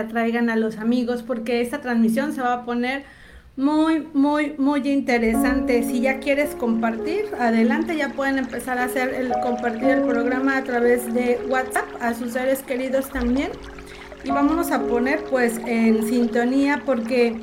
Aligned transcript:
la 0.00 0.08
abuelita, 0.08 0.08
traigan 0.08 0.50
a 0.50 0.56
los 0.56 0.78
amigos, 0.78 1.22
porque 1.22 1.60
esta 1.60 1.80
transmisión 1.80 2.32
se 2.32 2.40
va 2.40 2.54
a 2.54 2.64
poner 2.64 3.04
muy, 3.56 4.06
muy, 4.14 4.54
muy 4.58 4.88
interesante. 4.88 5.82
Si 5.82 6.00
ya 6.00 6.18
quieres 6.18 6.54
compartir, 6.54 7.26
adelante, 7.38 7.96
ya 7.96 8.10
pueden 8.10 8.38
empezar 8.38 8.78
a 8.78 8.84
hacer 8.84 9.14
el 9.14 9.32
compartir 9.42 9.88
el 9.88 10.02
programa 10.02 10.56
a 10.56 10.64
través 10.64 11.12
de 11.12 11.38
WhatsApp 11.48 11.86
a 12.00 12.14
sus 12.14 12.32
seres 12.32 12.62
queridos 12.62 13.10
también. 13.10 13.50
Y 14.24 14.30
vámonos 14.30 14.70
a 14.70 14.80
poner 14.80 15.24
pues 15.24 15.58
en 15.66 16.06
sintonía 16.06 16.82
porque 16.84 17.40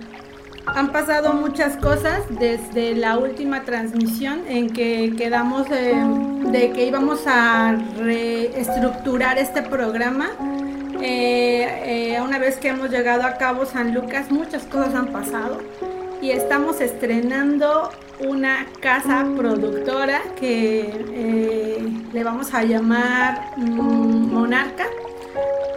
han 0.65 0.91
pasado 0.91 1.33
muchas 1.33 1.77
cosas 1.77 2.23
desde 2.39 2.95
la 2.95 3.17
última 3.17 3.63
transmisión 3.63 4.41
en 4.47 4.69
que 4.69 5.13
quedamos 5.17 5.69
de, 5.69 5.95
de 6.51 6.71
que 6.71 6.87
íbamos 6.87 7.21
a 7.25 7.77
reestructurar 7.99 9.37
este 9.37 9.61
programa. 9.61 10.29
Eh, 11.01 12.15
eh, 12.15 12.21
una 12.21 12.39
vez 12.39 12.57
que 12.57 12.69
hemos 12.69 12.89
llegado 12.89 13.23
a 13.23 13.37
Cabo 13.37 13.65
San 13.65 13.93
Lucas, 13.93 14.31
muchas 14.31 14.63
cosas 14.63 14.95
han 14.95 15.07
pasado 15.07 15.59
y 16.21 16.31
estamos 16.31 16.81
estrenando 16.81 17.91
una 18.19 18.65
casa 18.81 19.25
productora 19.37 20.21
que 20.39 20.89
eh, 21.13 21.87
le 22.11 22.23
vamos 22.23 22.53
a 22.53 22.63
llamar 22.63 23.51
mm, 23.57 24.33
Monarca. 24.33 24.85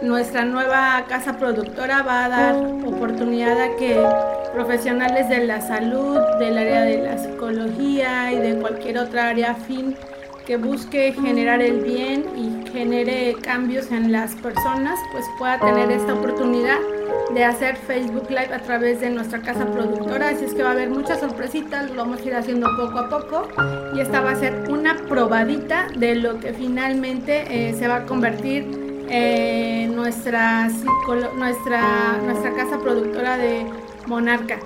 Nuestra 0.01 0.45
nueva 0.45 1.05
casa 1.07 1.37
productora 1.37 2.01
va 2.01 2.25
a 2.25 2.29
dar 2.29 2.55
oportunidad 2.55 3.61
a 3.61 3.75
que 3.75 4.03
profesionales 4.53 5.29
de 5.29 5.45
la 5.45 5.61
salud, 5.61 6.17
del 6.39 6.57
área 6.57 6.81
de 6.81 7.03
la 7.03 7.17
psicología 7.19 8.31
y 8.31 8.37
de 8.37 8.55
cualquier 8.55 8.97
otra 8.97 9.29
área 9.29 9.51
afín 9.51 9.95
que 10.51 10.57
busque 10.57 11.13
generar 11.13 11.61
el 11.61 11.79
bien 11.79 12.25
y 12.35 12.69
genere 12.71 13.37
cambios 13.41 13.89
en 13.89 14.11
las 14.11 14.35
personas, 14.35 14.99
pues 15.13 15.23
pueda 15.39 15.57
tener 15.57 15.89
esta 15.89 16.13
oportunidad 16.13 16.77
de 17.33 17.45
hacer 17.45 17.77
Facebook 17.77 18.29
Live 18.29 18.53
a 18.53 18.59
través 18.59 18.99
de 18.99 19.11
nuestra 19.11 19.41
casa 19.41 19.65
productora. 19.65 20.27
Así 20.27 20.43
es 20.43 20.53
que 20.53 20.61
va 20.61 20.71
a 20.71 20.71
haber 20.73 20.89
muchas 20.89 21.21
sorpresitas, 21.21 21.89
lo 21.91 22.01
vamos 22.01 22.19
a 22.19 22.25
ir 22.25 22.35
haciendo 22.35 22.67
poco 22.75 22.99
a 22.99 23.09
poco. 23.09 23.47
Y 23.95 24.01
esta 24.01 24.19
va 24.19 24.31
a 24.31 24.35
ser 24.35 24.69
una 24.69 24.97
probadita 25.07 25.87
de 25.95 26.15
lo 26.15 26.37
que 26.41 26.51
finalmente 26.51 27.45
eh, 27.47 27.73
se 27.73 27.87
va 27.87 27.95
a 27.95 28.05
convertir 28.05 29.05
en 29.07 29.95
nuestra, 29.95 30.67
nuestra, 31.37 32.17
nuestra 32.25 32.53
casa 32.55 32.77
productora 32.77 33.37
de 33.37 33.67
Monarca. 34.05 34.59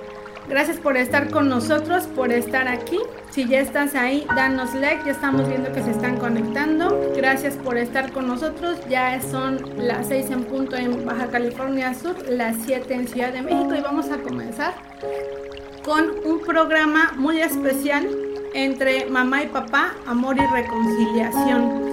Gracias 0.48 0.78
por 0.78 0.96
estar 0.96 1.30
con 1.30 1.48
nosotros, 1.48 2.04
por 2.04 2.32
estar 2.32 2.68
aquí. 2.68 2.98
Si 3.30 3.46
ya 3.46 3.60
estás 3.60 3.94
ahí, 3.94 4.26
danos 4.34 4.74
like. 4.74 5.04
Ya 5.04 5.12
estamos 5.12 5.48
viendo 5.48 5.72
que 5.72 5.82
se 5.82 5.90
están 5.90 6.18
conectando. 6.18 7.12
Gracias 7.16 7.54
por 7.56 7.76
estar 7.76 8.12
con 8.12 8.28
nosotros. 8.28 8.78
Ya 8.88 9.20
son 9.20 9.58
las 9.76 10.06
6 10.06 10.30
en 10.30 10.44
punto 10.44 10.76
en 10.76 11.04
Baja 11.04 11.26
California 11.26 11.94
Sur, 11.94 12.16
las 12.28 12.56
7 12.64 12.94
en 12.94 13.08
Ciudad 13.08 13.32
de 13.32 13.42
México 13.42 13.74
y 13.74 13.80
vamos 13.80 14.10
a 14.10 14.18
comenzar 14.18 14.74
con 15.84 16.04
un 16.24 16.40
programa 16.40 17.12
muy 17.16 17.40
especial 17.40 18.08
entre 18.54 19.06
mamá 19.06 19.42
y 19.42 19.48
papá, 19.48 19.94
amor 20.06 20.36
y 20.36 20.46
reconciliación. 20.46 21.84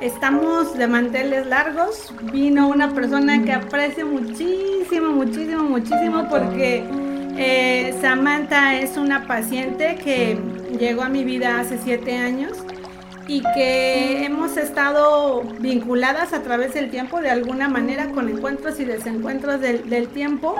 Estamos 0.00 0.76
de 0.76 0.86
manteles 0.86 1.46
largos. 1.46 2.12
Vino 2.32 2.68
una 2.68 2.92
persona 2.92 3.42
que 3.42 3.52
aprecio 3.52 4.06
muchísimo, 4.06 5.10
muchísimo, 5.10 5.62
muchísimo 5.62 6.26
porque 6.28 6.84
eh, 7.36 7.94
Samantha 8.00 8.78
es 8.78 8.96
una 8.96 9.26
paciente 9.26 9.96
que 9.96 10.38
llegó 10.78 11.02
a 11.02 11.08
mi 11.08 11.24
vida 11.24 11.60
hace 11.60 11.78
siete 11.78 12.16
años 12.16 12.58
y 13.30 13.42
que 13.54 14.24
hemos 14.24 14.56
estado 14.56 15.42
vinculadas 15.60 16.32
a 16.32 16.42
través 16.42 16.74
del 16.74 16.90
tiempo 16.90 17.20
de 17.20 17.30
alguna 17.30 17.68
manera 17.68 18.10
con 18.10 18.28
encuentros 18.28 18.80
y 18.80 18.84
desencuentros 18.84 19.60
del, 19.60 20.08
tiempo. 20.08 20.56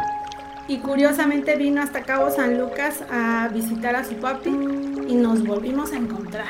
Y 0.68 0.78
curiosamente 0.78 1.56
vino 1.56 1.82
hasta 1.82 2.02
Cabo 2.02 2.30
San 2.30 2.58
Lucas 2.58 3.02
a 3.10 3.48
visitar 3.52 3.96
a 3.96 4.04
su 4.04 4.14
papi 4.14 4.50
y 4.50 5.14
nos 5.14 5.44
volvimos 5.44 5.92
a 5.92 5.96
encontrar. 5.96 6.46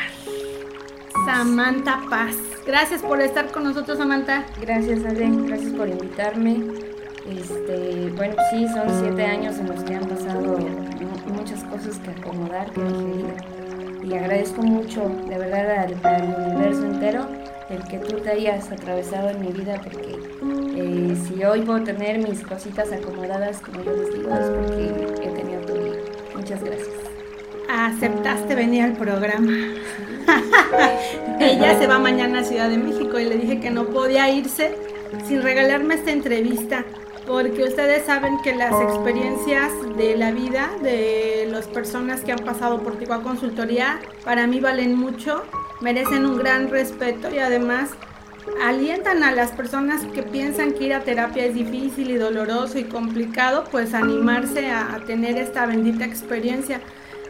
Samantha 1.24 2.02
Paz. 2.10 2.36
Gracias 2.66 3.00
por 3.00 3.22
estar 3.22 3.50
con 3.50 3.64
nosotros, 3.64 3.96
Samantha. 3.96 4.44
Gracias, 4.60 5.02
Adrián. 5.06 5.46
Gracias 5.46 5.72
por 5.72 5.88
invitarme. 5.88 6.99
Este, 7.30 8.10
bueno, 8.16 8.34
sí, 8.50 8.66
son 8.68 8.88
siete 9.00 9.24
años 9.24 9.56
en 9.58 9.68
los 9.68 9.84
que 9.84 9.94
han 9.94 10.04
pasado 10.04 10.58
muchas 11.32 11.62
cosas 11.64 11.98
que 11.98 12.10
acomodar, 12.10 12.70
que 12.72 12.82
digerir. 12.82 13.34
Y 14.02 14.14
agradezco 14.14 14.62
mucho, 14.62 15.08
de 15.28 15.38
verdad, 15.38 15.86
al, 16.02 16.44
universo 16.48 16.86
entero 16.86 17.26
el 17.68 17.84
que 17.84 17.98
tú 17.98 18.16
te 18.16 18.30
hayas 18.30 18.72
atravesado 18.72 19.30
en 19.30 19.40
mi 19.40 19.52
vida, 19.52 19.80
porque 19.80 20.18
eh, 20.74 21.16
si 21.28 21.44
hoy 21.44 21.60
puedo 21.62 21.84
tener 21.84 22.18
mis 22.18 22.42
cositas 22.42 22.90
acomodadas, 22.90 23.60
como 23.60 23.84
yo 23.84 23.92
les 23.92 24.12
digo, 24.12 24.30
es 24.30 24.46
porque 24.46 25.28
he 25.28 25.30
tenido 25.30 25.60
tu 25.60 25.74
vida. 25.74 25.96
Muchas 26.34 26.64
gracias. 26.64 26.88
Aceptaste 27.68 28.56
venir 28.56 28.82
al 28.82 28.94
programa. 28.94 29.52
Ella 31.38 31.78
se 31.78 31.86
va 31.86 32.00
mañana 32.00 32.40
a 32.40 32.44
Ciudad 32.44 32.68
de 32.68 32.78
México 32.78 33.20
y 33.20 33.26
le 33.26 33.36
dije 33.36 33.60
que 33.60 33.70
no 33.70 33.84
podía 33.86 34.28
irse 34.30 34.74
sin 35.28 35.42
regalarme 35.42 35.94
esta 35.94 36.10
entrevista 36.10 36.84
porque 37.30 37.62
ustedes 37.62 38.06
saben 38.06 38.38
que 38.42 38.56
las 38.56 38.72
experiencias 38.82 39.70
de 39.96 40.16
la 40.16 40.32
vida 40.32 40.68
de 40.82 41.46
las 41.48 41.68
personas 41.68 42.22
que 42.22 42.32
han 42.32 42.40
pasado 42.40 42.82
por 42.82 42.98
Ticua 42.98 43.22
Consultoría 43.22 44.00
para 44.24 44.48
mí 44.48 44.58
valen 44.58 44.96
mucho, 44.96 45.44
merecen 45.80 46.26
un 46.26 46.38
gran 46.38 46.70
respeto 46.70 47.32
y 47.32 47.38
además 47.38 47.90
alientan 48.64 49.22
a 49.22 49.30
las 49.30 49.52
personas 49.52 50.04
que 50.06 50.24
piensan 50.24 50.72
que 50.72 50.86
ir 50.86 50.92
a 50.92 51.04
terapia 51.04 51.44
es 51.44 51.54
difícil 51.54 52.10
y 52.10 52.16
doloroso 52.16 52.80
y 52.80 52.84
complicado, 52.84 53.62
pues 53.70 53.94
animarse 53.94 54.68
a, 54.68 54.96
a 54.96 55.04
tener 55.04 55.36
esta 55.36 55.66
bendita 55.66 56.04
experiencia. 56.04 56.80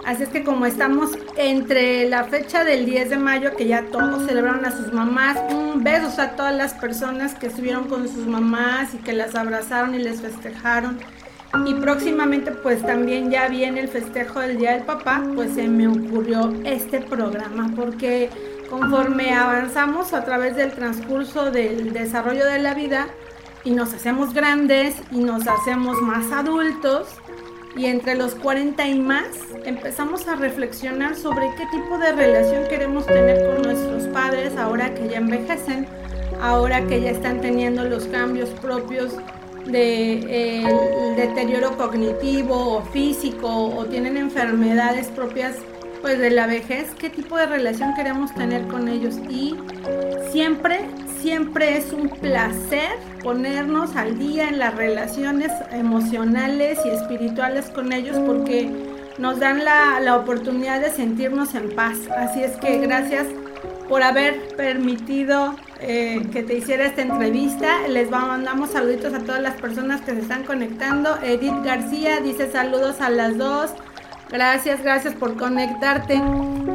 Así 0.05 0.23
es 0.23 0.29
que 0.31 0.43
como 0.43 0.67
estamos 0.67 1.11
entre 1.37 2.09
la 2.09 2.25
fecha 2.25 2.65
del 2.65 2.87
10 2.87 3.11
de 3.11 3.17
mayo, 3.19 3.55
que 3.57 3.67
ya 3.67 3.87
todos 3.87 4.27
celebraron 4.27 4.65
a 4.65 4.73
sus 4.73 4.93
mamás, 4.93 5.39
un 5.53 5.85
beso 5.85 6.21
a 6.21 6.31
todas 6.31 6.55
las 6.55 6.75
personas 6.75 7.35
que 7.35 7.49
estuvieron 7.49 7.89
con 7.89 8.09
sus 8.09 8.27
mamás 8.27 8.95
y 8.95 8.99
que 8.99 9.13
las 9.13 9.35
abrazaron 9.35 9.95
y 9.95 9.99
les 9.99 10.21
festejaron. 10.21 10.99
Y 11.67 11.75
próximamente 11.75 12.53
pues 12.53 12.83
también 12.83 13.31
ya 13.31 13.49
viene 13.49 13.81
el 13.81 13.89
festejo 13.89 14.41
del 14.41 14.57
Día 14.57 14.73
del 14.73 14.85
Papá, 14.85 15.23
pues 15.35 15.55
se 15.55 15.69
me 15.69 15.89
ocurrió 15.89 16.53
este 16.65 17.01
programa, 17.01 17.73
porque 17.75 18.31
conforme 18.71 19.35
avanzamos 19.35 20.15
a 20.15 20.25
través 20.25 20.55
del 20.55 20.73
transcurso 20.73 21.51
del 21.51 21.93
desarrollo 21.93 22.47
de 22.47 22.61
la 22.61 22.75
vida 22.75 23.09
y 23.65 23.73
nos 23.73 23.93
hacemos 23.93 24.33
grandes 24.33 24.95
y 25.11 25.19
nos 25.19 25.47
hacemos 25.49 26.01
más 26.01 26.31
adultos, 26.31 27.09
y 27.77 27.87
entre 27.87 28.15
los 28.15 28.35
40 28.35 28.89
y 28.89 28.99
más 28.99 29.27
empezamos 29.65 30.27
a 30.27 30.35
reflexionar 30.37 31.17
sobre 31.17 31.55
qué 31.57 31.67
tipo 31.67 31.99
de 31.99 32.13
relación 32.13 32.69
queremos 32.69 33.07
tener 33.07 33.55
con 33.55 33.63
nuestros 33.63 34.05
padres 34.09 34.57
ahora 34.57 34.95
que 34.95 35.09
ya 35.09 35.19
envejecen, 35.19 35.87
ahora 36.41 36.87
que 36.87 37.01
ya 37.01 37.11
están 37.11 37.41
teniendo 37.41 37.85
los 37.85 38.07
cambios 38.07 38.51
propios 38.61 39.15
del 39.67 40.27
de, 40.27 41.15
deterioro 41.17 41.77
cognitivo 41.77 42.79
o 42.79 42.83
físico 42.83 43.49
o 43.49 43.85
tienen 43.87 44.17
enfermedades 44.17 45.09
propias 45.09 45.57
pues 46.01 46.19
de 46.19 46.31
la 46.31 46.47
vejez, 46.47 46.95
qué 46.99 47.11
tipo 47.11 47.37
de 47.37 47.47
relación 47.47 47.95
queremos 47.95 48.35
tener 48.35 48.67
con 48.69 48.89
ellos 48.89 49.17
y 49.29 49.57
siempre 50.31 50.81
siempre 51.21 51.77
es 51.77 51.93
un 51.93 52.09
placer 52.09 52.91
ponernos 53.23 53.95
al 53.97 54.19
día 54.19 54.49
en 54.49 54.59
las 54.59 54.75
relaciones 54.75 55.53
emocionales 55.71 56.79
y 56.85 56.89
espirituales 56.89 57.67
con 57.67 57.93
ellos 57.93 58.19
porque 58.27 58.71
nos 59.19 59.39
dan 59.39 59.65
la, 59.65 60.17
oportunidad 60.17 60.81
de 60.81 60.91
sentirnos 60.91 61.55
en 61.55 61.75
paz. 61.75 61.99
Así 62.17 62.43
es 62.43 62.57
que 62.57 62.79
gracias 62.79 63.27
por 63.89 64.03
haber 64.03 64.57
permitido 64.57 65.55
eh, 65.81 66.27
que 66.33 66.43
te 66.43 66.55
hiciera 66.55 66.87
esta 66.87 67.03
entrevista. 67.03 67.87
Les 67.89 68.11
mandamos 68.11 68.71
saluditos 68.71 69.13
a 69.13 69.19
todas 69.21 69.43
las 69.43 69.55
personas 69.61 70.01
que 70.01 70.13
se 70.13 70.21
están 70.21 70.45
conectando. 70.45 71.19
Edith 71.23 71.63
García 71.65 72.21
dice 72.21 72.51
saludos 72.51 73.01
a 73.01 73.11
las 73.11 73.37
dos. 73.37 73.73
Gracias, 74.31 74.83
gracias 74.83 75.15
por 75.15 75.37
conectarte. 75.37 76.21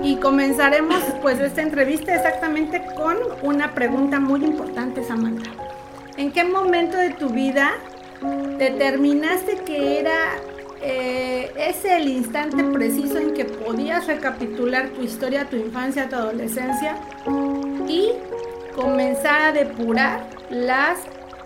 Y 0.04 0.18
comenzaremos 0.18 1.02
pues 1.22 1.40
esta 1.40 1.62
entrevista 1.62 2.14
exactamente 2.14 2.84
con 2.96 3.18
una 3.42 3.74
pregunta 3.74 4.20
muy 4.20 4.44
importante, 4.44 5.04
Samantha. 5.04 5.50
¿En 6.18 6.32
qué 6.32 6.44
momento 6.44 6.98
de 6.98 7.12
tu 7.12 7.30
vida 7.30 7.72
determinaste 8.58 9.58
que 9.66 10.00
era 10.00 10.18
eh, 10.82 11.52
es 11.58 11.84
el 11.86 12.08
instante 12.08 12.64
preciso 12.64 13.18
en 13.18 13.34
que 13.34 13.46
podías 13.46 14.08
recapitular 14.08 14.90
tu 14.90 15.02
historia, 15.02 15.46
tu 15.46 15.56
infancia, 15.56 16.08
tu 16.08 16.16
adolescencia 16.16 16.96
y 17.88 18.12
comenzar 18.76 19.42
a 19.42 19.52
depurar 19.52 20.30
las 20.50 21.00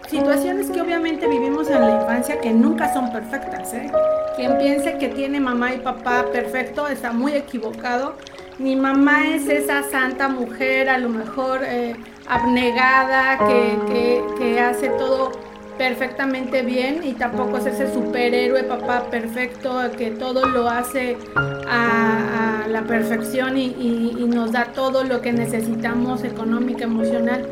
situaciones 0.09 0.69
que 0.69 0.81
obviamente 0.81 1.27
vivimos 1.27 1.69
en 1.69 1.81
la 1.81 1.98
infancia 2.19 2.41
que 2.41 2.51
nunca 2.51 2.93
son 2.93 3.11
perfectas. 3.11 3.73
¿eh? 3.73 3.91
Quien 4.35 4.57
piense 4.57 4.97
que 4.97 5.07
tiene 5.09 5.39
mamá 5.39 5.73
y 5.73 5.79
papá 5.79 6.25
perfecto 6.31 6.87
está 6.87 7.11
muy 7.11 7.33
equivocado. 7.33 8.15
Mi 8.57 8.75
mamá 8.75 9.27
es 9.27 9.47
esa 9.47 9.83
santa 9.83 10.27
mujer, 10.27 10.89
a 10.89 10.97
lo 10.97 11.09
mejor 11.09 11.61
eh, 11.63 11.95
abnegada, 12.27 13.37
que, 13.47 14.21
que 14.37 14.59
hace 14.59 14.89
todo 14.89 15.31
perfectamente 15.77 16.61
bien 16.61 17.01
y 17.05 17.13
tampoco 17.13 17.57
es 17.57 17.67
ese 17.67 17.93
superhéroe 17.93 18.63
papá 18.63 19.09
perfecto 19.09 19.79
que 19.97 20.11
todo 20.11 20.45
lo 20.45 20.67
hace 20.67 21.17
a, 21.37 22.65
la 22.67 22.81
perfección 22.81 23.57
y, 23.57 24.27
nos 24.27 24.51
da 24.51 24.65
todo 24.65 25.03
lo 25.03 25.21
que 25.21 25.31
necesitamos 25.31 26.23
económica, 26.23 26.83
emocional. 26.83 27.47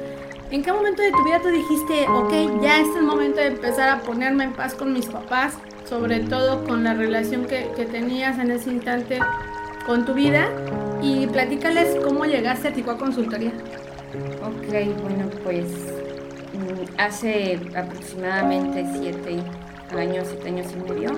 ¿En 0.50 0.64
qué 0.64 0.72
momento 0.72 1.02
de 1.02 1.12
tu 1.12 1.24
vida 1.26 1.42
tú 1.42 1.50
dijiste, 1.50 2.08
ok, 2.08 2.62
ya 2.62 2.80
es 2.80 2.88
el 2.96 3.04
momento 3.04 3.42
de 3.42 3.48
empezar 3.48 3.90
a 3.90 4.00
ponerme 4.02 4.46
en 4.46 4.54
paz 4.54 4.74
con 4.74 4.94
mis 4.94 5.06
papás, 5.08 5.56
sobre 5.86 6.22
todo 6.22 6.64
con 6.64 6.84
la 6.84 6.94
relación 6.94 7.46
que, 7.46 7.70
que 7.76 7.86
tenías 7.86 8.40
en 8.40 8.52
ese 8.52 8.72
instante 8.72 9.20
con 9.86 10.06
tu 10.06 10.14
vida? 10.14 10.48
Y 11.02 11.28
platícales 11.28 11.98
cómo 12.04 12.26
llegaste 12.26 12.70
a 12.70 12.74
Ticua 12.74 12.98
Consultoría. 12.98 13.52
Ok, 14.42 15.02
bueno, 15.04 15.30
pues 15.44 15.66
hace 16.98 17.60
aproximadamente 17.76 18.86
siete 18.94 19.44
años, 19.98 20.28
siete 20.30 20.48
años 20.48 20.68
y 20.72 20.92
medio, 20.92 21.12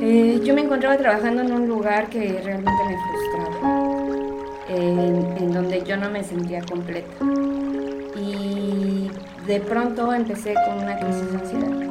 eh, 0.00 0.40
yo 0.42 0.54
me 0.54 0.62
encontraba 0.62 0.96
trabajando 0.96 1.42
en 1.42 1.52
un 1.52 1.68
lugar 1.68 2.08
que 2.08 2.40
realmente 2.42 2.82
me 2.86 2.96
frustraba, 2.96 4.03
en, 4.68 5.52
donde 5.52 5.82
yo 5.82 5.96
no 5.96 6.10
me 6.10 6.22
sentía 6.22 6.62
completa. 6.62 7.24
Y 8.16 9.10
de 9.46 9.60
pronto 9.60 10.12
empecé 10.12 10.54
con 10.66 10.82
una 10.82 10.98
crisis 10.98 11.32
de 11.32 11.38
ansiedad, 11.38 11.82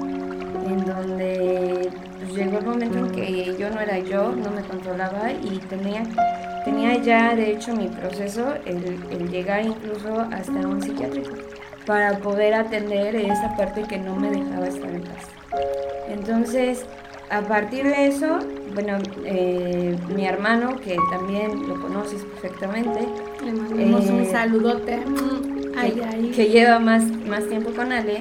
en 0.66 0.86
donde 0.86 1.90
pues, 2.20 2.34
llegó 2.34 2.60
el 2.60 2.66
momento 2.66 2.98
en 3.00 3.12
que 3.12 3.56
yo 3.58 3.70
no 3.70 3.80
era 3.80 4.00
yo, 4.00 4.32
no 4.32 4.52
me 4.52 4.62
controlaba 4.62 5.32
y 5.32 5.58
tenía, 5.70 6.04
tenía 6.66 6.98
ya 6.98 7.36
de 7.36 7.52
hecho 7.52 7.76
mi 7.76 7.88
proceso, 7.88 8.54
el, 8.66 9.00
el 9.12 9.30
llegar 9.30 9.66
incluso 9.66 10.22
hasta 10.32 10.68
un 10.68 10.82
psiquiátrico 10.82 11.36
para 11.86 12.18
poder 12.20 12.54
atender 12.54 13.16
esa 13.16 13.56
parte 13.58 13.84
que 13.84 13.98
no 13.98 14.16
me 14.16 14.30
dejaba 14.32 14.68
estar 14.68 14.90
en 14.90 15.02
paz. 15.02 15.28
Entonces, 16.08 16.86
a 17.34 17.42
partir 17.42 17.84
de 17.84 18.08
eso, 18.08 18.40
bueno, 18.76 18.98
eh, 19.26 19.98
mi 20.16 20.26
hermano, 20.26 20.76
que 20.80 20.96
también 21.10 21.68
lo 21.68 21.82
conoces 21.82 22.24
perfectamente, 22.24 23.08
le 23.44 23.54
mandamos 23.54 24.06
un 24.06 24.22
eh, 24.22 24.30
saludote, 24.32 25.00
que, 25.82 26.32
que, 26.32 26.50
lleva 26.50 26.78
más, 26.78 27.04
más 27.28 27.48
tiempo 27.48 27.72
con 27.72 27.92
Ale, 27.92 28.20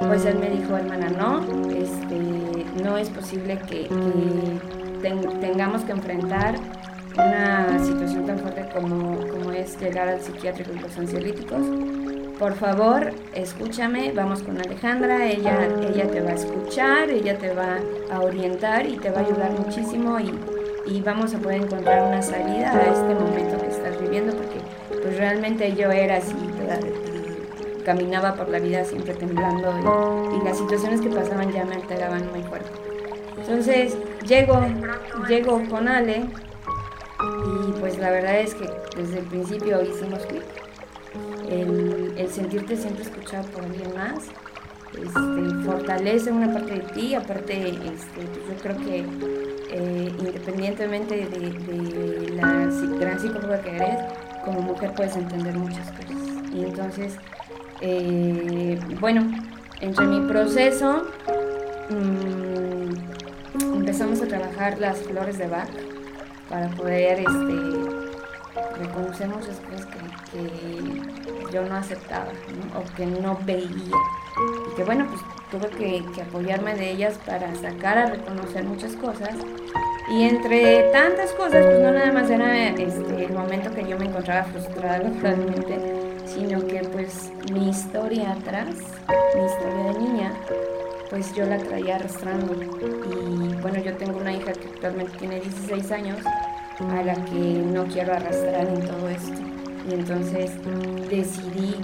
pues 0.00 0.24
él 0.24 0.38
me 0.38 0.48
dijo, 0.48 0.76
hermana, 0.76 1.10
no, 1.10 1.40
este, 1.72 2.82
no 2.82 2.96
es 2.96 3.10
posible 3.10 3.58
que, 3.68 3.88
tengamos 5.42 5.82
que 5.82 5.92
enfrentar 5.92 6.54
una 7.16 7.78
situación 7.84 8.26
tan 8.26 8.38
fuerte 8.38 8.66
como, 8.72 9.18
como 9.28 9.52
es 9.52 9.78
llegar 9.80 10.08
al 10.08 10.20
psiquiátrico 10.20 10.72
y 10.74 10.78
los 10.78 10.96
ansiolíticos 10.96 11.62
por 12.38 12.54
favor, 12.54 13.12
escúchame, 13.32 14.12
vamos 14.12 14.42
con 14.42 14.58
Alejandra, 14.58 15.26
ella, 15.26 15.68
ella 15.88 16.10
te 16.10 16.20
va 16.20 16.30
a 16.30 16.34
escuchar, 16.34 17.08
ella 17.08 17.38
te 17.38 17.54
va 17.54 17.78
a 18.10 18.20
orientar 18.20 18.86
y 18.86 18.96
te 18.96 19.10
va 19.10 19.20
a 19.20 19.24
ayudar 19.24 19.52
muchísimo 19.52 20.18
y, 20.20 21.00
vamos 21.02 21.34
a 21.34 21.38
poder 21.38 21.62
encontrar 21.62 22.08
una 22.08 22.22
salida 22.22 22.72
a 22.72 22.82
este 22.82 23.14
momento 23.14 23.58
que 23.58 23.68
estás 23.68 24.00
viviendo 24.00 24.34
porque 24.34 24.58
pues 25.02 25.16
realmente 25.16 25.74
yo 25.74 25.90
era 25.90 26.16
así, 26.16 26.34
caminaba 27.84 28.34
por 28.34 28.48
la 28.48 28.58
vida 28.58 28.84
siempre 28.84 29.14
temblando 29.14 29.72
y, 30.38 30.44
las 30.44 30.58
situaciones 30.58 31.00
que 31.00 31.10
pasaban 31.10 31.52
ya 31.52 31.64
me 31.64 31.76
alteraban 31.76 32.30
muy 32.30 32.42
fuerte. 32.42 32.68
Entonces 33.38 33.96
llego, 34.26 34.60
llego 35.28 35.62
con 35.68 35.88
Ale 35.88 36.24
y 37.24 37.72
pues 37.80 37.98
la 37.98 38.10
verdad 38.10 38.40
es 38.40 38.54
que 38.54 38.68
desde 38.96 39.18
el 39.18 39.24
principio 39.26 39.82
hicimos 39.82 40.24
clic. 40.26 40.42
El, 41.48 42.28
sentirte 42.30 42.76
siempre 42.76 43.02
escuchado 43.02 43.46
por 43.50 43.62
alguien 43.62 43.94
más, 43.94 44.24
este, 44.96 45.64
fortalece 45.64 46.32
una 46.32 46.52
parte 46.52 46.74
de 46.74 46.80
ti, 46.80 47.14
aparte 47.14 47.68
este, 47.68 48.22
pues 48.32 48.48
yo 48.48 48.56
creo 48.62 48.76
que 48.78 49.04
eh, 49.70 50.12
independientemente 50.18 51.26
de, 51.26 52.30
la 52.34 52.48
gran 52.98 53.20
psicóloga 53.20 53.60
que 53.60 53.76
eres, 53.76 53.98
como 54.44 54.62
mujer 54.62 54.92
puedes 54.96 55.16
entender 55.16 55.54
muchas 55.54 55.90
cosas. 55.92 56.16
Y 56.52 56.64
entonces, 56.64 57.16
eh, 57.80 58.78
bueno, 59.00 59.30
entre 59.80 60.06
mi 60.06 60.26
proceso 60.26 61.04
mm, 61.90 63.74
empezamos 63.74 64.22
a 64.22 64.26
trabajar 64.26 64.78
las 64.78 64.98
flores 64.98 65.38
de 65.38 65.46
Bach 65.46 65.68
para 66.54 66.68
poder 66.68 67.18
este, 67.18 68.80
reconocer 68.80 69.26
muchas 69.26 69.56
cosas 69.58 69.86
que 70.30 71.52
yo 71.52 71.64
no 71.64 71.74
aceptaba 71.74 72.28
o 72.78 72.94
que 72.94 73.06
no 73.06 73.36
veía. 73.44 73.66
Y 74.70 74.76
que 74.76 74.84
bueno, 74.84 75.04
pues 75.08 75.20
tuve 75.50 75.68
que, 76.14 76.22
apoyarme 76.22 76.76
de 76.76 76.92
ellas 76.92 77.18
para 77.26 77.52
sacar 77.56 77.98
a 77.98 78.06
reconocer 78.06 78.62
muchas 78.62 78.94
cosas. 78.94 79.30
Y 80.12 80.28
entre 80.28 80.92
tantas 80.92 81.32
cosas, 81.32 81.64
pues 81.64 81.80
no 81.80 81.90
nada 81.90 82.12
más 82.12 82.30
era 82.30 82.68
este, 82.68 83.24
el 83.24 83.32
momento 83.32 83.74
que 83.74 83.88
yo 83.88 83.98
me 83.98 84.04
encontraba 84.04 84.44
frustrada 84.44 84.98
realmente, 85.22 85.76
sino 86.24 86.64
que 86.68 86.84
pues 86.92 87.32
mi 87.52 87.70
historia 87.70 88.30
atrás, 88.30 88.76
mi 89.34 89.44
historia 89.44 89.92
de 89.92 89.98
niña, 89.98 90.32
pues 91.10 91.34
yo 91.34 91.46
la 91.46 91.58
traía 91.58 91.96
arrastrando. 91.96 92.54
Y 92.54 93.43
bueno, 93.64 93.78
yo 93.78 93.96
tengo 93.96 94.18
una 94.18 94.30
hija 94.30 94.52
que 94.52 94.68
actualmente 94.68 95.16
tiene 95.16 95.40
16 95.40 95.90
años, 95.92 96.18
a 96.80 97.02
la 97.02 97.14
que 97.24 97.64
no 97.72 97.84
quiero 97.86 98.12
arrastrar 98.12 98.68
en 98.68 98.86
todo 98.86 99.08
esto. 99.08 99.40
Y 99.88 99.94
entonces 99.94 100.50
decidí 101.08 101.74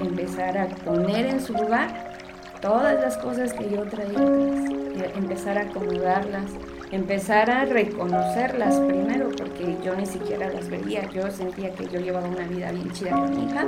empezar 0.00 0.56
a 0.56 0.68
poner 0.68 1.26
en 1.26 1.40
su 1.40 1.52
lugar 1.54 2.12
todas 2.60 3.00
las 3.00 3.16
cosas 3.18 3.52
que 3.54 3.68
yo 3.68 3.82
traía 3.86 4.20
atrás, 4.20 5.16
empezar 5.16 5.58
a 5.58 5.62
acomodarlas, 5.62 6.52
empezar 6.92 7.50
a 7.50 7.64
reconocerlas 7.64 8.78
primero, 8.82 9.30
porque 9.36 9.76
yo 9.84 9.96
ni 9.96 10.06
siquiera 10.06 10.48
las 10.48 10.68
veía, 10.68 11.10
yo 11.10 11.28
sentía 11.32 11.72
que 11.72 11.88
yo 11.88 11.98
llevaba 11.98 12.28
una 12.28 12.46
vida 12.46 12.70
bien 12.70 12.92
chida 12.92 13.10
con 13.10 13.36
mi 13.36 13.46
hija 13.46 13.66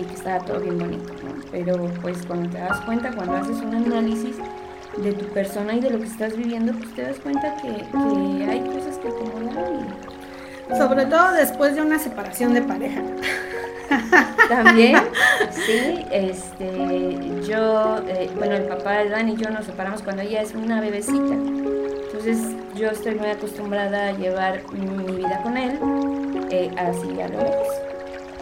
y 0.00 0.04
que 0.04 0.14
estaba 0.14 0.42
todo 0.42 0.58
bien 0.58 0.78
bonito, 0.78 1.12
Pero 1.52 1.76
pues 2.00 2.24
cuando 2.26 2.48
te 2.48 2.56
das 2.56 2.80
cuenta, 2.80 3.12
cuando 3.14 3.36
haces 3.36 3.58
un 3.58 3.74
análisis 3.74 4.38
de 4.96 5.12
tu 5.12 5.26
persona 5.26 5.74
y 5.74 5.80
de 5.80 5.90
lo 5.90 5.98
que 5.98 6.06
estás 6.06 6.36
viviendo, 6.36 6.72
pues 6.72 6.94
te 6.94 7.02
das 7.02 7.18
cuenta 7.18 7.56
que, 7.56 7.68
que 7.68 8.50
hay 8.50 8.60
cosas 8.60 8.98
que 8.98 9.08
acomodar 9.08 9.72
y... 9.72 10.14
Sobre 10.76 11.04
todo 11.06 11.32
después 11.32 11.74
de 11.74 11.82
una 11.82 11.98
separación 11.98 12.54
de 12.54 12.62
pareja. 12.62 13.02
También, 14.48 14.96
sí, 15.50 16.04
este, 16.10 17.42
yo, 17.46 17.98
eh, 18.08 18.30
bueno, 18.36 18.54
el 18.54 18.64
papá 18.64 18.98
de 18.98 19.10
Dani 19.10 19.32
y 19.32 19.36
yo 19.36 19.50
nos 19.50 19.66
separamos 19.66 20.02
cuando 20.02 20.22
ella 20.22 20.40
es 20.40 20.54
una 20.54 20.80
bebecita. 20.80 21.34
Entonces 21.34 22.38
yo 22.74 22.88
estoy 22.88 23.14
muy 23.16 23.28
acostumbrada 23.28 24.08
a 24.08 24.12
llevar 24.12 24.62
mi 24.72 25.16
vida 25.16 25.40
con 25.42 25.56
él, 25.56 25.78
eh, 26.50 26.70
así 26.76 27.20
a 27.20 27.28
lo 27.28 27.38
lejos. 27.38 27.68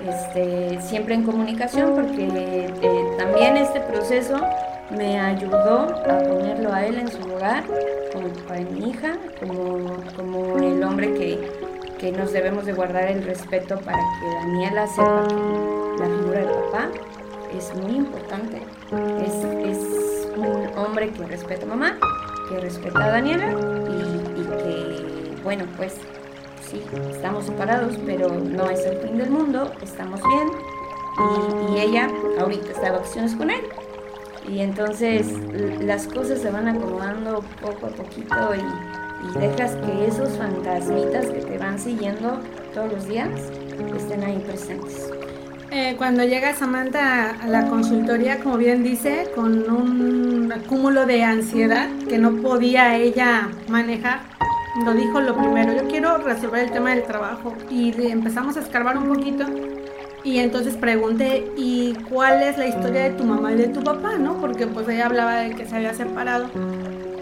Este, 0.09 0.81
siempre 0.81 1.15
en 1.15 1.23
comunicación 1.23 1.95
porque 1.95 2.29
eh, 2.35 3.15
también 3.19 3.57
este 3.57 3.81
proceso 3.81 4.37
me 4.91 5.21
ayudó 5.21 5.83
a 5.83 6.19
ponerlo 6.19 6.73
a 6.73 6.85
él 6.85 6.99
en 6.99 7.09
su 7.09 7.21
lugar, 7.27 7.65
como 8.13 8.29
papá 8.29 8.55
de 8.55 8.65
mi 8.65 8.91
hija, 8.91 9.17
como, 9.41 9.97
como 10.17 10.59
el 10.59 10.83
hombre 10.83 11.15
que 11.15 11.73
que 12.03 12.11
nos 12.11 12.33
debemos 12.33 12.67
de 12.67 12.73
guardar 12.73 13.05
el 13.05 13.23
respeto 13.23 13.79
para 13.79 13.97
que 13.97 14.27
Daniela 14.35 14.89
sepa 14.89 15.25
que 15.29 16.03
la 16.03 16.07
figura 16.07 16.41
del 16.41 16.49
papá 16.49 16.89
es 17.57 17.75
muy 17.77 17.95
importante. 17.95 18.61
Es, 19.25 20.29
un 20.35 20.67
hombre 20.79 21.11
que 21.11 21.27
respeta 21.27 21.65
a 21.65 21.69
mamá, 21.69 21.99
que 22.49 22.59
respeta 22.59 23.05
a 23.05 23.11
Daniela 23.11 23.51
y, 23.51 24.43
que, 24.43 25.43
bueno, 25.45 25.65
pues 25.77 25.95
sí, 26.69 26.83
estamos 27.11 27.45
separados, 27.45 27.97
pero 28.05 28.31
no 28.31 28.69
es 28.69 28.85
el 28.87 28.97
fin 28.97 29.19
del 29.19 29.31
mundo, 29.31 29.71
estamos 29.83 30.21
bien 30.23 30.51
y, 31.71 31.79
ella 31.79 32.11
ahorita 32.41 32.73
está 32.73 32.87
de 32.87 32.91
vacaciones 32.93 33.37
con 33.37 33.51
él. 33.51 33.61
Y 34.49 34.61
entonces 34.61 35.27
las 35.81 36.07
cosas 36.07 36.41
se 36.41 36.51
van 36.51 36.69
acomodando 36.69 37.45
poco 37.61 37.87
a 37.87 37.91
poquito 37.91 38.55
y, 38.55 39.39
dejas 39.39 39.77
que 39.77 40.09
esos 40.09 40.37
fantasmitas 40.37 41.27
que 41.27 41.41
te 41.43 41.57
van 41.57 41.79
siguiendo 41.79 42.41
todos 42.75 42.93
los 42.93 43.07
días 43.07 43.29
estén 43.97 44.25
ahí 44.25 44.39
presentes. 44.45 45.11
Eh, 45.71 45.95
cuando 45.97 46.25
llega 46.25 46.55
Samantha 46.55 47.31
a 47.41 47.47
la 47.47 47.69
consultoría, 47.69 48.41
como 48.41 48.59
bien 48.59 48.83
dice, 48.83 49.31
con 49.35 49.71
un 49.71 50.53
acúmulo 50.53 51.07
de 51.07 51.23
ansiedad 51.23 51.89
que 52.09 52.19
no 52.19 52.43
podía 52.43 52.97
ella 52.97 53.49
manejar, 53.69 54.21
lo 54.85 54.93
dijo 54.93 55.21
lo 55.21 55.37
primero, 55.37 55.73
yo 55.73 55.87
quiero 55.89 56.19
resolver 56.19 56.65
el 56.65 56.73
tema 56.73 56.91
del 56.91 57.05
trabajo 57.05 57.55
y 57.71 57.95
empezamos 58.11 58.57
a 58.57 58.61
escarbar 58.61 58.99
un 58.99 59.07
poquito 59.07 59.47
y 60.25 60.39
entonces 60.39 60.77
pregunté, 60.77 61.51
¿y 61.57 61.95
cuál 62.09 62.43
es 62.43 62.57
la 62.57 62.67
historia 62.69 63.05
de 63.05 63.11
tu 63.11 63.25
mamá 63.25 63.53
y 63.53 63.57
de 63.57 63.69
tu 63.69 63.83
papá? 63.83 64.19
¿no? 64.19 64.41
Porque 64.41 64.67
pues 64.67 64.89
ella 64.89 65.07
hablaba 65.07 65.37
de 65.41 65.55
que 65.55 65.67
se 65.67 65.77
había 65.77 65.95
separado 65.95 66.49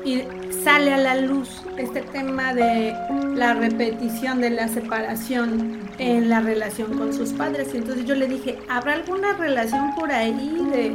y 0.04 0.23
sale 0.64 0.92
a 0.92 0.99
la 0.99 1.16
luz 1.16 1.62
este 1.78 2.02
tema 2.02 2.52
de 2.52 2.95
la 3.35 3.54
repetición 3.54 4.40
de 4.40 4.50
la 4.50 4.69
separación 4.69 5.80
en 5.99 6.28
la 6.28 6.40
relación 6.40 6.99
con 6.99 7.14
sus 7.14 7.30
padres. 7.30 7.73
Y 7.73 7.78
entonces 7.78 8.04
yo 8.04 8.14
le 8.14 8.26
dije, 8.26 8.59
¿habrá 8.69 8.95
alguna 8.95 9.33
relación 9.35 9.95
por 9.95 10.12
ahí 10.12 10.66
de 10.71 10.87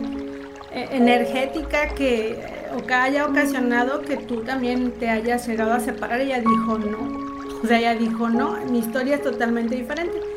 eh, 0.72 0.90
energética 0.92 1.90
que 1.90 2.38
o 2.76 2.86
que 2.86 2.94
haya 2.94 3.26
ocasionado 3.26 4.02
que 4.02 4.18
tú 4.18 4.42
también 4.42 4.92
te 4.92 5.10
hayas 5.10 5.48
llegado 5.48 5.74
a 5.74 5.80
separar? 5.80 6.22
Ella 6.22 6.40
dijo 6.40 6.78
no. 6.78 7.36
O 7.64 7.68
sea, 7.68 7.80
ella 7.80 7.96
dijo 7.96 8.30
no, 8.30 8.58
mi 8.70 8.80
historia 8.80 9.16
es 9.16 9.24
totalmente 9.24 9.76
diferente. 9.76 10.35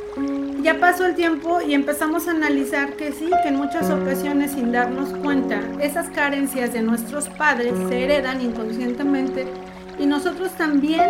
Ya 0.63 0.81
pasó 0.81 1.07
el 1.07 1.15
tiempo 1.15 1.61
y 1.61 1.73
empezamos 1.73 2.27
a 2.27 2.33
analizar 2.33 2.95
que 2.95 3.13
sí, 3.13 3.31
que 3.43 3.49
en 3.49 3.57
muchas 3.57 3.91
ocasiones 3.91 4.53
sin 4.53 4.73
darnos 4.73 5.11
cuenta, 5.23 5.61
esas 5.81 6.11
carencias 6.11 6.73
de 6.73 6.83
nuestros 6.83 7.29
padres 7.29 7.75
se 7.89 8.05
heredan 8.05 8.41
inconscientemente 8.43 9.47
y 10.01 10.07
nosotros 10.07 10.51
también 10.53 11.01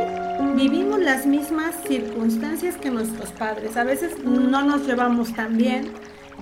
vivimos 0.54 1.00
las 1.00 1.24
mismas 1.24 1.74
circunstancias 1.86 2.76
que 2.76 2.90
nuestros 2.90 3.30
padres. 3.32 3.76
A 3.78 3.84
veces 3.84 4.18
no 4.22 4.62
nos 4.62 4.86
llevamos 4.86 5.32
tan 5.34 5.56
bien, 5.56 5.92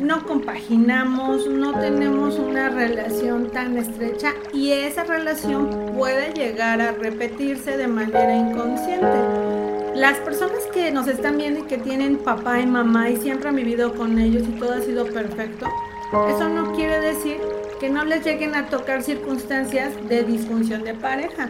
no 0.00 0.24
compaginamos, 0.24 1.48
no 1.48 1.78
tenemos 1.78 2.38
una 2.40 2.70
relación 2.70 3.50
tan 3.50 3.76
estrecha 3.76 4.32
y 4.52 4.72
esa 4.72 5.04
relación 5.04 5.92
puede 5.96 6.32
llegar 6.34 6.80
a 6.80 6.92
repetirse 6.92 7.76
de 7.76 7.86
manera 7.86 8.36
inconsciente. 8.36 9.35
Las 9.96 10.18
personas 10.18 10.60
que 10.74 10.90
nos 10.90 11.08
están 11.08 11.38
viendo 11.38 11.60
y 11.60 11.62
que 11.62 11.78
tienen 11.78 12.18
papá 12.18 12.60
y 12.60 12.66
mamá 12.66 13.08
y 13.08 13.16
siempre 13.16 13.48
han 13.48 13.56
vivido 13.56 13.94
con 13.94 14.18
ellos 14.18 14.42
y 14.46 14.52
todo 14.58 14.74
ha 14.74 14.80
sido 14.82 15.06
perfecto, 15.06 15.66
eso 16.28 16.50
no 16.50 16.74
quiere 16.74 17.00
decir 17.00 17.38
que 17.80 17.88
no 17.88 18.04
les 18.04 18.22
lleguen 18.22 18.54
a 18.56 18.66
tocar 18.66 19.02
circunstancias 19.02 19.94
de 20.06 20.22
disfunción 20.22 20.84
de 20.84 20.92
pareja. 20.92 21.48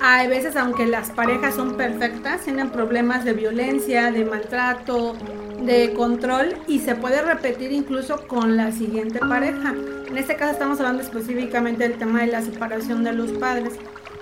Hay 0.00 0.28
veces, 0.28 0.54
aunque 0.54 0.86
las 0.86 1.10
parejas 1.10 1.56
son 1.56 1.76
perfectas, 1.76 2.42
tienen 2.42 2.70
problemas 2.70 3.24
de 3.24 3.32
violencia, 3.32 4.12
de 4.12 4.24
maltrato, 4.24 5.16
de 5.60 5.94
control 5.94 6.54
y 6.68 6.78
se 6.78 6.94
puede 6.94 7.22
repetir 7.22 7.72
incluso 7.72 8.24
con 8.28 8.56
la 8.56 8.70
siguiente 8.70 9.18
pareja. 9.18 9.74
En 10.06 10.16
este 10.16 10.36
caso 10.36 10.52
estamos 10.52 10.78
hablando 10.78 11.02
específicamente 11.02 11.88
del 11.88 11.98
tema 11.98 12.20
de 12.20 12.28
la 12.28 12.40
separación 12.40 13.02
de 13.02 13.14
los 13.14 13.32
padres, 13.32 13.72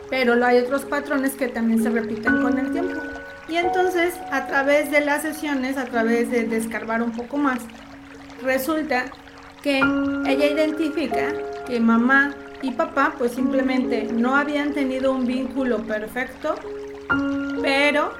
pero 0.08 0.42
hay 0.42 0.56
otros 0.56 0.86
patrones 0.86 1.34
que 1.34 1.48
también 1.48 1.82
se 1.82 1.90
repiten 1.90 2.40
con 2.40 2.58
el 2.58 2.72
tiempo. 2.72 3.11
Y 3.52 3.58
entonces, 3.58 4.14
a 4.30 4.46
través 4.46 4.90
de 4.90 5.02
las 5.02 5.20
sesiones, 5.20 5.76
a 5.76 5.84
través 5.84 6.30
de 6.30 6.44
descarbar 6.44 7.02
un 7.02 7.12
poco 7.12 7.36
más, 7.36 7.58
resulta 8.42 9.04
que 9.62 9.76
ella 10.26 10.46
identifica 10.46 11.34
que 11.66 11.78
mamá 11.78 12.34
y 12.62 12.70
papá 12.70 13.12
pues 13.18 13.32
simplemente 13.32 14.08
no 14.10 14.36
habían 14.36 14.72
tenido 14.72 15.12
un 15.12 15.26
vínculo 15.26 15.82
perfecto, 15.82 16.54
pero 17.60 18.14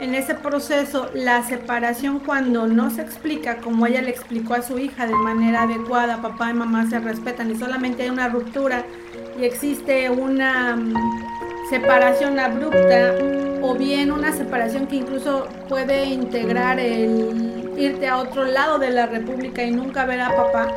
en 0.00 0.14
ese 0.14 0.34
proceso 0.34 1.10
la 1.12 1.42
separación 1.42 2.20
cuando 2.20 2.66
no 2.66 2.88
se 2.88 3.02
explica 3.02 3.58
como 3.58 3.86
ella 3.86 4.00
le 4.00 4.08
explicó 4.08 4.54
a 4.54 4.62
su 4.62 4.78
hija 4.78 5.06
de 5.06 5.14
manera 5.16 5.64
adecuada, 5.64 6.22
papá 6.22 6.48
y 6.48 6.54
mamá 6.54 6.88
se 6.88 6.98
respetan 6.98 7.50
y 7.50 7.56
solamente 7.56 8.04
hay 8.04 8.08
una 8.08 8.30
ruptura 8.30 8.86
y 9.38 9.44
existe 9.44 10.08
una 10.08 10.78
separación 11.68 12.38
abrupta 12.38 13.14
o 13.62 13.74
bien 13.74 14.10
una 14.10 14.32
separación 14.32 14.86
que 14.86 14.96
incluso 14.96 15.48
puede 15.68 16.06
integrar 16.06 16.78
el 16.80 17.74
irte 17.76 18.08
a 18.08 18.18
otro 18.18 18.44
lado 18.44 18.78
de 18.78 18.90
la 18.90 19.06
República 19.06 19.62
y 19.62 19.70
nunca 19.70 20.04
ver 20.04 20.20
a 20.20 20.34
papá, 20.34 20.68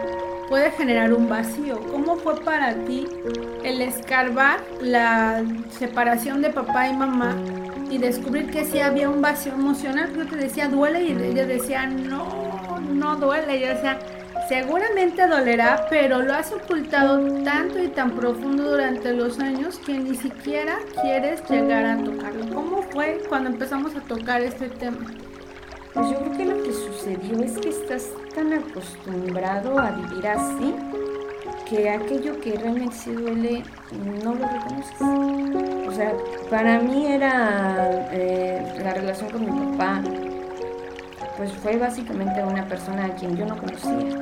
puede 0.50 0.72
generar 0.72 1.14
un 1.14 1.30
vacío. 1.30 1.80
¿Cómo 1.92 2.18
fue 2.18 2.40
para 2.42 2.76
ti 2.86 3.08
el 3.64 3.82
escarbar 3.82 4.60
la 4.82 5.44
separación 5.70 6.42
de 6.42 6.50
papá 6.50 6.90
y 6.90 6.94
mamá 6.94 7.36
y 7.90 7.98
descubrir 7.98 8.52
que 8.52 8.66
sí 8.66 8.80
había 8.80 9.10
un 9.10 9.22
vacío 9.22 9.54
emocional? 9.54 10.14
Yo 10.16 10.28
te 10.28 10.36
decía, 10.36 10.68
duele 10.68 11.04
y 11.04 11.12
ella 11.12 11.46
decía, 11.46 11.88
no, 11.88 12.80
no 12.94 13.16
duele. 13.16 13.60
Yo 13.60 13.68
decía, 13.70 14.00
Seguramente 14.48 15.28
dolerá, 15.28 15.86
pero 15.90 16.22
lo 16.22 16.34
has 16.34 16.52
ocultado 16.52 17.44
tanto 17.44 17.82
y 17.82 17.88
tan 17.88 18.12
profundo 18.12 18.72
durante 18.72 19.14
los 19.14 19.40
años 19.40 19.80
que 19.80 19.98
ni 19.98 20.16
siquiera 20.16 20.78
quieres 21.02 21.42
llegar 21.50 21.86
a 21.86 21.98
tocarlo. 22.04 22.54
¿Cómo 22.54 22.82
fue 22.84 23.22
cuando 23.30 23.50
empezamos 23.50 23.96
a 23.96 24.02
tocar 24.02 24.42
este 24.42 24.70
tema? 24.70 25.00
Pues 25.94 26.10
yo 26.10 26.18
creo 26.20 26.38
que 26.38 26.46
lo 26.46 26.64
que 26.64 26.74
sucedió 26.74 27.44
es 27.44 27.58
que 27.58 27.70
estás 27.70 28.10
tan 28.34 28.54
acostumbrado 28.54 29.78
a 29.78 29.92
vivir 29.92 30.28
así 30.28 30.76
que 31.70 31.90
aquello 31.90 32.40
que 32.42 32.54
realmente 32.58 32.96
sí 32.96 33.14
duele 33.14 33.64
no 34.24 34.36
lo 34.36 34.46
reconoces. 34.46 35.88
O 35.88 35.92
sea, 35.92 36.14
para 36.50 36.80
mí 36.80 37.08
era 37.08 38.10
eh, 38.12 38.78
la 38.84 38.94
relación 38.94 39.30
con 39.30 39.46
mi 39.46 39.78
papá, 39.78 40.02
pues 41.38 41.52
fue 41.54 41.78
básicamente 41.78 42.44
una 42.44 42.66
persona 42.68 43.06
a 43.06 43.16
quien 43.16 43.36
yo 43.36 43.46
no 43.46 43.58
conocía. 43.58 44.18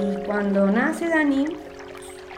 Y 0.00 0.24
cuando 0.24 0.66
nace 0.66 1.08
Dani, 1.08 1.46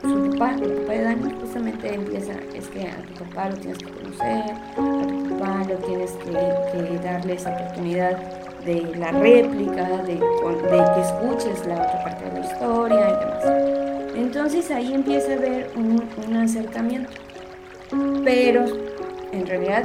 su 0.03 0.31
papá, 0.31 0.55
el 0.61 0.73
papá 0.73 0.93
de 0.93 1.03
Dani, 1.03 1.35
justamente 1.41 1.95
empieza, 1.95 2.33
es 2.55 2.69
que 2.69 2.89
a 2.89 2.97
tu 3.17 3.25
papá 3.25 3.51
lo 3.51 3.57
tienes 3.57 3.79
que 3.79 3.91
conocer, 3.91 4.53
a 4.53 4.75
tu 4.75 5.39
papá 5.39 5.65
lo 5.69 5.77
tienes 5.87 6.13
que, 6.13 6.99
darle 7.03 7.35
esa 7.35 7.55
oportunidad 7.55 8.17
de 8.65 8.95
la 8.97 9.13
réplica, 9.13 9.85
de, 10.03 10.19
que 10.19 11.01
escuches 11.01 11.67
la 11.67 11.75
otra 11.75 12.05
parte 12.05 12.25
de 12.25 12.41
la 12.41 12.47
historia 12.47 13.09
y 13.09 13.13
demás. 13.21 14.17
Entonces 14.17 14.71
ahí 14.71 14.93
empieza 14.93 15.33
a 15.33 15.37
haber 15.37 15.71
un, 15.77 16.03
un 16.27 16.37
acercamiento. 16.37 17.11
Pero 18.25 18.65
en 19.33 19.47
realidad 19.47 19.85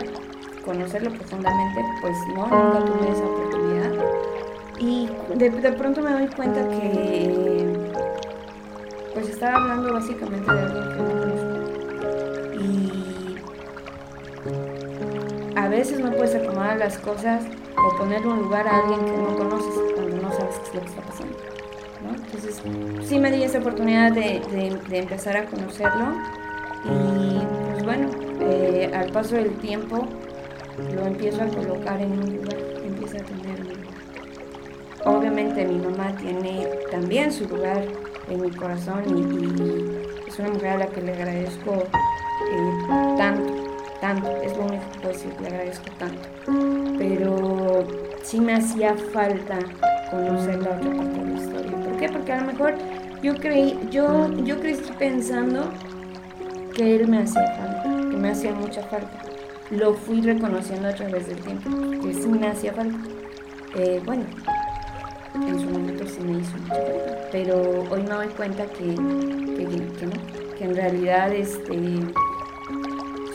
conocerlo 0.65 1.11
profundamente, 1.11 1.85
pues 2.01 2.17
no, 2.35 2.47
nunca 2.47 2.85
tuve 2.85 3.11
esa 3.11 3.23
oportunidad. 3.23 3.91
Y 4.79 5.09
de, 5.35 5.71
pronto 5.71 6.01
me 6.01 6.11
doy 6.11 6.27
cuenta 6.27 6.67
que 6.67 7.93
pues 9.13 9.29
estaba 9.29 9.55
hablando 9.55 9.93
básicamente 9.93 10.51
de 10.51 10.59
alguien 10.59 10.83
que 10.83 10.95
no 10.97 11.07
conozco. 11.21 11.55
Y 12.59 13.35
a 15.55 15.69
veces 15.69 15.99
no 15.99 16.11
puedes 16.11 16.35
acomodar 16.35 16.77
las 16.77 16.97
cosas 16.97 17.45
o 17.77 17.97
ponerle 17.97 18.27
un 18.27 18.41
lugar 18.43 18.67
a 18.67 18.79
alguien 18.79 19.05
que 19.05 19.17
no 19.17 19.37
conoces 19.37 19.73
cuando 19.95 20.17
no 20.17 20.31
sabes 20.33 20.55
qué 20.59 20.69
es 20.69 20.75
lo 20.75 20.81
que 20.81 20.87
está 20.87 21.01
pasando. 21.01 21.37
Entonces 22.13 22.61
sí 23.07 23.19
me 23.19 23.31
di 23.31 23.43
esa 23.43 23.59
oportunidad 23.59 24.11
de, 24.11 24.41
empezar 24.91 25.37
a 25.37 25.45
conocerlo 25.45 26.13
y 26.83 27.39
pues 27.71 27.83
bueno, 27.83 28.09
eh, 28.41 28.91
al 28.93 29.11
paso 29.11 29.35
del 29.35 29.55
tiempo 29.57 30.07
lo 30.77 31.05
empiezo 31.05 31.41
a 31.41 31.47
colocar 31.47 32.01
en 32.01 32.11
un 32.11 32.37
lugar, 32.37 32.57
empieza 32.85 33.17
a 33.17 33.21
tener 33.21 33.75
Obviamente 35.05 35.63
mi 35.65 35.77
mamá 35.77 36.15
tiene 36.17 36.67
también 36.89 37.31
su 37.31 37.47
lugar 37.47 37.85
en 38.27 38.41
mi 38.41 38.49
corazón 38.49 39.03
y, 39.07 40.27
es 40.27 40.39
una 40.39 40.49
mujer 40.49 40.69
a 40.69 40.77
la 40.79 40.87
que 40.87 40.99
le 40.99 41.13
agradezco 41.13 41.73
eh, 41.73 43.15
tanto, 43.15 43.53
tanto, 44.01 44.35
es 44.41 44.57
lo 44.57 44.65
único 44.65 44.83
que 44.91 44.99
puedo 44.99 45.13
decir, 45.13 45.31
le 45.39 45.47
agradezco 45.47 45.85
tanto. 45.99 46.27
Pero 46.97 47.85
sí 48.23 48.41
me 48.41 48.55
hacía 48.55 48.95
falta 49.13 49.59
conocer 50.09 50.63
la 50.63 50.71
otra 50.71 50.91
parte 50.91 51.19
de 51.19 51.25
la 51.25 51.39
historia. 51.39 51.71
¿Por 51.71 51.97
qué? 51.97 52.09
Porque 52.09 52.33
a 52.33 52.41
lo 52.41 52.47
mejor 52.47 52.73
yo 53.21 53.35
creí, 53.35 53.79
yo, 53.91 54.33
yo 54.43 54.59
crecí 54.59 54.91
pensando 54.97 55.69
que 56.73 56.95
él 56.95 57.07
me 57.07 57.19
hacía 57.19 57.45
falta, 57.57 58.09
que 58.09 58.17
me 58.17 58.31
hacía 58.31 58.53
mucha 58.53 58.81
falta. 58.81 59.34
Lo 59.71 59.93
fui 59.93 60.21
reconociendo 60.21 60.87
a 60.87 60.93
través 60.93 61.27
del 61.27 61.37
tiempo, 61.37 61.69
que 62.01 62.13
sí 62.13 62.27
me 62.27 62.47
hacía 62.47 62.73
falta. 62.73 62.97
Eh, 63.75 64.01
bueno, 64.05 64.23
en 65.35 65.59
su 65.59 65.69
momento 65.69 66.05
sí 66.07 66.19
me 66.21 66.39
hizo 66.39 66.57
mucha 66.57 66.75
falta, 66.75 67.27
pero 67.31 67.83
hoy 67.89 68.03
me 68.03 68.09
doy 68.09 68.27
cuenta 68.27 68.65
que, 68.67 68.95
que, 68.95 70.05
no, 70.05 70.55
que 70.57 70.63
en 70.63 70.75
realidad 70.75 71.33
este, 71.33 71.99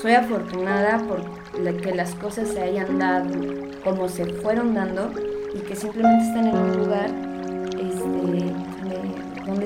soy 0.00 0.12
afortunada 0.12 0.98
por 1.06 1.40
que 1.82 1.94
las 1.94 2.14
cosas 2.14 2.48
se 2.48 2.62
hayan 2.62 2.98
dado 2.98 3.28
como 3.84 4.08
se 4.08 4.24
fueron 4.24 4.74
dando 4.74 5.12
y 5.54 5.58
que 5.60 5.76
simplemente 5.76 6.24
están 6.24 6.46
en 6.46 6.56
un 6.56 6.76
lugar 6.76 7.30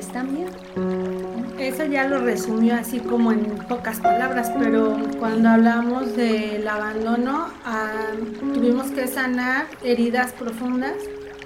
están 0.05 0.35
bien. 0.35 1.34
Eso 1.59 1.85
ya 1.85 2.05
lo 2.09 2.19
resumió 2.19 2.75
así 2.75 2.99
como 2.99 3.31
en 3.31 3.45
pocas 3.69 4.01
palabras, 4.01 4.51
pero 4.59 4.97
cuando 5.19 5.49
hablamos 5.49 6.17
del 6.17 6.67
abandono, 6.67 7.49
ah, 7.65 8.11
tuvimos 8.41 8.91
que 8.91 9.07
sanar 9.07 9.67
heridas 9.83 10.33
profundas, 10.33 10.95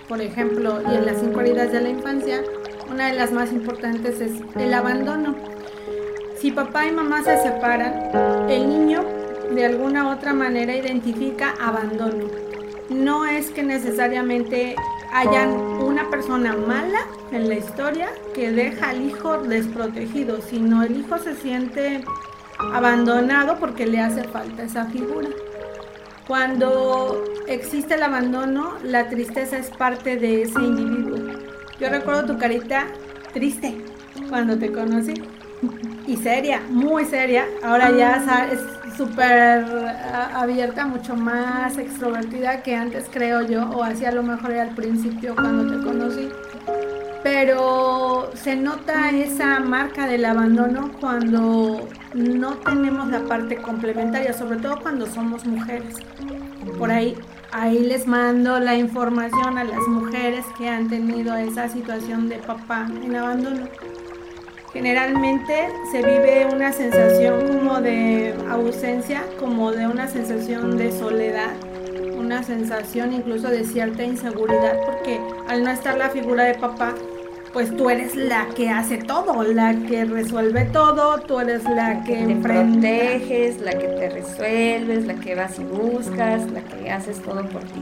por 0.09 0.23
ejemplo, 0.23 0.81
y 0.91 0.95
en 0.95 1.05
las 1.05 1.21
cinco 1.21 1.41
heridas 1.41 1.73
de 1.73 1.83
la 1.83 1.91
infancia, 1.91 2.43
una 2.91 3.09
de 3.09 3.15
las 3.15 3.33
más 3.33 3.53
importantes 3.53 4.21
es 4.21 4.33
el 4.57 4.73
abandono. 4.73 5.37
Si 6.41 6.53
papá 6.53 6.87
y 6.87 6.93
mamá 6.93 7.23
se 7.23 7.37
separan, 7.43 7.93
el 8.49 8.67
niño 8.67 9.05
de 9.55 9.67
alguna 9.67 10.09
otra 10.11 10.33
manera 10.33 10.75
identifica 10.75 11.55
abandono. 11.61 12.27
No 12.89 13.27
es 13.27 13.51
que 13.51 13.63
necesariamente 13.63 14.75
hayan 15.13 15.51
una 15.51 16.11
persona 16.11 16.55
mala 16.55 17.01
en 17.33 17.49
la 17.49 17.57
historia 17.57 18.09
que 18.35 18.51
deja 18.51 18.91
al 18.91 19.03
hijo 19.03 19.39
desprotegido, 19.39 20.41
sino 20.43 20.83
el 20.83 21.01
hijo 21.01 21.19
se 21.19 21.35
siente 21.35 22.05
abandonado 22.59 23.59
porque 23.59 23.87
le 23.87 24.01
hace 24.01 24.25
falta 24.25 24.63
esa 24.63 24.87
figura. 24.87 25.29
Cuando 26.27 27.25
existe 27.47 27.95
el 27.95 28.03
abandono, 28.03 28.75
la 28.83 29.09
tristeza 29.09 29.57
es 29.57 29.71
parte 29.71 30.17
de 30.17 30.43
ese 30.43 30.61
individuo. 30.61 31.39
Yo 31.81 31.89
recuerdo 31.89 32.27
tu 32.27 32.39
carita 32.39 32.87
triste 33.33 33.83
cuando 34.29 34.59
te 34.59 34.71
conocí 34.71 35.15
y 36.07 36.17
seria, 36.17 36.63
muy 36.69 37.05
seria. 37.05 37.47
Ahora 37.63 37.91
ya 37.91 38.49
es 38.53 38.61
súper 38.99 39.65
abierta, 40.35 40.87
mucho 40.87 41.15
más 41.15 41.79
extrovertida 41.79 42.63
que 42.63 42.75
antes 42.75 43.07
creo 43.11 43.43
yo, 43.43 43.71
o 43.71 43.85
así 43.85 44.05
a 44.05 44.13
lo 44.13 44.25
mejor 44.25 44.53
al 44.53 44.75
principio 44.75 45.35
cuando 45.37 45.73
te 45.73 45.85
conocí. 45.85 46.29
Pero 47.23 48.31
se 48.35 48.57
nota 48.57 49.11
esa 49.11 49.61
marca 49.61 50.07
del 50.07 50.25
abandono 50.25 50.91
cuando 51.01 51.89
no 52.15 52.55
tenemos 52.59 53.09
la 53.09 53.21
parte 53.21 53.57
complementaria, 53.57 54.33
sobre 54.33 54.59
todo 54.59 54.81
cuando 54.81 55.07
somos 55.07 55.47
mujeres. 55.47 55.95
Por 56.79 56.91
ahí, 56.91 57.17
ahí 57.53 57.81
les 57.81 58.07
mando 58.07 58.59
la 58.59 58.75
información 58.77 59.59
a 59.59 59.65
las 59.65 59.87
mujeres 59.89 60.45
que 60.57 60.69
han 60.69 60.89
tenido 60.89 61.37
esa 61.37 61.69
situación 61.69 62.29
de 62.29 62.37
papá 62.37 62.89
en 63.03 63.15
abandono 63.15 63.69
generalmente 64.73 65.69
se 65.91 65.99
vive 65.99 66.49
una 66.53 66.73
sensación 66.73 67.49
como 67.49 67.81
de 67.81 68.35
ausencia, 68.51 69.25
como 69.39 69.73
de 69.73 69.87
una 69.87 70.09
sensación 70.09 70.77
de 70.77 70.93
soledad, 70.93 71.53
una 72.17 72.43
sensación 72.43 73.13
incluso 73.13 73.49
de 73.49 73.65
cierta 73.65 74.03
inseguridad, 74.03 74.79
porque 74.85 75.21
al 75.49 75.65
no 75.65 75.71
estar 75.71 75.97
la 75.97 76.11
figura 76.11 76.45
de 76.45 76.55
papá, 76.55 76.95
pues 77.53 77.75
tú 77.77 77.89
eres 77.89 78.15
la 78.15 78.47
que 78.55 78.69
hace 78.69 78.99
todo, 78.99 79.43
la 79.43 79.75
que 79.75 80.05
resuelve 80.05 80.65
todo, 80.67 81.19
tú 81.21 81.41
eres 81.41 81.65
la 81.65 82.05
que 82.05 82.27
te 82.27 82.37
proteges, 82.37 83.61
la 83.61 83.73
que 83.73 83.89
te 83.89 84.11
resuelves, 84.11 85.07
la 85.07 85.15
que 85.15 85.35
vas 85.35 85.59
y 85.59 85.65
buscas, 85.65 86.51
la 86.51 86.61
que 86.61 86.91
haces 86.91 87.21
todo 87.23 87.43
por 87.49 87.63
ti. 87.63 87.81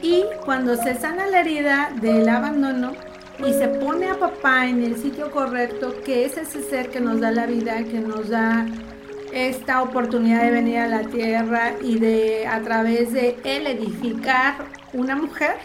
Y 0.00 0.24
cuando 0.44 0.76
se 0.76 0.94
sana 0.94 1.26
la 1.26 1.40
herida 1.40 1.90
del 2.00 2.28
abandono, 2.28 2.92
y 3.38 3.52
se 3.52 3.68
pone 3.68 4.08
a 4.10 4.18
papá 4.18 4.66
en 4.66 4.82
el 4.82 4.96
sitio 4.96 5.30
correcto, 5.30 5.94
que 6.04 6.24
es 6.24 6.36
ese 6.36 6.62
ser 6.62 6.90
que 6.90 7.00
nos 7.00 7.20
da 7.20 7.30
la 7.30 7.46
vida, 7.46 7.82
que 7.84 8.00
nos 8.00 8.28
da 8.28 8.66
esta 9.32 9.82
oportunidad 9.82 10.42
de 10.42 10.50
venir 10.52 10.78
a 10.78 10.86
la 10.86 11.02
tierra 11.02 11.72
y 11.82 11.98
de 11.98 12.46
a 12.46 12.60
través 12.62 13.12
de 13.12 13.36
él 13.44 13.66
edificar 13.66 14.54
una 14.92 15.16
mujer, 15.16 15.56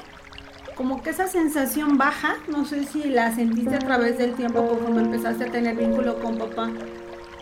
como 0.76 1.04
que 1.04 1.12
esa 1.12 1.28
sensación 1.28 1.98
baja, 1.98 2.38
no 2.48 2.66
sé 2.66 2.86
si 2.86 3.04
la 3.04 3.36
sentiste 3.36 3.76
a 3.76 3.80
través 3.80 4.18
del 4.18 4.34
tiempo 4.34 4.66
como 4.66 5.00
empezaste 5.00 5.46
a 5.46 5.52
tener 5.52 5.76
vínculo 5.76 6.20
con 6.20 6.38
papá, 6.38 6.72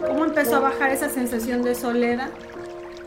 cómo 0.05 0.25
empezó 0.25 0.57
a 0.57 0.59
bajar 0.59 0.91
esa 0.91 1.09
sensación 1.09 1.61
de 1.61 1.75
soledad 1.75 2.29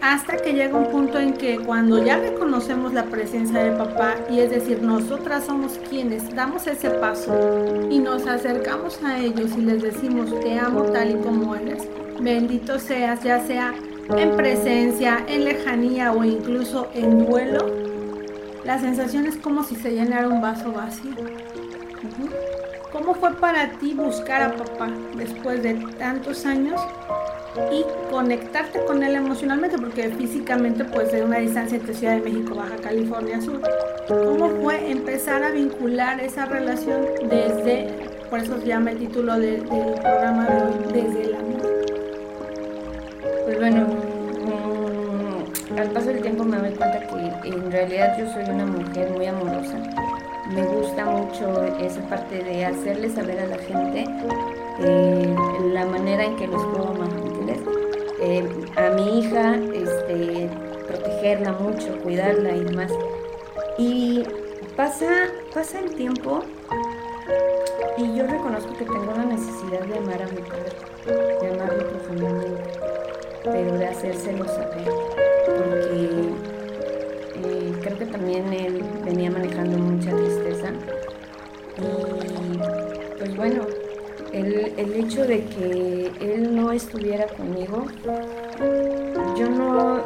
hasta 0.00 0.36
que 0.38 0.52
llega 0.52 0.76
un 0.76 0.90
punto 0.90 1.18
en 1.18 1.34
que 1.34 1.58
cuando 1.58 2.02
ya 2.02 2.18
reconocemos 2.18 2.92
la 2.94 3.04
presencia 3.04 3.62
de 3.62 3.72
papá, 3.72 4.14
y 4.30 4.40
es 4.40 4.50
decir, 4.50 4.82
nosotras 4.82 5.44
somos 5.44 5.78
quienes 5.88 6.34
damos 6.34 6.66
ese 6.66 6.90
paso 6.90 7.32
y 7.90 7.98
nos 7.98 8.26
acercamos 8.26 9.02
a 9.04 9.18
ellos 9.18 9.50
y 9.56 9.60
les 9.60 9.82
decimos, 9.82 10.38
te 10.40 10.58
amo 10.58 10.84
tal 10.84 11.10
y 11.10 11.14
como 11.16 11.54
eres, 11.54 11.86
bendito 12.20 12.78
seas, 12.78 13.22
ya 13.22 13.40
sea 13.40 13.74
en 14.16 14.36
presencia, 14.36 15.24
en 15.28 15.44
lejanía 15.44 16.12
o 16.12 16.24
incluso 16.24 16.88
en 16.94 17.26
duelo, 17.26 17.66
la 18.64 18.78
sensación 18.78 19.26
es 19.26 19.36
como 19.36 19.62
si 19.64 19.76
se 19.76 19.92
llenara 19.92 20.28
un 20.28 20.40
vaso 20.40 20.72
vacío. 20.72 21.14
¿Cómo 23.11 23.23
fue 23.23 23.40
para 23.40 23.70
ti 23.70 23.92
buscar 23.92 24.40
a 24.40 24.55
papá 24.55 24.88
después 25.16 25.64
de 25.64 25.75
tantos 25.99 26.46
años 26.46 26.81
y 27.73 27.85
conectarte 28.09 28.85
con 28.85 29.03
él 29.03 29.16
emocionalmente, 29.16 29.77
porque 29.79 30.11
físicamente 30.11 30.85
pues 30.85 31.11
de 31.11 31.25
una 31.25 31.38
distancia 31.38 31.79
entre 31.79 31.92
Ciudad 31.92 32.14
de 32.14 32.20
México, 32.20 32.55
Baja 32.55 32.77
California 32.77 33.40
Sur. 33.40 33.62
¿Cómo 34.07 34.51
fue 34.62 34.92
empezar 34.92 35.42
a 35.42 35.51
vincular 35.51 36.20
esa 36.20 36.46
relación 36.46 37.01
desde, 37.29 37.88
por 38.31 38.38
eso 38.38 38.61
se 38.61 38.66
llama 38.68 38.92
el 38.92 38.99
título 38.99 39.40
del 39.40 39.62
programa 39.64 40.46
de 40.46 40.62
hoy, 40.62 40.75
desde 40.92 41.23
el 41.23 41.35
amor? 41.35 41.62
Pues 43.44 43.59
bueno, 43.59 43.87
mm, 44.46 45.79
al 45.81 45.90
paso 45.90 46.07
del 46.07 46.23
tiempo 46.23 46.44
me 46.44 46.59
doy 46.59 46.75
cuenta 46.75 47.01
que 47.01 47.49
en 47.49 47.73
realidad 47.73 48.16
yo 48.20 48.33
soy 48.33 48.44
una 48.44 48.66
mujer 48.66 49.11
muy 49.11 49.27
amorosa. 49.27 49.79
Me 50.54 50.64
gusta 50.64 51.04
mucho 51.06 51.64
esa 51.80 52.00
parte 52.08 52.42
de 52.42 52.64
hacerle 52.64 53.08
saber 53.10 53.40
a 53.40 53.46
la 53.46 53.58
gente 53.58 54.04
eh, 54.80 55.36
la 55.72 55.86
manera 55.86 56.24
en 56.24 56.36
que 56.36 56.46
los 56.46 56.64
puedo 56.66 56.88
amar 56.88 57.08
eh, 58.22 58.46
a 58.76 58.90
mi 58.90 59.20
hija, 59.20 59.56
este, 59.72 60.50
protegerla 60.86 61.52
mucho, 61.52 61.96
cuidarla 62.02 62.54
y 62.54 62.64
demás. 62.64 62.92
Y 63.78 64.22
pasa, 64.76 65.08
pasa 65.54 65.78
el 65.80 65.94
tiempo 65.94 66.42
y 67.96 68.14
yo 68.14 68.26
reconozco 68.26 68.76
que 68.76 68.84
tengo 68.84 69.12
la 69.16 69.24
necesidad 69.24 69.80
de 69.80 69.98
amar 69.98 70.22
a 70.22 70.26
mi 70.26 70.42
padre, 70.42 71.40
de 71.40 71.48
amarlo 71.48 71.88
profundamente, 71.88 72.62
pero 73.42 73.78
de 73.78 73.86
hacérselo 73.86 74.44
saber, 74.44 74.92
porque 75.46 76.49
creo 77.90 77.98
que 77.98 78.07
también 78.07 78.53
él 78.53 78.83
venía 79.05 79.31
manejando 79.31 79.76
mucha 79.79 80.14
tristeza. 80.14 80.70
Y 81.76 82.59
pues 83.18 83.37
bueno, 83.37 83.62
el, 84.33 84.72
el, 84.76 84.94
hecho 84.94 85.26
de 85.26 85.44
que 85.44 86.12
él 86.20 86.55
no 86.55 86.70
estuviera 86.72 87.26
conmigo, 87.26 87.87
yo 89.37 89.48
no, 89.48 90.05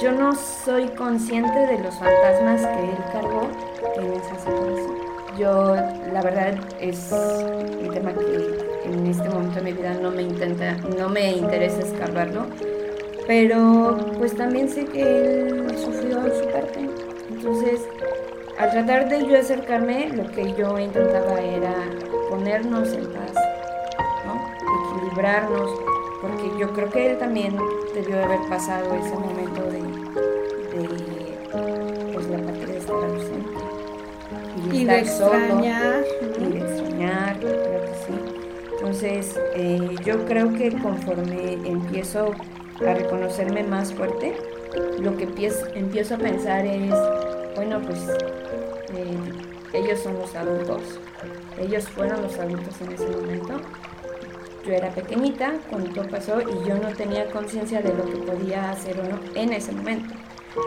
yo 0.00 0.12
no 0.12 0.34
soy 0.36 0.86
consciente 0.88 1.58
de 1.58 1.78
los 1.78 1.94
fantasmas 1.98 2.60
que 2.60 2.84
él 2.84 2.98
cargó 3.12 3.48
en 3.96 4.12
esa 4.12 4.38
situación. 4.38 5.00
Yo, 5.38 5.74
la 6.12 6.22
verdad, 6.22 6.54
es 6.80 7.10
un 7.12 7.92
tema 7.92 8.12
que 8.12 8.88
en 8.88 9.06
este 9.06 9.28
momento 9.28 9.56
de 9.56 9.62
mi 9.62 9.72
vida 9.72 9.94
no 9.94 10.10
me 10.10 10.22
intenta, 10.22 10.76
no 10.96 11.08
me 11.08 11.32
interesa 11.32 11.80
escarbarlo, 11.80 12.46
pero 13.26 13.96
pues 14.18 14.36
también 14.36 14.68
sé 14.68 14.84
que 14.84 15.02
él 15.02 15.78
sufrió 15.78 16.22
su 16.38 16.46
parte. 16.50 16.89
Entonces, 17.40 17.80
al 18.58 18.70
tratar 18.70 19.08
de 19.08 19.26
yo 19.26 19.38
acercarme, 19.38 20.10
lo 20.10 20.30
que 20.30 20.52
yo 20.52 20.78
intentaba 20.78 21.40
era 21.40 21.72
ponernos 22.28 22.92
en 22.92 23.06
paz, 23.14 23.32
¿no? 24.26 24.94
equilibrarnos, 24.94 25.70
porque 26.20 26.50
yo 26.58 26.70
creo 26.74 26.90
que 26.90 27.12
él 27.12 27.18
también 27.18 27.56
debió 27.94 28.16
de 28.16 28.24
haber 28.24 28.40
pasado 28.50 28.94
ese 28.94 29.14
momento 29.14 29.62
de, 29.62 29.80
pues, 32.12 32.28
la 32.28 32.36
parte 32.42 32.66
de 32.66 32.76
estar 32.76 32.96
ausente 32.96 33.50
y, 34.70 34.84
de 34.84 34.98
extrañar 34.98 36.04
y 36.38 36.44
de 36.44 36.58
extrañar, 36.58 37.40
creo 37.40 37.80
que 37.80 37.94
sí. 38.06 38.12
Entonces, 38.74 39.40
eh, 39.54 39.96
yo 40.04 40.26
creo 40.26 40.52
que 40.52 40.72
conforme 40.72 41.54
empiezo 41.54 42.34
a 42.86 42.92
reconocerme 42.92 43.62
más 43.62 43.94
fuerte, 43.94 44.36
lo 45.00 45.16
que 45.16 45.24
empiezo 45.74 46.14
a 46.14 46.18
pensar 46.18 46.64
es, 46.64 46.94
bueno, 47.56 47.80
pues 47.80 47.98
eh, 48.94 49.16
ellos 49.72 50.00
son 50.00 50.18
los 50.18 50.34
adultos, 50.34 50.82
ellos 51.58 51.88
fueron 51.88 52.22
los 52.22 52.38
adultos 52.38 52.80
en 52.80 52.92
ese 52.92 53.08
momento. 53.08 53.60
Yo 54.64 54.74
era 54.74 54.90
pequeñita 54.90 55.54
cuando 55.70 55.90
todo 55.90 56.06
pasó 56.08 56.40
y 56.42 56.68
yo 56.68 56.76
no 56.76 56.88
tenía 56.94 57.30
conciencia 57.30 57.80
de 57.80 57.94
lo 57.94 58.04
que 58.04 58.18
podía 58.18 58.70
hacer 58.70 59.00
o 59.00 59.04
no 59.04 59.18
en 59.34 59.52
ese 59.52 59.72
momento. 59.72 60.14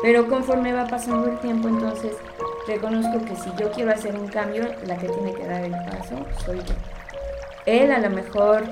Pero 0.01 0.27
conforme 0.27 0.73
va 0.73 0.87
pasando 0.87 1.29
el 1.29 1.37
tiempo, 1.39 1.67
entonces 1.67 2.13
reconozco 2.67 3.23
que 3.25 3.35
si 3.35 3.51
yo 3.59 3.71
quiero 3.71 3.91
hacer 3.91 4.15
un 4.15 4.27
cambio, 4.27 4.63
la 4.87 4.97
que 4.97 5.09
tiene 5.09 5.33
que 5.33 5.45
dar 5.45 5.63
el 5.63 5.71
paso 5.71 6.25
soy 6.43 6.57
yo. 6.57 6.73
Él 7.65 7.91
a 7.91 7.99
lo 7.99 8.09
mejor 8.09 8.63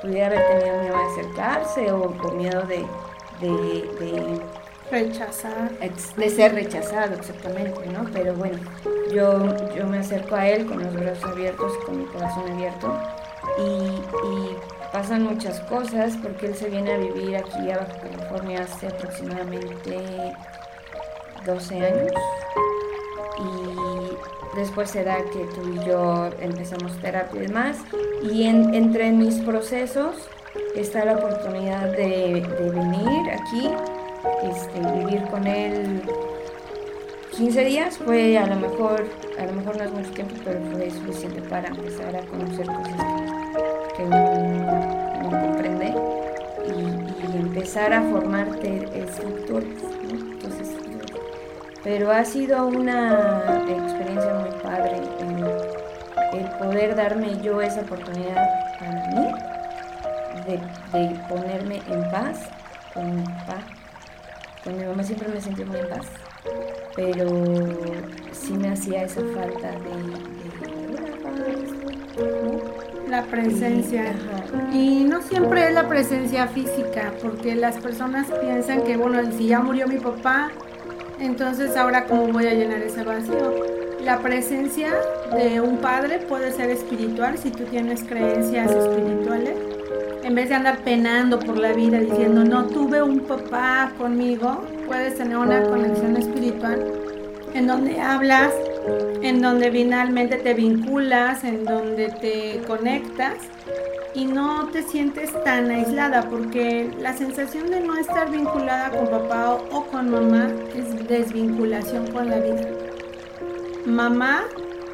pudiera 0.00 0.28
haber 0.28 0.46
tenido 0.46 0.80
miedo 0.80 0.96
de 0.96 1.04
acercarse 1.04 1.92
o 1.92 2.10
por 2.12 2.34
miedo 2.34 2.62
de 2.62 2.86
Rechazar. 4.94 5.72
De 6.16 6.30
ser 6.30 6.54
rechazado, 6.54 7.14
exactamente, 7.14 7.84
¿no? 7.88 8.04
Pero 8.12 8.34
bueno, 8.34 8.58
yo, 9.12 9.74
yo 9.74 9.86
me 9.86 9.98
acerco 9.98 10.36
a 10.36 10.46
él 10.48 10.66
con 10.66 10.82
los 10.82 10.94
brazos 10.94 11.24
abiertos 11.24 11.72
con 11.84 11.98
mi 11.98 12.04
corazón 12.04 12.48
abierto 12.52 12.96
y, 13.58 14.56
pasan 14.92 15.24
muchas 15.24 15.58
cosas 15.62 16.16
porque 16.22 16.46
él 16.46 16.54
se 16.54 16.70
viene 16.70 16.92
a 16.92 16.98
vivir 16.98 17.36
aquí 17.36 17.68
a 17.72 17.78
Baja 17.78 17.98
California 18.00 18.62
hace 18.62 18.86
aproximadamente 18.86 19.98
12 21.44 21.74
años 21.74 22.12
y 23.40 24.56
después 24.56 24.90
se 24.90 25.02
da 25.02 25.16
que 25.16 25.44
tú 25.56 25.68
y 25.74 25.84
yo 25.84 26.30
empezamos 26.38 26.96
terapia 27.00 27.42
y 27.42 27.46
demás 27.48 27.78
y 28.22 28.44
entre 28.44 29.10
mis 29.10 29.40
procesos 29.40 30.28
está 30.76 31.04
la 31.04 31.16
oportunidad 31.16 31.90
de, 31.90 32.46
venir 32.72 33.30
aquí, 33.32 33.70
este, 34.42 34.80
vivir 34.98 35.22
con 35.30 35.46
él 35.46 36.02
15 37.36 37.64
días 37.64 37.98
fue 37.98 38.38
a 38.38 38.46
lo 38.46 38.54
mejor, 38.56 39.06
a 39.40 39.46
lo 39.46 39.52
mejor 39.54 39.76
no 39.76 39.84
es 39.84 39.92
mucho 39.92 40.10
tiempo, 40.10 40.34
pero 40.44 40.60
fue 40.70 40.88
suficiente 40.88 41.42
para 41.42 41.66
empezar 41.66 42.14
a 42.14 42.20
conocer 42.20 42.64
cosas 42.66 42.94
que, 43.96 44.02
uno 44.04 45.22
no 45.22 45.30
comprende 45.30 45.94
y, 46.68 47.36
empezar 47.36 47.92
a 47.92 48.02
formarte 48.02 48.88
estructuras. 48.94 49.82
Entonces, 50.08 50.68
pero 51.82 52.12
ha 52.12 52.24
sido 52.24 52.66
una 52.66 53.64
experiencia 53.68 54.34
muy 54.34 54.50
padre 54.62 55.02
el, 55.18 56.44
poder 56.58 56.94
darme 56.94 57.40
yo 57.42 57.60
esa 57.60 57.80
oportunidad 57.80 58.48
para 58.78 59.08
mí 59.08 59.26
de, 60.46 61.20
ponerme 61.28 61.82
en 61.88 62.10
paz 62.10 62.38
con 62.92 63.16
mi 63.16 63.22
papá. 63.22 63.83
Con 64.64 64.78
mi 64.78 64.84
mamá 64.86 65.02
siempre 65.02 65.28
me 65.28 65.38
sentí 65.42 65.62
muy 65.62 65.78
en 65.78 65.88
paz, 65.88 66.06
pero 66.96 67.28
sí 68.32 68.54
me 68.54 68.70
hacía 68.70 69.02
esa 69.02 69.20
falta 69.34 69.72
de, 69.72 69.90
la 73.10 73.24
presencia. 73.24 74.14
Y 74.72 75.04
no 75.04 75.20
siempre 75.20 75.68
es 75.68 75.74
la 75.74 75.86
presencia 75.86 76.46
física, 76.48 77.12
porque 77.22 77.54
las 77.54 77.76
personas 77.76 78.26
piensan 78.40 78.84
que, 78.84 78.96
bueno, 78.96 79.20
si 79.36 79.48
ya 79.48 79.60
murió 79.60 79.86
mi 79.86 79.98
papá, 79.98 80.50
entonces 81.20 81.76
ahora 81.76 82.06
cómo 82.06 82.28
voy 82.28 82.46
a 82.46 82.54
llenar 82.54 82.80
ese 82.80 83.04
vacío. 83.04 83.66
La 84.02 84.20
presencia 84.20 84.94
de 85.36 85.60
un 85.60 85.76
padre 85.76 86.20
puede 86.20 86.52
ser 86.52 86.70
espiritual 86.70 87.36
si 87.36 87.50
tú 87.50 87.64
tienes 87.64 88.02
creencias 88.04 88.70
espirituales 88.70 89.63
en 90.24 90.34
vez 90.34 90.48
de 90.48 90.54
andar 90.54 90.78
penando 90.78 91.38
por 91.38 91.58
la 91.58 91.72
vida 91.72 91.98
diciendo, 92.00 92.44
no 92.44 92.64
tuve 92.66 93.02
un 93.02 93.20
papá 93.20 93.92
conmigo, 93.98 94.64
puedes 94.86 95.16
tener 95.16 95.36
una 95.36 95.62
conexión 95.62 96.16
espiritual 96.16 96.92
en 97.52 97.66
donde 97.66 98.00
hablas, 98.00 98.52
en 99.22 99.42
donde 99.42 99.70
finalmente 99.70 100.36
te 100.38 100.54
vinculas, 100.54 101.44
en 101.44 101.64
donde 101.64 102.08
te 102.08 102.62
conectas 102.66 103.34
y 104.14 104.24
no 104.24 104.68
te 104.68 104.82
sientes 104.82 105.30
tan 105.44 105.70
aislada 105.70 106.22
porque 106.30 106.90
la 106.98 107.12
sensación 107.12 107.70
de 107.70 107.80
no 107.80 107.96
estar 107.96 108.30
vinculada 108.30 108.90
con 108.90 109.08
papá 109.08 109.58
o 109.70 109.84
con 109.86 110.10
mamá 110.10 110.48
es 110.74 111.06
desvinculación 111.06 112.10
con 112.12 112.30
la 112.30 112.38
vida. 112.38 112.68
Mamá, 113.84 114.44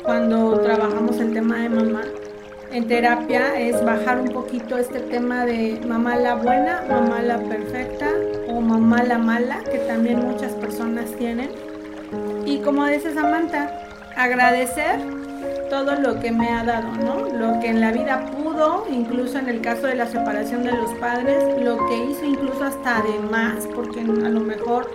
cuando 0.02 0.58
trabajamos 0.60 1.20
el 1.20 1.32
tema 1.32 1.58
de 1.58 1.68
mamá, 1.68 2.02
en 2.72 2.86
terapia 2.86 3.58
es 3.58 3.84
bajar 3.84 4.20
un 4.20 4.28
poquito 4.28 4.78
este 4.78 5.00
tema 5.00 5.44
de 5.44 5.80
mamá 5.86 6.16
la 6.16 6.34
buena, 6.34 6.82
mamá 6.88 7.20
la 7.22 7.38
perfecta 7.38 8.08
o 8.48 8.60
mamá 8.60 9.02
la 9.02 9.18
mala, 9.18 9.60
que 9.70 9.78
también 9.78 10.20
muchas 10.20 10.52
personas 10.52 11.06
tienen. 11.18 11.50
Y 12.46 12.58
como 12.58 12.86
dice 12.86 13.12
Samantha, 13.12 13.70
agradecer 14.16 15.00
todo 15.68 15.94
lo 15.96 16.20
que 16.20 16.32
me 16.32 16.48
ha 16.48 16.64
dado, 16.64 16.92
¿no? 17.04 17.28
Lo 17.36 17.60
que 17.60 17.68
en 17.68 17.80
la 17.80 17.92
vida 17.92 18.26
pudo, 18.26 18.86
incluso 18.90 19.38
en 19.38 19.48
el 19.48 19.60
caso 19.60 19.86
de 19.86 19.94
la 19.94 20.06
separación 20.06 20.64
de 20.64 20.72
los 20.72 20.90
padres, 20.94 21.44
lo 21.62 21.86
que 21.86 21.96
hizo 21.96 22.24
incluso 22.24 22.64
hasta 22.64 23.02
de 23.02 23.18
más, 23.30 23.66
porque 23.74 24.00
a 24.00 24.28
lo 24.28 24.40
mejor 24.40 24.90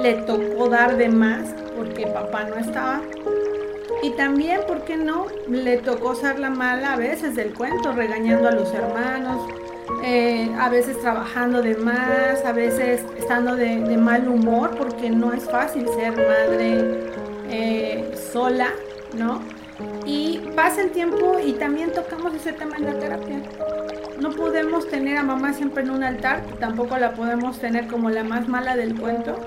le 0.00 0.14
tocó 0.14 0.68
dar 0.68 0.96
de 0.96 1.08
más 1.08 1.54
porque 1.76 2.06
papá 2.06 2.44
no 2.44 2.56
estaba 2.56 3.00
y 4.02 4.10
también, 4.10 4.60
¿por 4.66 4.82
qué 4.82 4.96
no? 4.96 5.26
Le 5.48 5.78
tocó 5.78 6.14
ser 6.14 6.38
la 6.38 6.50
mala 6.50 6.94
a 6.94 6.96
veces 6.96 7.34
del 7.34 7.52
cuento, 7.52 7.92
regañando 7.92 8.48
a 8.48 8.52
los 8.52 8.72
hermanos, 8.72 9.48
eh, 10.04 10.48
a 10.58 10.68
veces 10.68 11.00
trabajando 11.00 11.62
de 11.62 11.74
más, 11.76 12.44
a 12.44 12.52
veces 12.52 13.04
estando 13.18 13.56
de, 13.56 13.78
mal 13.96 14.28
humor, 14.28 14.76
porque 14.76 15.10
no 15.10 15.32
es 15.32 15.44
fácil 15.44 15.86
ser 15.88 16.12
madre 16.12 17.10
eh, 17.50 18.14
sola, 18.32 18.68
¿no? 19.16 19.40
Y 20.06 20.38
pasa 20.54 20.82
el 20.82 20.90
tiempo 20.90 21.38
y 21.44 21.52
también 21.52 21.92
tocamos 21.92 22.34
ese 22.34 22.52
tema 22.52 22.76
en 22.76 22.84
la 22.84 22.98
terapia. 22.98 23.42
No 24.20 24.30
podemos 24.30 24.88
tener 24.88 25.16
a 25.16 25.22
mamá 25.22 25.52
siempre 25.52 25.84
en 25.84 25.90
un 25.90 26.02
altar, 26.02 26.42
tampoco 26.58 26.98
la 26.98 27.12
podemos 27.12 27.60
tener 27.60 27.86
como 27.86 28.10
la 28.10 28.24
más 28.24 28.48
mala 28.48 28.74
del 28.74 28.98
cuento. 28.98 29.38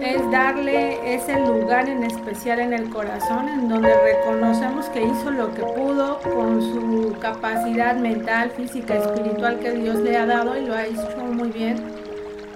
Es 0.00 0.30
darle 0.30 1.14
ese 1.14 1.38
lugar 1.40 1.86
en 1.90 2.02
especial 2.02 2.60
en 2.60 2.72
el 2.72 2.88
corazón, 2.88 3.46
en 3.46 3.68
donde 3.68 3.94
reconocemos 3.94 4.86
que 4.86 5.04
hizo 5.04 5.30
lo 5.30 5.52
que 5.52 5.60
pudo 5.62 6.18
con 6.20 6.62
su 6.62 7.14
capacidad 7.20 7.96
mental, 7.96 8.50
física, 8.52 8.94
espiritual 8.94 9.58
que 9.58 9.72
Dios 9.72 9.96
le 9.96 10.16
ha 10.16 10.24
dado 10.24 10.56
y 10.56 10.64
lo 10.64 10.74
ha 10.74 10.86
hecho 10.86 11.18
muy 11.30 11.50
bien. 11.50 11.76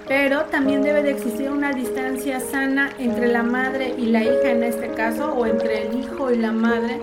Pero 0.07 0.45
también 0.45 0.81
debe 0.81 1.03
de 1.03 1.11
existir 1.11 1.51
una 1.51 1.73
distancia 1.73 2.39
sana 2.39 2.89
entre 2.97 3.27
la 3.27 3.43
madre 3.43 3.93
y 3.99 4.07
la 4.07 4.23
hija 4.23 4.49
en 4.49 4.63
este 4.63 4.89
caso, 4.93 5.31
o 5.33 5.45
entre 5.45 5.87
el 5.87 5.99
hijo 5.99 6.31
y 6.31 6.37
la 6.37 6.51
madre, 6.51 6.99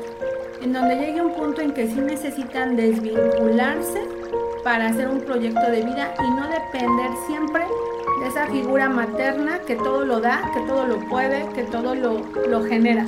en 0.61 0.73
donde 0.73 0.97
llegue 0.97 1.23
un 1.23 1.33
punto 1.33 1.61
en 1.61 1.71
que 1.71 1.87
sí 1.87 2.01
necesitan 2.01 2.75
desvincularse 2.75 4.19
para 4.69 4.89
hacer 4.89 5.09
un 5.09 5.23
proyecto 5.23 5.71
de 5.71 5.83
vida 5.83 6.13
y 6.19 6.31
no 6.31 6.47
depender 6.47 7.11
siempre 7.27 7.63
de 8.21 8.29
esa 8.29 8.47
figura 8.49 8.91
materna 8.91 9.61
que 9.61 9.77
todo 9.77 10.05
lo 10.05 10.21
da, 10.21 10.43
que 10.53 10.61
todo 10.67 10.87
lo 10.87 10.99
puede, 11.09 11.49
que 11.55 11.63
todo 11.63 11.95
lo, 11.95 12.19
lo 12.47 12.63
genera. 12.65 13.07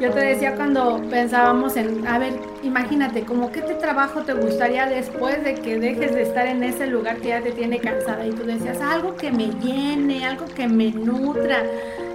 Yo 0.00 0.12
te 0.12 0.20
decía 0.20 0.54
cuando 0.54 1.02
pensábamos 1.10 1.76
en, 1.76 2.06
a 2.06 2.20
ver, 2.20 2.34
imagínate, 2.62 3.24
como 3.24 3.50
qué 3.50 3.62
te 3.62 3.74
trabajo 3.74 4.20
te 4.22 4.34
gustaría 4.34 4.86
después 4.86 5.42
de 5.42 5.56
que 5.56 5.80
dejes 5.80 6.14
de 6.14 6.22
estar 6.22 6.46
en 6.46 6.62
ese 6.62 6.86
lugar 6.86 7.16
que 7.16 7.30
ya 7.30 7.40
te 7.40 7.50
tiene 7.50 7.80
cansada 7.80 8.24
y 8.24 8.30
tú 8.30 8.44
decías, 8.44 8.80
algo 8.80 9.16
que 9.16 9.32
me 9.32 9.48
llene, 9.60 10.24
algo 10.24 10.44
que 10.54 10.68
me 10.68 10.92
nutra. 10.92 11.64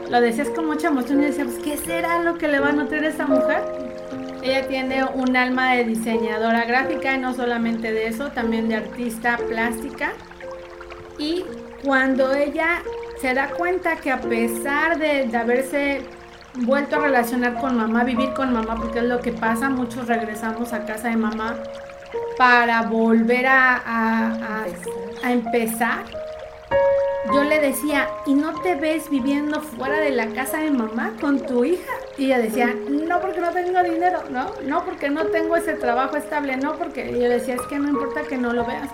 Lo 0.10 0.21
decías 0.21 0.47
con 0.52 0.65
mucha 0.65 0.88
emoción 0.88 1.21
y 1.23 1.26
decías, 1.26 1.50
¿qué 1.62 1.76
será 1.76 2.23
lo 2.23 2.38
que 2.38 2.47
le 2.47 2.62
va 2.62 2.69
a 2.69 2.71
nutrir 2.71 3.04
a 3.04 3.10
esta 3.10 3.28
mujer? 3.28 3.87
Ella 4.43 4.67
tiene 4.67 5.04
un 5.04 5.36
alma 5.36 5.73
de 5.73 5.84
diseñadora 5.84 6.65
gráfica 6.65 7.15
y 7.15 7.19
no 7.19 7.34
solamente 7.34 7.91
de 7.91 8.08
eso, 8.08 8.30
también 8.30 8.67
de 8.67 8.76
artista 8.76 9.38
plástica. 9.38 10.13
Y 11.17 11.43
cuando 11.84 12.34
ella 12.34 12.82
se 13.19 13.34
da 13.34 13.50
cuenta 13.50 13.95
que 13.97 14.12
a 14.12 14.21
pesar 14.21 15.00
de, 15.00 15.36
haberse 15.36 16.02
vuelto 16.56 16.97
a 16.97 17.00
relacionar 17.00 17.60
con 17.60 17.78
mamá, 17.78 18.04
vivir 18.04 18.34
con 18.34 18.54
mamá, 18.54 18.76
porque 18.76 19.00
es 19.00 19.06
lo 19.06 19.19
que 19.19 19.32
pasa, 19.32 19.69
muchos 19.69 20.08
regresamos 20.08 20.73
a 20.73 20.86
casa 20.86 21.10
de 21.10 21.17
mamá 21.17 21.56
para 22.38 22.84
volver 22.84 23.45
a 23.47 24.65
empezar 25.23 26.06
yo 27.34 27.44
le 27.44 27.60
decía, 27.60 28.08
¿y 28.26 28.34
no 28.34 28.62
te 28.62 28.76
ves 28.76 29.10
viviendo 29.10 29.62
fuera 29.62 30.00
de 30.00 30.12
la 30.12 30.28
casa 30.28 30.58
de 30.60 30.72
mamá 30.72 31.13
con 31.20 31.40
tu 31.40 31.66
hija? 31.66 31.92
Y 32.18 32.26
ella 32.26 32.40
decía, 32.40 32.74
no 32.90 33.20
porque 33.20 33.40
no 33.40 33.52
tengo 33.52 33.84
dinero, 33.84 34.24
no, 34.30 34.52
no 34.66 34.86
porque 34.86 35.10
no 35.10 35.26
tengo 35.28 35.56
ese 35.56 35.74
trabajo 35.74 36.16
estable, 36.18 36.58
no 36.58 36.74
porque 36.78 37.12
yo 37.12 37.20
le 37.20 37.30
decía, 37.30 37.56
es 37.56 37.62
que 37.63 37.80
no 37.80 37.90
importa 37.90 38.24
que 38.24 38.38
no 38.38 38.54
lo 38.54 38.66
veas. 38.66 38.90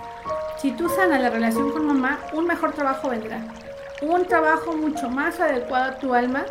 Si 0.60 0.72
tú 0.72 0.88
sanas 0.88 1.20
la 1.20 1.30
relación 1.30 1.70
con 1.70 1.86
mamá, 1.86 2.18
un 2.32 2.46
mejor 2.46 2.72
trabajo 2.72 3.10
vendrá. 3.10 3.38
Un 4.02 4.24
trabajo 4.26 4.72
mucho 4.72 5.08
más 5.08 5.38
adecuado 5.40 5.92
a 5.92 5.98
tu 5.98 6.14
alma. 6.14 6.44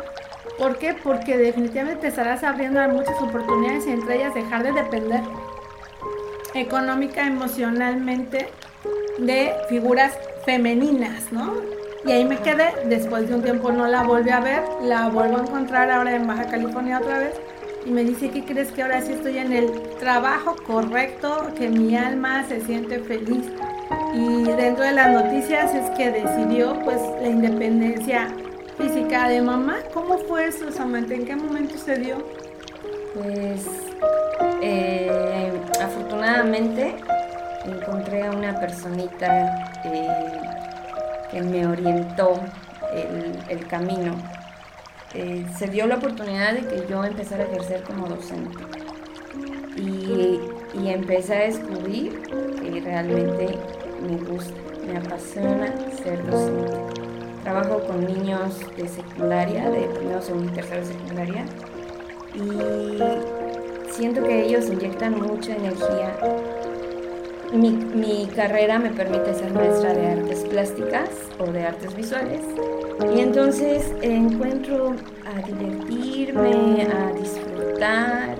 ¿Por 0.58 0.78
qué? 0.78 0.94
Porque 0.94 1.36
definitivamente 1.36 2.02
te 2.02 2.08
estarás 2.08 2.44
abriendo 2.44 2.80
muchas 2.88 3.20
oportunidades, 3.20 3.86
entre 3.86 4.16
ellas 4.16 4.34
dejar 4.34 4.62
de 4.62 4.72
depender 4.72 5.20
económica, 6.54 7.26
emocionalmente 7.26 8.48
de 9.18 9.54
figuras 9.68 10.16
femeninas, 10.44 11.32
¿no? 11.32 11.54
Y 12.04 12.12
ahí 12.12 12.24
me 12.24 12.36
quedé, 12.38 12.66
después 12.86 13.28
de 13.28 13.34
un 13.34 13.42
tiempo 13.42 13.72
no 13.72 13.86
la 13.86 14.02
volví 14.02 14.30
a 14.30 14.40
ver, 14.40 14.62
la 14.82 15.08
vuelvo 15.08 15.38
a 15.38 15.40
encontrar 15.40 15.90
ahora 15.90 16.14
en 16.14 16.26
Baja 16.26 16.46
California 16.46 16.98
otra 16.98 17.18
vez 17.18 17.34
y 17.86 17.90
me 17.90 18.04
dice, 18.04 18.30
¿qué 18.30 18.44
crees 18.44 18.72
que 18.72 18.82
ahora 18.82 19.00
sí 19.00 19.12
estoy 19.12 19.38
en 19.38 19.52
el 19.52 19.70
trabajo 19.98 20.56
correcto, 20.66 21.50
que 21.56 21.68
mi 21.68 21.96
alma 21.96 22.44
se 22.46 22.60
siente 22.60 22.98
feliz? 23.00 23.46
Y 24.14 24.44
dentro 24.44 24.84
de 24.84 24.92
las 24.92 25.10
noticias 25.10 25.74
es 25.74 25.90
que 25.90 26.10
decidió 26.10 26.78
pues 26.84 27.00
la 27.20 27.28
independencia 27.28 28.28
física 28.78 29.28
de 29.28 29.42
mamá. 29.42 29.78
¿Cómo 29.92 30.18
fue 30.18 30.46
eso, 30.46 30.70
Samantha? 30.70 31.14
¿En 31.14 31.24
qué 31.24 31.36
momento 31.36 31.76
se 31.76 31.98
dio? 31.98 32.16
Pues 33.14 33.66
eh, 34.62 35.50
afortunadamente 35.82 36.96
encontré 37.64 38.26
a 38.26 38.30
una 38.30 38.58
personita 38.60 39.70
eh, 39.84 40.08
que 41.30 41.42
me 41.42 41.66
orientó 41.66 42.40
el, 43.48 43.66
camino. 43.66 44.14
Eh, 45.14 45.46
se 45.56 45.66
dio 45.66 45.86
la 45.86 45.96
oportunidad 45.96 46.54
de 46.54 46.60
que 46.66 46.86
yo 46.88 47.04
empezara 47.04 47.44
a 47.44 47.46
ejercer 47.46 47.82
como 47.82 48.06
docente. 48.06 48.58
Y 49.76 50.38
y 50.80 50.88
empecé 50.88 51.34
a 51.34 51.40
descubrir 51.46 52.20
que 52.22 52.80
realmente 52.80 53.58
me 54.06 54.16
gusta, 54.16 54.54
me 54.86 54.98
apasiona 54.98 55.72
ser 56.02 56.24
docente. 56.26 56.72
Trabajo 57.42 57.80
con 57.86 58.06
niños 58.06 58.58
de 58.76 58.88
secundaria, 58.88 59.68
de 59.70 59.82
primero, 59.82 60.22
segundo 60.22 60.50
y 60.50 60.54
tercero 60.54 60.80
de 60.80 60.86
secundaria, 60.86 61.44
y 62.34 63.92
siento 63.92 64.22
que 64.22 64.46
ellos 64.46 64.66
inyectan 64.66 65.20
mucha 65.20 65.54
energía. 65.54 66.16
Mi, 67.54 68.26
carrera 68.34 68.80
me 68.80 68.90
permite 68.90 69.32
ser 69.32 69.52
maestra 69.52 69.94
de 69.94 70.06
artes 70.08 70.40
plásticas 70.40 71.08
o 71.38 71.52
de 71.52 71.64
artes 71.64 71.94
visuales 71.94 72.40
y 73.14 73.20
entonces 73.20 73.92
encuentro 74.02 74.96
a 75.24 75.46
divertirme, 75.46 76.88
a 76.92 77.12
disfrutar. 77.12 78.36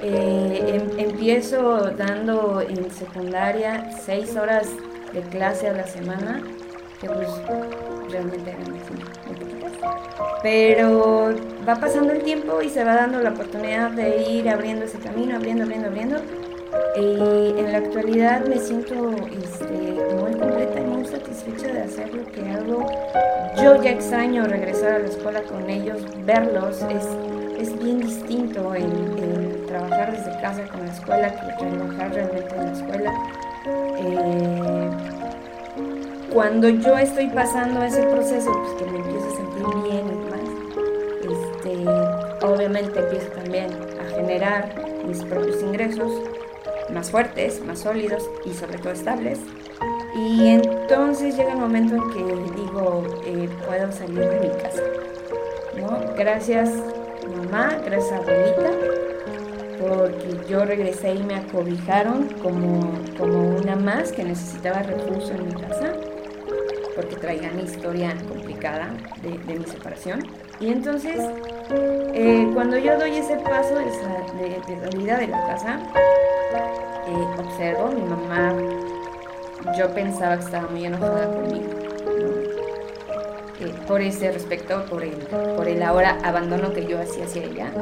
Eh, 0.00 0.76
em, 0.76 0.98
empiezo 1.00 1.90
dando 1.90 2.60
en 2.60 2.88
secundaria 2.92 3.90
seis 4.04 4.36
horas 4.36 4.68
de 5.12 5.20
clase 5.22 5.66
a 5.68 5.72
la 5.72 5.86
semana, 5.88 6.40
que 7.00 7.08
pues 7.08 7.28
realmente 8.08 8.50
eran 8.50 8.70
muy 8.70 8.80
Pero 10.44 11.34
va 11.68 11.74
pasando 11.74 12.12
el 12.12 12.22
tiempo 12.22 12.62
y 12.62 12.68
se 12.68 12.84
va 12.84 12.94
dando 12.94 13.18
la 13.20 13.30
oportunidad 13.30 13.90
de 13.90 14.30
ir 14.30 14.48
abriendo 14.48 14.84
ese 14.84 14.98
camino, 14.98 15.34
abriendo, 15.34 15.64
abriendo, 15.64 15.88
abriendo. 15.88 16.18
Y 16.96 17.54
en 17.58 17.72
la 17.72 17.78
actualidad 17.78 18.44
me 18.46 18.58
siento 18.58 19.10
este, 19.30 20.14
muy 20.20 20.32
completa 20.32 20.80
y 20.80 20.84
muy 20.84 21.06
satisfecha 21.06 21.72
de 21.72 21.82
hacer 21.82 22.12
lo 22.12 22.24
que 22.26 22.50
hago. 22.50 22.86
Yo 23.62 23.80
ya 23.82 23.92
extraño 23.92 24.44
regresar 24.44 24.92
a 24.92 24.98
la 24.98 25.06
escuela 25.06 25.42
con 25.42 25.70
ellos, 25.70 26.02
verlos. 26.24 26.82
Es, 26.82 27.06
es 27.60 27.82
bien 27.82 28.00
distinto 28.00 28.74
el, 28.74 29.64
trabajar 29.66 30.12
desde 30.12 30.40
casa 30.40 30.66
con 30.68 30.84
la 30.86 30.92
escuela 30.92 31.30
que 31.30 31.64
trabajar 31.64 32.14
realmente 32.14 32.54
en 32.56 32.64
la 32.64 32.72
escuela. 32.72 33.12
Eh, 33.98 34.90
cuando 36.32 36.68
yo 36.68 36.98
estoy 36.98 37.28
pasando 37.28 37.82
ese 37.82 38.02
proceso, 38.02 38.50
pues 38.52 38.82
que 38.82 38.90
me 38.90 38.98
empiezo 38.98 39.26
a 39.26 39.36
sentir 39.36 39.82
bien 39.82 40.06
y 40.06 40.14
demás, 40.24 40.40
este, 41.22 42.46
obviamente 42.46 42.98
empiezo 42.98 43.28
también 43.28 43.70
a 44.00 44.16
generar 44.16 44.74
mis 45.06 45.22
propios 45.24 45.62
ingresos 45.62 46.12
más 46.98 47.12
fuertes, 47.12 47.64
más 47.64 47.78
sólidos 47.78 48.28
y 48.44 48.52
sobre 48.54 48.76
todo 48.78 48.92
estables. 48.92 49.38
Y 50.16 50.48
entonces 50.48 51.36
llega 51.36 51.52
el 51.52 51.58
momento 51.58 51.94
en 51.94 52.10
que 52.10 52.60
digo, 52.60 53.04
eh, 53.24 53.48
puedo 53.68 53.92
salir 53.92 54.28
de 54.28 54.40
mi 54.40 54.48
casa. 54.60 54.82
¿no? 55.76 56.14
Gracias 56.16 56.70
mamá, 57.36 57.78
gracias 57.84 58.12
abuelita, 58.20 58.70
porque 59.78 60.50
yo 60.50 60.64
regresé 60.64 61.14
y 61.14 61.22
me 61.22 61.36
acobijaron 61.36 62.24
como, 62.42 62.80
como 63.16 63.56
una 63.56 63.76
más 63.76 64.10
que 64.10 64.24
necesitaba 64.24 64.82
refugio 64.82 65.34
en 65.34 65.46
mi 65.46 65.52
casa, 65.52 65.92
porque 66.96 67.14
traía 67.14 67.52
mi 67.52 67.62
historia 67.62 68.12
complicada 68.26 68.88
de, 69.22 69.54
mi 69.54 69.64
separación. 69.66 70.26
Y 70.58 70.72
entonces, 70.72 71.20
eh, 72.12 72.50
cuando 72.54 72.76
yo 72.76 72.98
doy 72.98 73.18
ese 73.18 73.36
paso 73.36 73.76
de, 73.76 73.84
de, 73.84 74.76
de 74.76 74.90
salida 74.90 75.18
de 75.18 75.28
la 75.28 75.46
casa, 75.46 75.78
eh, 77.08 77.26
observo, 77.38 77.88
mi 77.88 78.02
mamá, 78.02 78.54
yo 79.76 79.88
pensaba 79.94 80.36
que 80.36 80.44
estaba 80.44 80.68
muy 80.68 80.84
enojada 80.84 81.26
conmigo. 81.26 81.70
Eh, 83.60 83.74
por 83.86 84.00
ese 84.00 84.30
respecto, 84.30 84.84
por 84.84 85.02
el, 85.02 85.16
por 85.56 85.66
el 85.66 85.82
ahora 85.82 86.18
abandono 86.22 86.72
que 86.72 86.86
yo 86.86 87.00
hacía 87.00 87.24
hacia 87.24 87.44
ella. 87.44 87.72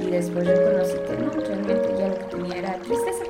Y 0.00 0.10
después 0.10 0.46
reconocí 0.46 0.94
que 0.94 1.16
no, 1.22 1.30
realmente 1.32 1.94
ya 1.98 2.08
lo 2.08 2.18
que 2.18 2.24
tenía 2.24 2.56
era 2.56 2.72
tristeza, 2.74 3.24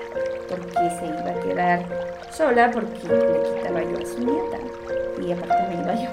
porque 0.49 0.91
se 0.99 1.07
iba 1.07 1.31
a 1.31 1.41
quedar 1.41 1.85
sola, 2.31 2.71
porque 2.71 3.09
le 3.09 3.43
quitaba 3.43 3.83
yo 3.83 3.99
a 3.99 4.07
su 4.07 4.19
nieta. 4.21 4.59
Y 5.21 5.33
aparte 5.33 5.69
me 5.69 5.83
iba 5.83 5.95
yo. 5.95 6.11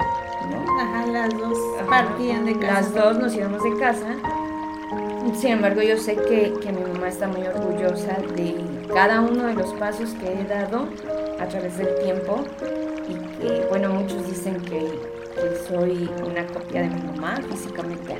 ¿no? 0.49 0.81
Ajá, 0.81 1.05
las 1.07 1.37
dos 1.37 1.57
partían 1.89 2.45
de 2.45 2.53
casa. 2.57 2.73
Las 2.73 2.93
dos 2.93 3.19
nos 3.19 3.35
íbamos 3.35 3.61
de 3.63 3.77
casa 3.77 4.15
sin 5.35 5.51
embargo, 5.51 5.81
yo 5.81 5.97
sé 5.97 6.15
que, 6.15 6.53
mi 6.71 6.81
mamá 6.81 7.07
está 7.07 7.27
muy 7.27 7.45
orgullosa 7.45 8.17
de 8.35 8.55
cada 8.93 9.21
uno 9.21 9.47
de 9.47 9.53
los 9.53 9.73
pasos 9.73 10.11
que 10.11 10.41
he 10.41 10.43
dado 10.45 10.87
a 11.39 11.47
través 11.47 11.77
del 11.77 11.95
tiempo 11.99 12.43
y 13.07 13.13
que, 13.13 13.65
bueno, 13.69 13.89
muchos 13.89 14.25
dicen 14.27 14.59
que, 14.61 15.19
soy 15.67 16.09
una 16.25 16.45
copia 16.47 16.81
de 16.81 16.89
mi 16.89 17.01
mamá 17.01 17.39
físicamente. 17.49 18.17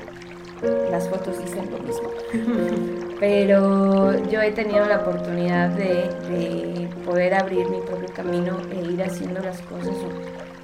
Las 0.90 1.08
fotos 1.08 1.38
dicen 1.38 1.70
lo 1.70 1.78
mismo. 1.78 2.10
Pero 3.20 4.24
yo 4.28 4.40
he 4.40 4.52
tenido 4.52 4.86
la 4.86 5.00
oportunidad 5.00 5.68
de, 5.70 6.08
de 6.30 6.88
poder 7.04 7.34
abrir 7.34 7.68
mi 7.68 7.80
propio 7.80 8.08
camino 8.14 8.56
e 8.70 8.92
ir 8.92 9.02
haciendo 9.02 9.40
las 9.40 9.60
cosas 9.62 9.96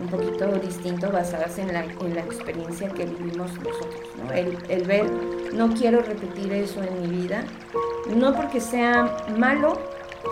un 0.00 0.08
poquito 0.08 0.46
distinto 0.58 1.10
basadas 1.10 1.58
en 1.58 1.72
la, 1.72 1.84
en 1.84 2.14
la 2.14 2.20
experiencia 2.20 2.88
que 2.90 3.06
vivimos 3.06 3.52
nosotros. 3.58 4.00
¿no? 4.22 4.32
El, 4.32 4.56
el, 4.68 4.82
ver, 4.86 5.10
no 5.54 5.72
quiero 5.74 6.00
repetir 6.00 6.52
eso 6.52 6.82
en 6.82 7.02
mi 7.02 7.22
vida, 7.22 7.44
no 8.14 8.34
porque 8.34 8.60
sea 8.60 9.16
malo, 9.36 9.80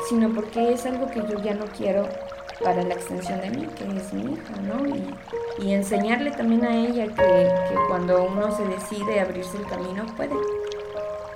sino 0.09 0.33
porque 0.35 0.72
es 0.72 0.87
algo 0.87 1.09
que 1.09 1.20
yo 1.20 1.42
ya 1.42 1.54
no 1.54 1.64
quiero 1.66 2.09
para 2.62 2.83
la 2.83 2.94
extensión 2.94 3.40
de 3.40 3.50
mí, 3.50 3.66
que 3.76 3.85
es 3.96 4.12
mi 4.12 4.35
hija, 4.35 4.54
¿no? 4.62 4.87
Y, 4.87 5.64
y 5.64 5.72
enseñarle 5.72 6.30
también 6.30 6.64
a 6.64 6.76
ella 6.76 7.07
que, 7.07 7.14
que, 7.14 7.74
cuando 7.88 8.24
uno 8.24 8.54
se 8.57 8.64
decide 8.64 9.20
abrirse 9.20 9.57
el 9.57 9.66
camino, 9.66 10.07
puede, 10.16 10.35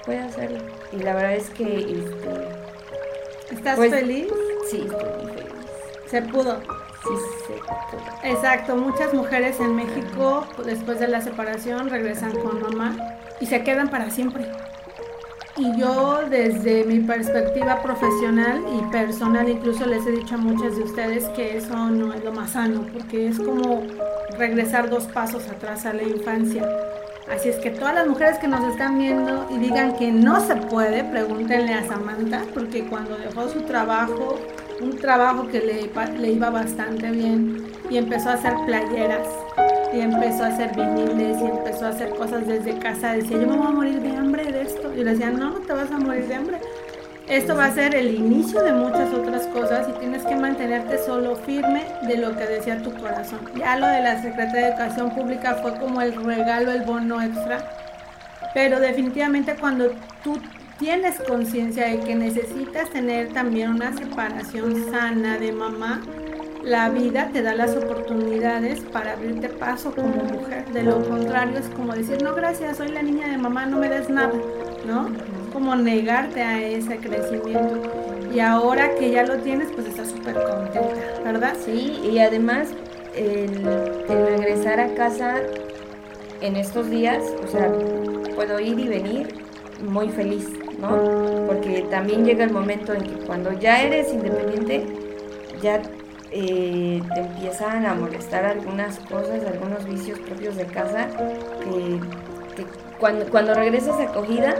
puede 0.04 0.20
hacerlo. 0.20 0.58
Y 0.92 0.98
la 0.98 1.14
verdad 1.14 1.34
es 1.34 1.50
que... 1.50 1.78
Este, 1.80 3.54
¿Estás 3.54 3.76
pues, 3.76 3.90
feliz? 3.90 4.28
Sí, 4.70 4.86
estoy 4.90 5.22
muy 5.22 5.32
feliz. 5.32 5.52
Se 6.08 6.22
pudo. 6.22 6.60
Exacto, 8.22 8.76
muchas 8.76 9.14
mujeres 9.14 9.58
en 9.60 9.74
México 9.76 10.46
después 10.64 10.98
de 10.98 11.08
la 11.08 11.20
separación 11.20 11.88
regresan 11.88 12.32
con 12.32 12.60
mamá 12.60 12.96
y 13.40 13.46
se 13.46 13.62
quedan 13.62 13.88
para 13.88 14.10
siempre. 14.10 14.44
Y 15.58 15.76
yo 15.76 16.20
desde 16.30 16.84
mi 16.84 17.00
perspectiva 17.00 17.82
profesional 17.82 18.62
y 18.72 18.92
personal 18.92 19.48
incluso 19.48 19.86
les 19.86 20.06
he 20.06 20.12
dicho 20.12 20.36
a 20.36 20.38
muchas 20.38 20.76
de 20.76 20.84
ustedes 20.84 21.24
que 21.30 21.56
eso 21.56 21.74
no 21.90 22.14
es 22.14 22.22
lo 22.22 22.32
más 22.32 22.52
sano, 22.52 22.86
porque 22.92 23.26
es 23.26 23.40
como 23.40 23.82
regresar 24.38 24.88
dos 24.88 25.06
pasos 25.06 25.48
atrás 25.48 25.84
a 25.84 25.92
la 25.92 26.04
infancia. 26.04 26.62
Así 27.28 27.48
es 27.48 27.56
que 27.56 27.70
todas 27.70 27.94
las 27.94 28.06
mujeres 28.06 28.38
que 28.38 28.46
nos 28.46 28.64
están 28.70 28.98
viendo 28.98 29.48
y 29.50 29.58
digan 29.58 29.96
que 29.96 30.12
no 30.12 30.40
se 30.40 30.54
puede, 30.54 31.02
pregúntenle 31.02 31.74
a 31.74 31.84
Samantha, 31.86 32.42
porque 32.54 32.86
cuando 32.86 33.16
dejó 33.18 33.48
su 33.48 33.62
trabajo 33.62 34.38
un 34.80 34.96
trabajo 34.96 35.48
que 35.48 35.60
le, 35.60 36.30
iba 36.30 36.50
bastante 36.50 37.10
bien 37.10 37.66
y 37.90 37.96
empezó 37.96 38.30
a 38.30 38.34
hacer 38.34 38.54
playeras 38.66 39.26
y 39.92 40.00
empezó 40.00 40.44
a 40.44 40.48
hacer 40.48 40.74
viniles 40.76 41.38
y 41.40 41.46
empezó 41.46 41.86
a 41.86 41.88
hacer 41.88 42.10
cosas 42.10 42.46
desde 42.46 42.78
casa. 42.78 43.12
Decía, 43.12 43.38
yo 43.38 43.46
me 43.48 43.56
voy 43.56 43.66
a 43.66 43.70
morir 43.70 44.00
de 44.00 44.16
hambre 44.16 44.52
de 44.52 44.62
esto. 44.62 44.92
Y 44.94 45.02
le 45.02 45.12
decía, 45.12 45.30
no, 45.30 45.50
no 45.50 45.58
te 45.60 45.72
vas 45.72 45.90
a 45.90 45.98
morir 45.98 46.26
de 46.28 46.34
hambre. 46.34 46.58
Esto 47.28 47.56
va 47.56 47.66
a 47.66 47.74
ser 47.74 47.94
el 47.94 48.14
inicio 48.14 48.62
de 48.62 48.72
muchas 48.72 49.12
otras 49.12 49.46
cosas 49.48 49.86
y 49.88 49.98
tienes 49.98 50.24
que 50.24 50.34
mantenerte 50.34 50.98
solo 51.04 51.36
firme 51.36 51.84
de 52.06 52.16
lo 52.16 52.34
que 52.34 52.46
decía 52.46 52.82
tu 52.82 52.94
corazón. 52.94 53.40
Ya 53.54 53.76
lo 53.76 53.86
de 53.86 54.02
la 54.02 54.22
Secretaría 54.22 54.62
de 54.62 54.68
Educación 54.68 55.10
Pública 55.10 55.56
fue 55.56 55.74
como 55.78 56.00
el 56.00 56.14
regalo, 56.24 56.72
el 56.72 56.82
bono 56.82 57.20
extra. 57.20 57.58
Pero 58.54 58.80
definitivamente 58.80 59.56
cuando 59.56 59.90
tú 60.24 60.38
tienes 60.78 61.18
conciencia 61.20 61.88
de 61.88 62.00
que 62.00 62.14
necesitas 62.14 62.90
tener 62.90 63.32
también 63.32 63.70
una 63.70 63.96
separación 63.96 64.90
sana 64.90 65.36
de 65.36 65.52
mamá, 65.52 66.00
la 66.62 66.88
vida 66.88 67.30
te 67.32 67.42
da 67.42 67.54
las 67.54 67.76
oportunidades 67.76 68.80
para 68.80 69.12
abrirte 69.12 69.48
paso 69.48 69.92
como 69.94 70.14
mujer. 70.14 70.66
De 70.72 70.82
lo 70.82 71.02
contrario 71.02 71.58
es 71.58 71.68
como 71.68 71.94
decir, 71.94 72.22
no, 72.22 72.34
gracias, 72.34 72.76
soy 72.76 72.88
la 72.88 73.02
niña 73.02 73.28
de 73.28 73.38
mamá, 73.38 73.66
no 73.66 73.78
me 73.78 73.88
des 73.88 74.08
nada, 74.08 74.32
¿no? 74.86 75.08
Es 75.08 75.52
como 75.52 75.74
negarte 75.76 76.42
a 76.42 76.60
ese 76.60 76.96
crecimiento. 76.98 77.82
Y 78.32 78.40
ahora 78.40 78.94
que 78.94 79.10
ya 79.10 79.24
lo 79.24 79.38
tienes, 79.38 79.68
pues 79.72 79.86
estás 79.86 80.08
súper 80.08 80.34
contenta, 80.34 81.22
¿verdad? 81.24 81.56
Sí, 81.64 82.00
y 82.04 82.18
además 82.18 82.68
el, 83.16 83.66
el 84.08 84.26
regresar 84.26 84.78
a 84.78 84.94
casa 84.94 85.36
en 86.40 86.56
estos 86.56 86.90
días, 86.90 87.22
o 87.42 87.48
sea, 87.48 87.72
puedo 88.34 88.60
ir 88.60 88.78
y 88.78 88.88
venir 88.88 89.47
muy 89.82 90.08
feliz, 90.08 90.48
¿no? 90.78 91.46
Porque 91.46 91.86
también 91.90 92.24
llega 92.24 92.44
el 92.44 92.52
momento 92.52 92.92
en 92.94 93.02
que 93.02 93.24
cuando 93.26 93.52
ya 93.52 93.82
eres 93.82 94.12
independiente, 94.12 94.86
ya 95.62 95.80
eh, 96.30 97.02
te 97.14 97.20
empiezan 97.20 97.86
a 97.86 97.94
molestar 97.94 98.44
algunas 98.44 98.98
cosas, 99.00 99.44
algunos 99.46 99.84
vicios 99.86 100.18
propios 100.20 100.56
de 100.56 100.66
casa, 100.66 101.08
que, 101.64 102.64
cuando, 102.98 103.26
cuando 103.26 103.54
regresas 103.54 103.98
a 104.00 104.04
acogida, 104.04 104.56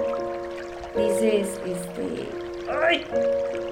dices, 0.97 1.61
este, 1.67 2.29
ay, 2.87 3.05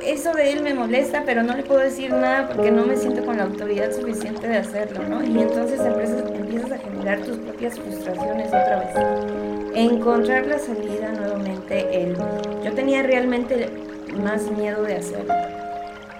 eso 0.05 0.33
de 0.33 0.53
él 0.53 0.63
me 0.63 0.75
molesta, 0.75 1.23
pero 1.25 1.43
no 1.43 1.57
le 1.57 1.63
puedo 1.63 1.81
decir 1.81 2.13
nada 2.13 2.49
porque 2.49 2.71
no 2.71 2.85
me 2.85 2.97
siento 2.97 3.25
con 3.25 3.37
la 3.37 3.45
autoridad 3.45 3.93
suficiente 3.93 4.47
de 4.47 4.57
hacerlo, 4.59 5.03
¿no? 5.09 5.25
Y 5.25 5.41
entonces 5.41 5.81
empiezas, 5.81 6.23
empiezas 6.33 6.73
a 6.73 6.79
generar 6.79 7.21
tus 7.21 7.39
propias 7.39 7.79
frustraciones 7.79 8.49
otra 8.49 8.81
vez 8.81 9.46
encontrar 9.77 10.47
la 10.47 10.59
salida 10.59 11.12
nuevamente. 11.12 12.03
El, 12.03 12.17
yo 12.65 12.73
tenía 12.73 13.03
realmente 13.03 13.69
más 14.23 14.51
miedo 14.51 14.83
de 14.83 14.97
hacerlo. 14.97 15.35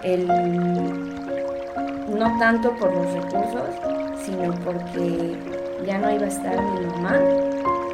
El, 0.03 0.27
no 0.27 2.39
tanto 2.39 2.71
por 2.77 2.93
los 2.93 3.13
recursos, 3.13 3.71
sino 4.25 4.55
porque 4.65 5.37
ya 5.87 5.99
no 5.99 6.11
iba 6.11 6.25
a 6.25 6.29
estar 6.29 6.63
mi 6.63 6.87
mamá 6.87 7.19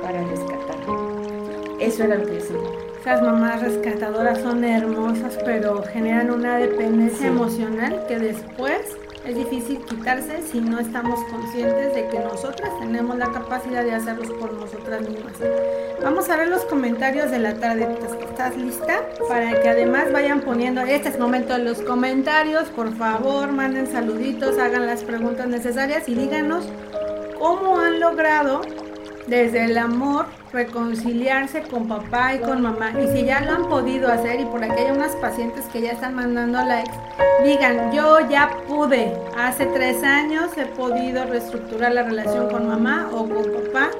para 0.03 0.22
rescatarme. 0.25 1.81
Eso 1.81 2.05
era 2.05 2.16
lo 2.16 2.27
que 2.27 2.33
decía. 2.33 2.57
Esas 3.01 3.22
mamás 3.22 3.61
rescatadoras 3.61 4.38
son 4.38 4.64
hermosas, 4.64 5.38
pero 5.44 5.83
generan 5.83 6.31
una 6.31 6.57
dependencia 6.57 7.27
emocional 7.27 8.05
que 8.07 8.18
después 8.18 8.96
es 9.24 9.37
difícil 9.37 9.78
quitarse 9.85 10.42
si 10.42 10.61
no 10.61 10.78
estamos 10.78 11.20
conscientes 11.30 11.94
de 11.94 12.08
que 12.08 12.18
nosotras 12.18 12.70
tenemos 12.80 13.16
la 13.16 13.30
capacidad 13.30 13.85
de 13.85 13.94
hacerlos 13.94 14.30
por 14.32 14.52
nosotras 14.52 15.02
mismas. 15.08 15.35
Vamos 16.02 16.28
a 16.28 16.37
ver 16.37 16.48
los 16.48 16.64
comentarios 16.64 17.30
de 17.30 17.38
la 17.38 17.54
tarde. 17.54 17.87
¿Estás 18.28 18.56
lista? 18.56 19.00
Para 19.28 19.61
que 19.61 19.68
además 19.68 20.12
vayan 20.12 20.40
poniendo, 20.40 20.80
este 20.80 21.11
es 21.11 21.18
momento 21.18 21.52
de 21.52 21.61
los 21.61 21.80
comentarios, 21.82 22.68
por 22.70 22.94
favor, 22.96 23.52
manden 23.52 23.87
saluditos, 23.87 24.58
hagan 24.58 24.87
las 24.87 25.04
preguntas 25.04 25.46
necesarias 25.46 26.08
y 26.08 26.14
díganos 26.14 26.66
cómo 27.38 27.78
han 27.78 28.00
logrado 28.00 28.62
desde 29.28 29.64
el 29.64 29.78
amor 29.78 30.26
reconciliarse 30.52 31.62
con 31.62 31.88
papá 31.88 32.34
y 32.34 32.38
con 32.40 32.62
mamá. 32.62 32.92
Y 33.00 33.08
si 33.16 33.24
ya 33.24 33.40
lo 33.40 33.52
han 33.52 33.68
podido 33.68 34.08
hacer 34.08 34.40
y 34.40 34.44
por 34.44 34.62
aquí 34.62 34.82
hay 34.82 34.90
unas 34.90 35.16
pacientes 35.16 35.64
que 35.66 35.80
ya 35.80 35.92
están 35.92 36.14
mandando 36.14 36.62
likes, 36.62 36.92
digan, 37.44 37.92
yo 37.92 38.28
ya 38.28 38.50
pude, 38.68 39.12
hace 39.36 39.66
tres 39.66 40.02
años 40.02 40.50
he 40.56 40.66
podido 40.66 41.24
reestructurar 41.24 41.92
la 41.92 42.02
relación 42.02 42.48
con 42.48 42.68
mamá 42.68 43.08
o 43.12 43.28
con 43.28 43.44
papá. 43.44 43.90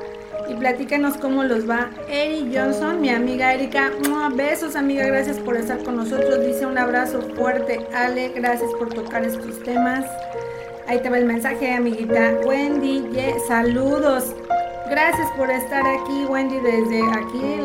Y 0.49 0.55
platícanos 0.55 1.17
cómo 1.17 1.45
los 1.45 1.71
va. 1.71 1.89
Eri 2.09 2.53
Johnson, 2.55 3.01
mi 3.01 3.11
amiga 3.11 3.55
Erika. 3.55 3.91
Besos, 4.35 4.77
amiga. 4.77 5.07
Gracias 5.07 5.39
por 5.39 5.57
estar 5.57 5.83
con 5.83 5.97
nosotros. 5.97 6.45
Dice 6.45 6.67
un 6.67 6.77
abrazo 6.77 7.23
fuerte. 7.37 7.87
Ale, 7.95 8.31
gracias 8.35 8.71
por 8.79 8.93
tocar 8.93 9.25
estos 9.25 9.63
temas. 9.63 10.05
Ahí 10.89 10.99
te 10.99 11.09
va 11.09 11.19
el 11.19 11.27
mensaje, 11.27 11.73
amiguita. 11.73 12.35
Wendy, 12.45 13.09
saludos. 13.47 14.35
Gracias 14.93 15.31
por 15.39 15.51
estar 15.51 15.87
aquí, 15.87 16.27
Wendy, 16.27 16.59
desde 16.59 17.03
aquí, 17.15 17.57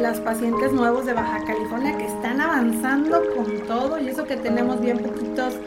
las 0.00 0.20
pacientes 0.20 0.72
nuevos 0.72 1.04
de 1.04 1.12
Baja 1.12 1.44
California 1.44 1.98
que 1.98 2.06
están 2.06 2.40
avanzando 2.40 3.20
con 3.36 3.58
todo 3.66 4.00
y 4.00 4.08
eso 4.08 4.24
que 4.24 4.36
tenemos 4.38 4.80
bien 4.80 4.96
poquitos 4.96 5.58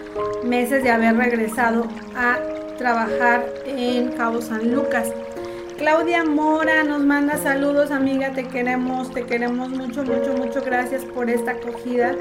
meses 0.43 0.81
de 0.81 0.89
haber 0.89 1.15
regresado 1.15 1.85
a 2.15 2.39
trabajar 2.79 3.45
en 3.67 4.13
Cabo 4.13 4.41
San 4.41 4.73
Lucas. 4.73 5.13
Claudia 5.77 6.23
Mora 6.23 6.83
nos 6.83 7.03
manda 7.03 7.37
saludos, 7.37 7.91
amiga, 7.91 8.31
te 8.31 8.47
queremos, 8.47 9.11
te 9.11 9.27
queremos 9.27 9.69
mucho, 9.69 10.03
mucho, 10.03 10.33
mucho. 10.33 10.63
Gracias 10.65 11.05
por 11.05 11.29
esta 11.29 11.51
acogida 11.51 12.15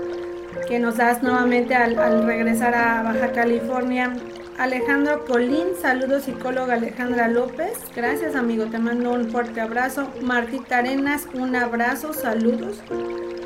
que 0.69 0.79
nos 0.79 0.99
das 0.99 1.23
nuevamente 1.23 1.75
al, 1.75 2.27
regresar 2.27 2.75
a 2.75 3.03
Baja 3.03 3.33
California. 3.33 4.13
Alejandro 4.59 5.25
Colín, 5.25 5.75
saludos 5.81 6.25
psicóloga 6.25 6.75
Alejandra 6.75 7.29
López. 7.29 7.73
Gracias 7.95 8.37
amigo, 8.37 8.67
te 8.67 8.79
mando 8.79 9.13
un 9.13 9.29
fuerte 9.29 9.61
abrazo. 9.61 10.09
Martita 10.23 10.79
Arenas, 10.79 11.27
un 11.35 11.57
abrazo, 11.57 12.13
saludos. 12.13 12.81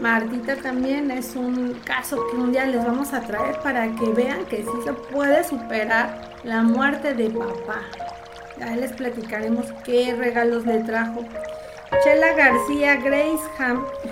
Martita 0.02 0.56
también 0.56 1.10
es 1.10 1.34
un 1.34 1.80
caso 1.84 2.26
que 2.28 2.36
un 2.36 2.52
día 2.52 2.66
les 2.66 2.84
vamos 2.84 3.14
a 3.14 3.22
traer 3.22 3.58
para 3.60 3.90
que 3.96 4.10
vean 4.10 4.44
que 4.44 4.58
sí 4.58 4.82
se 4.84 4.92
puede 4.92 5.42
superar 5.44 6.36
la 6.44 6.62
muerte 6.62 7.14
de 7.14 7.30
papá. 7.30 7.80
Ya 8.58 8.76
les 8.76 8.92
platicaremos 8.92 9.64
qué 9.84 10.14
regalos 10.14 10.66
le 10.66 10.80
trajo. 10.80 11.24
Chela 12.04 12.32
García, 12.34 12.96
Grace, 12.96 13.42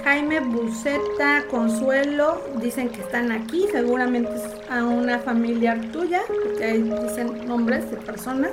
Jaime 0.03 0.41
Buceta, 0.41 1.45
Consuelo, 1.51 2.43
dicen 2.61 2.89
que 2.89 3.03
están 3.03 3.31
aquí, 3.31 3.67
seguramente 3.71 4.35
es 4.35 4.71
a 4.71 4.85
una 4.85 5.19
familiar 5.19 5.81
tuya, 5.93 6.23
porque 6.27 6.65
ahí 6.65 6.83
dicen 6.83 7.47
nombres 7.47 7.91
de 7.91 7.99
personas. 7.99 8.53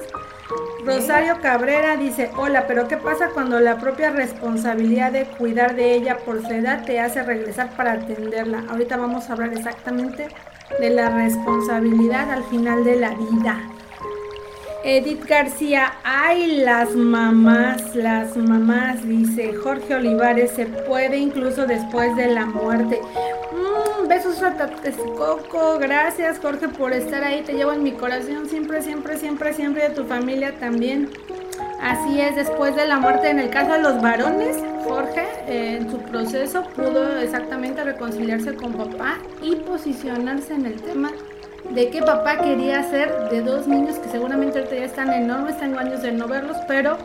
Rosario 0.86 1.39
Cabrera 1.41 1.95
dice, 1.95 2.29
hola, 2.38 2.67
pero 2.67 2.88
¿qué 2.88 2.97
pasa 2.97 3.29
cuando 3.29 3.59
la 3.59 3.77
propia 3.79 4.12
responsabilidad 4.12 5.12
de 5.12 5.25
cuidar 5.25 5.75
de 5.75 5.93
ella 5.93 6.17
por 6.17 6.41
su 6.45 6.53
edad 6.53 6.86
te 6.86 6.99
hace 6.99 7.23
regresar 7.23 7.69
para 7.75 7.93
atenderla? 7.93 8.65
Ahorita 8.69 8.97
vamos 8.97 9.29
a 9.29 9.33
hablar 9.33 9.53
exactamente 9.53 10.27
de 10.79 10.89
la 10.89 11.09
responsabilidad 11.09 12.29
al 12.29 12.43
final 12.45 12.83
de 12.83 12.97
la 12.97 13.15
vida. 13.15 13.62
Edith 14.85 15.25
García, 15.25 15.93
ay, 16.03 16.57
las 16.57 16.93
mamás, 16.93 17.95
las 17.95 18.35
mamás, 18.35 19.07
dice 19.07 19.53
Jorge 19.53 19.95
Olivares, 19.95 20.51
se 20.51 20.65
puede 20.65 21.19
incluso 21.19 21.65
después 21.65 22.13
de 22.17 22.27
la 22.27 22.45
muerte. 22.45 22.99
Mm, 23.53 24.09
besos 24.09 24.43
a 24.43 24.53
Coco, 25.17 25.79
gracias 25.79 26.37
Jorge 26.39 26.67
por 26.67 26.91
estar 26.91 27.23
ahí, 27.23 27.43
te 27.43 27.53
llevo 27.53 27.71
en 27.71 27.81
mi 27.81 27.93
corazón 27.93 28.49
siempre, 28.49 28.81
siempre, 28.81 29.17
siempre, 29.17 29.53
siempre 29.53 29.87
de 29.87 29.95
tu 29.95 30.03
familia 30.03 30.53
también. 30.59 31.09
Así 31.81 32.19
es, 32.19 32.35
después 32.35 32.75
de 32.75 32.85
la 32.85 32.99
muerte, 32.99 33.29
en 33.29 33.39
el 33.39 33.49
caso 33.49 33.71
de 33.73 33.81
los 33.81 34.01
varones, 34.01 34.57
Jorge 34.83 35.25
eh, 35.47 35.77
en 35.79 35.89
su 35.89 35.99
proceso 35.99 36.63
pudo 36.75 37.19
exactamente 37.19 37.85
reconciliarse 37.85 38.53
con 38.55 38.73
papá 38.73 39.17
y 39.41 39.55
posicionarse 39.55 40.55
en 40.55 40.65
el 40.65 40.81
tema 40.81 41.09
de 41.69 41.89
qué 41.89 42.02
papá 42.02 42.38
quería 42.38 42.80
hacer 42.80 43.30
de 43.30 43.41
dos 43.41 43.67
niños 43.67 43.97
que 43.97 44.10
seguramente 44.10 44.60
ahorita 44.60 44.76
ya 44.76 44.86
están 44.86 45.12
enormes, 45.12 45.58
tengo 45.58 45.80
años 45.80 46.02
de 46.02 46.12
no 46.12 46.28
verlos, 46.28 46.58
pero 46.67 46.97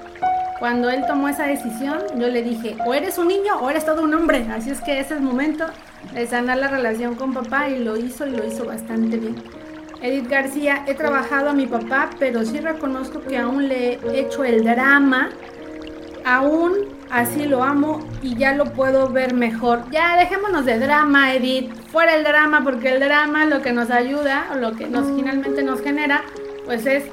cuando 0.58 0.90
él 0.90 1.04
tomó 1.06 1.28
esa 1.28 1.46
decisión, 1.46 1.98
yo 2.16 2.28
le 2.28 2.42
dije, 2.42 2.76
o 2.84 2.92
eres 2.92 3.16
un 3.18 3.28
niño 3.28 3.56
o 3.60 3.70
eres 3.70 3.84
todo 3.84 4.02
un 4.02 4.12
hombre. 4.14 4.44
Así 4.52 4.70
es 4.70 4.80
que 4.80 4.98
ese 4.98 5.14
es 5.14 5.20
el 5.20 5.20
momento 5.20 5.66
de 6.12 6.26
sanar 6.26 6.58
la 6.58 6.68
relación 6.68 7.14
con 7.14 7.32
papá 7.32 7.68
y 7.68 7.78
lo 7.78 7.96
hizo 7.96 8.26
y 8.26 8.30
lo 8.30 8.44
hizo 8.44 8.64
bastante 8.64 9.16
bien. 9.18 9.36
Edith 10.00 10.28
García, 10.28 10.84
he 10.86 10.94
trabajado 10.94 11.50
a 11.50 11.52
mi 11.52 11.66
papá, 11.66 12.10
pero 12.18 12.44
sí 12.44 12.58
reconozco 12.60 13.20
que 13.22 13.36
aún 13.36 13.68
le 13.68 13.94
he 13.94 14.20
hecho 14.20 14.44
el 14.44 14.64
drama. 14.64 15.30
Aún 16.28 16.74
así 17.10 17.46
lo 17.46 17.64
amo 17.64 18.06
y 18.22 18.36
ya 18.36 18.52
lo 18.52 18.66
puedo 18.66 19.08
ver 19.08 19.32
mejor. 19.32 19.90
Ya 19.90 20.14
dejémonos 20.18 20.66
de 20.66 20.78
drama, 20.78 21.32
Edith. 21.32 21.72
Fuera 21.90 22.14
el 22.14 22.22
drama, 22.22 22.62
porque 22.62 22.90
el 22.90 23.00
drama 23.00 23.46
lo 23.46 23.62
que 23.62 23.72
nos 23.72 23.90
ayuda, 23.90 24.48
o 24.52 24.58
lo 24.58 24.76
que 24.76 24.88
nos 24.88 25.06
finalmente 25.06 25.62
nos 25.62 25.80
genera, 25.80 26.22
pues 26.66 26.84
es 26.84 27.04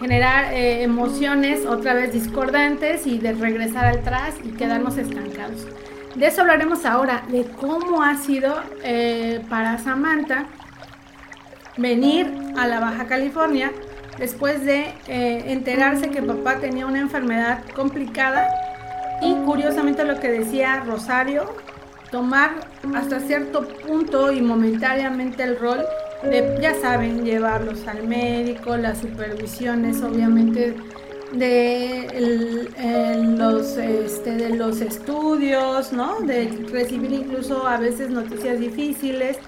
generar 0.00 0.52
eh, 0.52 0.82
emociones 0.82 1.66
otra 1.66 1.94
vez 1.94 2.12
discordantes 2.12 3.06
y 3.06 3.18
de 3.18 3.34
regresar 3.34 3.84
atrás 3.84 4.34
y 4.42 4.48
quedarnos 4.48 4.98
estancados. 4.98 5.68
De 6.16 6.26
eso 6.26 6.40
hablaremos 6.40 6.84
ahora, 6.84 7.22
de 7.28 7.44
cómo 7.44 8.02
ha 8.02 8.16
sido 8.16 8.56
eh, 8.82 9.40
para 9.48 9.78
Samantha 9.78 10.46
venir 11.76 12.26
a 12.56 12.66
la 12.66 12.80
Baja 12.80 13.06
California 13.06 13.70
después 14.18 14.64
de 14.64 14.92
eh, 15.08 15.44
enterarse 15.46 16.10
que 16.10 16.22
papá 16.22 16.60
tenía 16.60 16.86
una 16.86 17.00
enfermedad 17.00 17.64
complicada 17.74 18.48
y 19.22 19.34
curiosamente 19.44 20.04
lo 20.04 20.20
que 20.20 20.30
decía 20.30 20.82
Rosario, 20.86 21.54
tomar 22.10 22.50
hasta 22.94 23.20
cierto 23.20 23.66
punto 23.66 24.32
y 24.32 24.40
momentáneamente 24.40 25.42
el 25.42 25.58
rol 25.58 25.84
de, 26.22 26.56
ya 26.60 26.74
saben, 26.74 27.24
llevarlos 27.24 27.86
al 27.86 28.06
médico, 28.06 28.76
las 28.76 28.98
supervisiones 28.98 30.02
obviamente 30.02 30.74
de 31.32 32.68
los 33.36 33.76
este, 33.76 34.36
de 34.36 34.50
los 34.50 34.80
estudios, 34.80 35.92
¿no? 35.92 36.20
De 36.20 36.66
recibir 36.70 37.12
incluso 37.12 37.66
a 37.66 37.76
veces 37.78 38.10
noticias 38.10 38.60
difíciles 38.60 39.38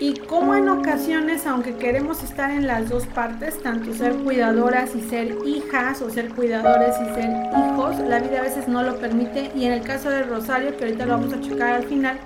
y 0.00 0.14
cómo 0.14 0.54
en 0.54 0.68
ocasiones, 0.68 1.46
aunque 1.46 1.76
queremos 1.76 2.22
estar 2.22 2.50
en 2.50 2.66
las 2.66 2.88
dos 2.88 3.06
partes, 3.06 3.60
tanto 3.62 3.92
ser 3.92 4.14
cuidadoras 4.14 4.94
y 4.94 5.00
ser 5.00 5.36
hijas 5.44 6.00
o 6.02 6.10
ser 6.10 6.28
cuidadores 6.34 6.94
y 7.00 7.14
ser 7.14 7.30
hijos, 7.50 7.98
la 7.98 8.20
vida 8.20 8.38
a 8.38 8.42
veces 8.42 8.68
no 8.68 8.82
lo 8.82 8.96
permite. 8.98 9.50
Y 9.56 9.64
en 9.64 9.72
el 9.72 9.82
caso 9.82 10.10
de 10.10 10.22
Rosario, 10.22 10.76
que 10.76 10.84
ahorita 10.84 11.06
lo 11.06 11.18
vamos 11.18 11.32
a 11.32 11.40
checar 11.40 11.74
al 11.74 11.84
final, 11.84 12.18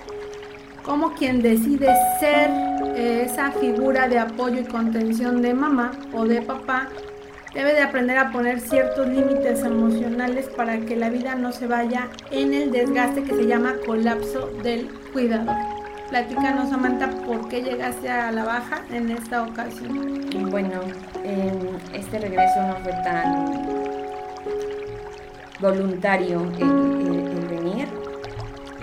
como 0.83 1.13
quien 1.13 1.41
decide 1.41 1.87
ser 2.19 2.51
esa 2.95 3.51
figura 3.51 4.07
de 4.07 4.19
apoyo 4.19 4.61
y 4.61 4.65
contención 4.65 5.41
de 5.41 5.53
mamá 5.53 5.91
o 6.13 6.25
de 6.25 6.41
papá, 6.41 6.89
debe 7.55 7.73
de 7.73 7.81
aprender 7.81 8.17
a 8.17 8.31
poner 8.31 8.59
ciertos 8.59 9.07
límites 9.07 9.63
emocionales 9.63 10.47
para 10.47 10.79
que 10.79 10.95
la 10.95 11.09
vida 11.09 11.35
no 11.35 11.51
se 11.51 11.67
vaya 11.67 12.09
en 12.31 12.53
el 12.53 12.71
desgaste 12.71 13.23
que 13.23 13.33
se 13.33 13.45
llama 13.47 13.75
colapso 13.85 14.51
del 14.63 14.89
cuidador. 15.11 15.82
Platícanos, 16.13 16.69
Samantha, 16.69 17.09
¿por 17.25 17.49
qué 17.49 17.63
llegaste 17.63 18.07
a 18.07 18.31
la 18.31 18.43
baja 18.43 18.83
en 18.91 19.09
esta 19.09 19.41
ocasión? 19.41 20.29
Bueno, 20.51 20.81
este 21.91 22.19
regreso 22.19 22.61
no 22.67 22.75
fue 22.83 22.91
tan 23.03 23.47
voluntario 25.59 26.43
el, 26.59 27.47
venir. 27.47 27.87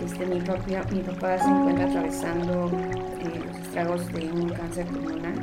Este, 0.05 0.27
mi, 0.27 0.41
mi 0.41 1.03
papá 1.05 1.39
se 1.39 1.49
encuentra 1.49 1.85
atravesando 1.85 2.69
eh, 3.21 3.41
los 3.47 3.59
estragos 3.59 4.13
de 4.13 4.33
un 4.33 4.49
cáncer 4.49 4.87
pulmonar, 4.87 5.35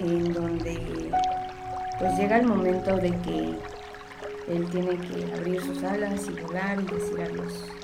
en 0.00 0.32
donde 0.32 1.12
pues 2.00 2.18
llega 2.18 2.38
el 2.38 2.46
momento 2.48 2.96
de 2.96 3.12
que 3.20 3.56
él 4.48 4.68
tiene 4.72 4.96
que 4.96 5.32
abrir 5.34 5.60
sus 5.62 5.84
alas 5.84 6.26
y 6.26 6.42
volar 6.42 6.80
y 6.80 6.84
decir 6.86 7.20
adiós 7.20 7.79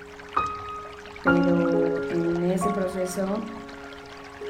pero 1.26 2.10
en 2.12 2.50
ese 2.50 2.68
proceso 2.70 3.26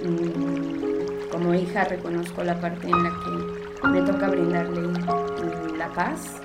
mm, 0.03 1.31
como 1.33 1.55
hija 1.55 1.85
reconozco 1.85 2.45
la 2.45 2.61
parte 2.61 2.87
en 2.87 3.03
la 3.03 3.11
que 3.11 3.89
me 3.89 4.03
toca 4.03 4.29
brindarle 4.29 4.93
la 5.79 5.89
paz 5.89 6.37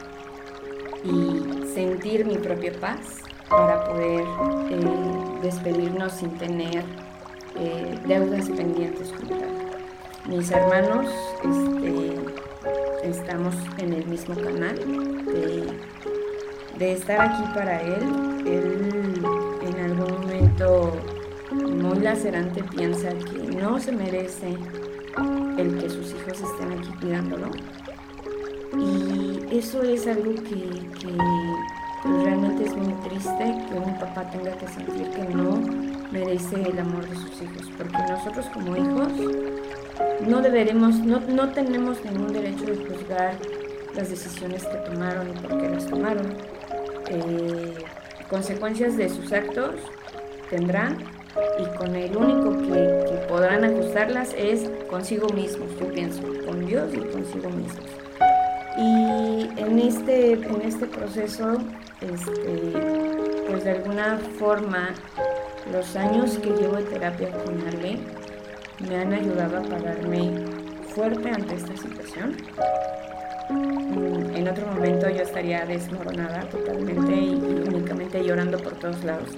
y 1.04 1.68
sentir 1.74 2.26
mi 2.26 2.38
propia 2.38 2.72
paz 2.80 3.20
para 3.50 3.84
poder 3.86 4.24
eh, 4.70 5.40
despedirnos 5.42 6.14
sin 6.14 6.38
tener 6.38 6.84
eh, 7.56 8.00
deudas 8.08 8.50
pendientes 8.50 9.14
Mis 10.28 10.52
hermanos 10.52 11.08
este, 11.44 12.16
estamos 13.04 13.56
en 13.78 13.94
el 13.94 14.06
mismo 14.06 14.36
canal 14.36 14.76
de, 15.26 15.66
de 16.78 16.94
estar 16.94 17.22
aquí 17.22 17.44
para 17.54 17.82
él. 17.82 18.04
Él 18.46 19.01
muy 21.52 22.00
lacerante 22.00 22.64
piensa 22.64 23.10
que 23.10 23.56
no 23.56 23.80
se 23.80 23.92
merece 23.92 24.56
el 25.58 25.78
que 25.78 25.90
sus 25.90 26.12
hijos 26.12 26.42
estén 26.42 26.72
aquí 26.72 26.90
cuidándolo. 27.00 27.52
Y 28.78 29.58
eso 29.58 29.84
es 29.84 30.08
algo 30.08 30.34
que, 30.36 30.88
pues, 32.04 32.24
realmente 32.24 32.66
es 32.66 32.76
muy 32.76 32.94
triste 33.10 33.56
que 33.70 33.74
un 33.78 34.00
papá 34.00 34.30
tenga 34.32 34.58
que 34.58 34.68
sentir 34.68 35.10
que 35.10 35.24
no 35.36 35.62
merece 36.12 36.62
el 36.62 36.80
amor 36.80 37.08
de 37.08 37.16
sus 37.16 37.42
hijos, 37.42 37.70
porque 37.78 37.98
nosotros 38.10 38.46
como 38.54 38.76
hijos 38.76 39.12
no 40.28 40.42
deberemos, 40.42 41.00
no, 41.00 41.20
no 41.20 41.50
tenemos 41.50 42.04
ningún 42.06 42.32
derecho 42.34 42.66
de 42.66 42.76
juzgar 42.76 43.36
las 43.94 44.10
decisiones 44.10 44.66
que 44.66 44.78
tomaron 44.90 45.30
y 45.30 45.34
por 45.34 45.58
qué 45.60 45.70
las 45.70 45.86
tomaron. 45.88 46.38
Eh, 47.10 47.74
consecuencias 48.30 48.96
de 48.96 49.10
sus 49.10 49.32
actos 49.34 49.76
tendrán 50.52 50.98
y 51.58 51.78
con 51.78 51.96
el 51.96 52.16
único 52.16 52.58
que, 52.58 53.12
podrán 53.28 53.64
ajustarlas 53.64 54.36
es 54.38 54.70
consigo 54.90 55.28
mismos, 55.30 55.70
yo 55.80 55.88
pienso, 55.88 56.22
con 56.46 56.66
Dios 56.66 56.94
y 56.94 56.98
consigo 56.98 57.50
mismos. 57.50 57.86
Y 58.78 59.50
en 59.58 59.80
este, 59.80 60.34
en 60.34 60.62
este 60.64 60.86
proceso, 60.86 61.58
este, 62.02 62.74
pues 63.50 63.64
de 63.64 63.72
alguna 63.72 64.20
forma, 64.38 64.90
los 65.72 65.96
años 65.96 66.38
que 66.40 66.50
llevo 66.50 66.76
de 66.76 66.84
terapia 66.84 67.32
con 67.32 67.66
Ale 67.68 67.98
me 68.90 68.96
han 68.98 69.14
ayudado 69.14 69.60
a 69.60 69.62
pararme 69.62 70.46
fuerte 70.94 71.30
ante 71.30 71.56
esta 71.56 71.78
situación. 71.78 72.36
Mm, 73.50 74.36
en 74.36 74.48
otro 74.50 74.68
momento 74.68 75.10
yo 75.10 75.22
estaría 75.22 75.66
desmoronada 75.66 76.42
totalmente 76.50 77.14
y 77.14 77.64
únicamente 77.68 78.24
llorando 78.24 78.58
por 78.58 78.74
todos 78.74 79.02
lados 79.06 79.30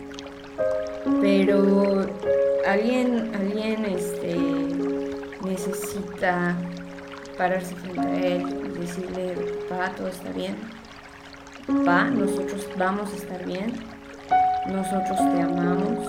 pero 1.21 2.05
alguien, 2.65 3.31
alguien 3.35 3.85
este, 3.85 4.35
necesita 5.45 6.55
pararse 7.37 7.75
frente 7.75 7.99
a 7.99 8.19
él 8.19 8.45
y 8.65 8.79
decirle, 8.79 9.35
pa, 9.69 9.89
todo 9.95 10.07
está 10.07 10.31
bien, 10.31 10.55
pa, 11.85 12.05
nosotros 12.05 12.67
vamos 12.77 13.11
a 13.13 13.15
estar 13.15 13.45
bien, 13.45 13.73
nosotros 14.67 15.17
te 15.17 15.41
amamos, 15.41 16.07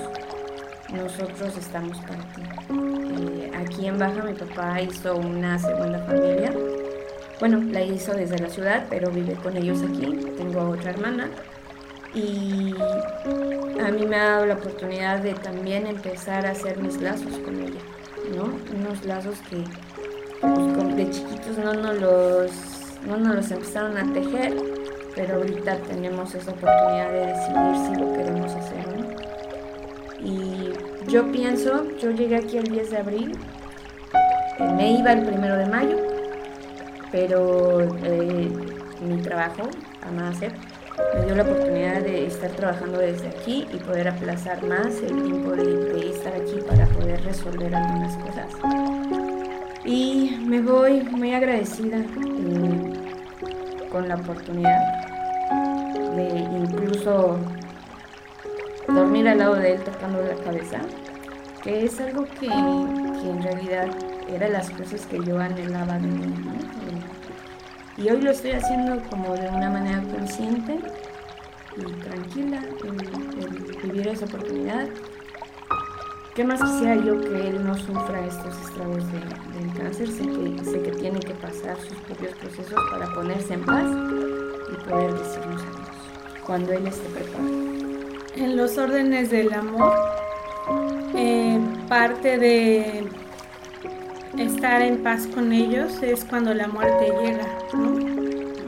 nosotros 0.93 1.57
estamos 1.57 1.99
para 1.99 2.23
ti. 2.35 2.43
Eh, 3.19 3.51
aquí 3.57 3.87
en 3.87 3.99
Baja 3.99 4.23
mi 4.23 4.35
papá 4.35 4.81
hizo 4.81 5.17
una 5.17 5.59
segunda 5.59 5.99
familia. 6.01 6.53
Bueno, 7.41 7.61
la 7.73 7.83
hizo 7.83 8.13
desde 8.15 8.39
la 8.39 8.49
ciudad, 8.49 8.85
pero 8.89 9.11
vive 9.11 9.35
con 9.35 9.57
ellos 9.57 9.83
aquí. 9.83 10.07
Tengo 10.37 10.69
otra 10.71 10.91
hermana 10.91 11.29
y 12.15 12.75
a 13.81 13.91
mí 13.91 14.07
me 14.07 14.17
ha 14.17 14.25
dado 14.25 14.47
la 14.47 14.55
oportunidad 14.55 15.19
de 15.19 15.35
también 15.35 15.87
empezar 15.87 16.47
a 16.47 16.53
hacer 16.53 16.79
mis 16.79 17.01
lazos 17.01 17.39
con 17.39 17.61
ella, 17.61 17.81
¿no? 18.37 18.45
Unos 18.79 19.05
lazos 19.05 19.39
que 19.51 19.65
pues, 20.41 20.97
de 20.97 21.11
chiquitos 21.11 21.59
no 21.59 21.75
nos, 21.75 22.01
los, 22.01 22.51
no 23.07 23.17
nos 23.17 23.35
los 23.35 23.51
empezaron 23.51 23.97
a 23.97 24.13
tejer, 24.13 24.55
pero 25.17 25.37
ahorita 25.37 25.77
tenemos 25.79 26.35
esa 26.35 26.53
oportunidad 26.53 27.11
de 27.11 27.27
decidir 27.27 27.87
si 27.87 28.01
lo 28.01 28.13
queremos 28.13 28.53
hacer 28.53 28.85
no. 28.97 29.15
Y 30.21 30.73
yo 31.09 31.31
pienso, 31.33 31.85
yo 31.99 32.11
llegué 32.13 32.37
aquí 32.37 32.59
el 32.59 32.65
10 32.65 32.91
de 32.91 32.97
abril, 32.97 33.39
eh, 34.59 34.73
me 34.77 34.93
iba 34.93 35.13
el 35.13 35.27
primero 35.27 35.57
de 35.57 35.67
mayo, 35.67 35.97
pero 37.11 37.83
eh, 38.05 38.51
mi 39.03 39.21
trabajo, 39.21 39.69
a 40.03 40.29
hacer 40.29 40.53
me 41.15 41.25
dio 41.25 41.35
la 41.35 41.43
oportunidad 41.43 42.03
de 42.03 42.27
estar 42.27 42.51
trabajando 42.53 42.99
desde 42.99 43.29
aquí 43.29 43.67
y 43.73 43.77
poder 43.79 44.09
aplazar 44.09 44.63
más 44.65 45.01
el 45.03 45.23
tiempo 45.23 45.51
de, 45.53 46.11
estar 46.11 46.35
aquí 46.35 46.59
para 46.69 46.87
poder 46.87 47.23
resolver 47.25 47.75
algunas 47.75 48.17
cosas. 48.19 48.53
Y 49.85 50.39
me 50.47 50.61
voy 50.61 51.03
muy 51.03 51.35
agradecida 51.35 51.99
eh, 51.99 52.93
con 53.91 54.09
la 54.09 54.17
oportunidad 54.17 54.81
de 56.17 56.29
incluso 56.59 57.39
dormir 58.89 59.29
al 59.29 59.39
lado 59.39 59.57
de 59.57 59.75
él 59.75 59.81
tocando 59.83 60.23
la 60.23 60.35
cabeza, 60.43 60.81
que 61.63 61.85
es 61.85 62.01
algo 62.01 62.27
que, 62.39 62.47
en 62.47 63.43
realidad 63.43 63.89
era 64.29 64.49
las 64.49 64.71
cosas 64.71 65.07
que 65.07 65.19
yo 65.25 65.39
anhelaba 65.39 65.95
de 65.95 66.09
mí. 66.09 66.35
Y 67.97 68.09
hoy 68.09 68.21
lo 68.21 68.31
estoy 68.31 68.53
haciendo 68.53 69.01
como 69.09 69.35
de 69.35 69.49
una 69.49 69.71
manera 69.71 70.03
consciente 70.03 70.81
y 71.77 71.93
tranquila, 72.03 72.61
el, 72.85 73.91
vivir 73.91 74.09
esa 74.09 74.25
oportunidad. 74.25 74.89
¿Qué 76.35 76.43
más 76.43 76.61
quisiera 76.61 76.97
yo 76.97 77.21
que 77.21 77.49
él 77.49 77.65
no 77.65 77.77
sufra 77.77 78.27
estos 78.27 78.61
estragos 78.61 79.05
del 79.13 79.73
cáncer? 79.79 80.09
Sé 80.09 80.23
que, 80.23 80.65
sé 80.65 80.83
que 80.83 80.91
tiene 80.91 81.21
que 81.21 81.35
pasar 81.35 81.77
sus 81.79 81.97
propios 81.99 82.35
procesos 82.35 82.75
para 82.91 83.07
ponerse 83.15 83.55
en 83.55 83.65
paz 83.65 83.87
y 83.87 84.89
poder 84.89 85.15
decirnos 85.15 85.63
adiós 85.63 86.05
cuando 86.45 86.73
él 86.73 86.87
esté 86.89 87.09
preparado. 87.11 87.49
En 88.35 88.57
los 88.57 88.77
órdenes 88.77 89.31
del 89.31 89.53
amor, 89.53 89.95
eh, 91.15 91.61
parte 91.89 92.39
de 92.39 93.09
estar 94.39 94.83
en 94.83 95.03
paz 95.03 95.27
con 95.27 95.53
ellos 95.53 96.03
es 96.03 96.25
cuando 96.25 96.55
la 96.55 96.69
muerte 96.69 97.13
llega, 97.23 97.47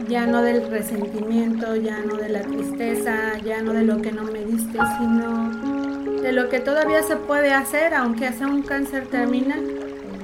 Ya 0.08 0.26
no 0.26 0.42
del 0.42 0.70
resentimiento, 0.70 1.74
ya 1.74 1.98
no 2.00 2.16
de 2.16 2.28
la 2.28 2.42
tristeza, 2.42 3.38
ya 3.44 3.60
no 3.62 3.72
de 3.72 3.82
lo 3.82 4.00
que 4.00 4.12
no 4.12 4.22
me 4.22 4.44
diste, 4.44 4.78
sino 4.98 6.22
de 6.22 6.32
lo 6.32 6.48
que 6.48 6.60
todavía 6.60 7.02
se 7.02 7.16
puede 7.16 7.52
hacer, 7.52 7.94
aunque 7.94 8.32
sea 8.32 8.46
un 8.46 8.62
cáncer 8.62 9.06
terminal. 9.08 9.64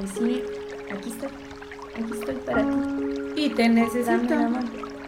Es 0.05 0.15
decir, 0.15 0.45
aquí 0.93 1.11
estoy, 1.11 1.29
aquí 1.95 2.13
estoy 2.13 2.35
para 2.37 2.63
ti. 2.63 3.33
Y 3.37 3.51
te 3.51 3.69
necesito. 3.69 4.35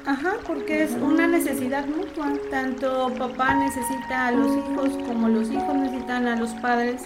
Ajá, 0.07 0.35
porque 0.47 0.83
es 0.83 0.93
una 0.93 1.27
necesidad 1.27 1.87
mutua. 1.87 2.33
Tanto 2.51 3.11
papá 3.17 3.55
necesita 3.55 4.27
a 4.27 4.33
los 4.33 4.49
hijos 4.57 4.91
como 5.07 5.29
los 5.29 5.51
hijos 5.51 5.75
necesitan 5.75 6.27
a 6.27 6.37
los 6.37 6.51
padres. 6.55 7.03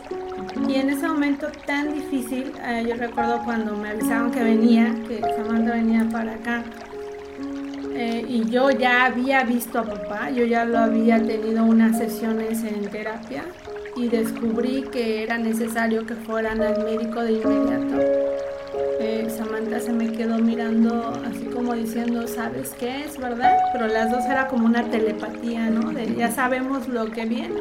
Y 0.69 0.75
en 0.75 0.91
ese 0.91 1.09
momento 1.09 1.49
tan 1.67 1.93
difícil, 1.93 2.53
eh, 2.63 2.85
yo 2.89 2.97
recuerdo 2.97 3.43
cuando 3.45 3.77
me 3.77 3.91
avisaron 3.91 4.31
que 4.31 4.43
venía, 4.43 4.95
que 5.07 5.21
Samantha 5.21 5.73
venía 5.73 6.09
para 6.11 6.35
acá. 6.35 6.65
Eh, 7.95 8.25
y 8.29 8.49
yo 8.49 8.71
ya 8.71 9.07
había 9.07 9.43
visto 9.45 9.81
a 9.81 9.85
papá, 9.85 10.31
yo 10.31 10.45
ya 10.45 10.65
lo 10.65 10.79
había 10.79 11.21
tenido 11.23 11.65
unas 11.65 11.99
sesiones 11.99 12.63
en 12.63 12.89
terapia 12.91 13.43
y 13.97 14.09
descubrí 14.09 14.83
que 14.93 15.25
era 15.25 15.37
necesario 15.39 16.07
que 16.07 16.15
fueran 16.15 16.63
al 16.63 16.85
médico 16.85 17.21
de 17.23 17.33
inmediato 17.33 18.29
eh, 19.01 19.29
Samantha 19.31 19.81
se 19.81 19.93
me 19.93 20.11
quedó 20.13 20.39
mirando 20.39 21.13
así 21.25 21.47
como 21.47 21.75
diciendo, 21.75 22.27
¿sabes 22.27 22.75
qué 22.79 23.05
es 23.05 23.17
verdad? 23.17 23.57
Pero 23.73 23.87
las 23.87 24.11
dos 24.11 24.25
era 24.25 24.49
como 24.49 24.67
una 24.67 24.85
telepatía, 24.91 25.71
¿no? 25.71 25.93
De 25.93 26.15
ya 26.15 26.31
sabemos 26.31 26.89
lo 26.89 27.11
que 27.11 27.25
viene. 27.25 27.61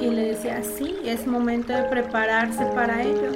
Y 0.00 0.10
le 0.10 0.28
decía, 0.28 0.62
sí, 0.62 0.96
es 1.04 1.26
momento 1.26 1.72
de 1.72 1.82
prepararse 1.84 2.64
para 2.74 3.02
ello. 3.02 3.32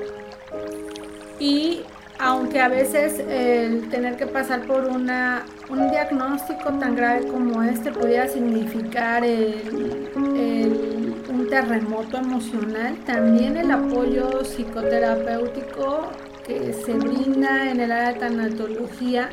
Y 1.39 1.83
aunque 2.19 2.61
a 2.61 2.69
veces 2.69 3.19
el 3.29 3.89
tener 3.91 4.17
que 4.17 4.27
pasar 4.27 4.63
por 4.67 4.85
una, 4.87 5.45
un 5.69 5.91
diagnóstico 5.91 6.71
tan 6.79 6.97
grave 6.97 7.27
como 7.27 7.63
este 7.63 7.93
pudiera 7.93 8.29
significar 8.29 9.25
un 10.15 11.47
terremoto 11.51 12.17
emocional, 12.19 12.97
también 13.05 13.57
el 13.57 13.71
apoyo 13.71 14.43
psicoterapéutico 14.45 16.09
que 16.47 16.73
se 16.73 16.93
brinda 16.95 17.71
en 17.71 17.81
el 17.81 17.93
área 17.93 18.13
de 18.13 18.21
tanatología 18.21 19.29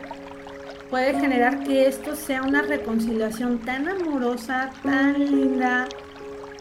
puede 0.89 1.17
generar 1.19 1.63
que 1.63 1.87
esto 1.87 2.15
sea 2.15 2.41
una 2.41 2.61
reconciliación 2.61 3.59
tan 3.59 3.87
amorosa, 3.87 4.71
tan 4.83 5.17
linda, 5.17 5.87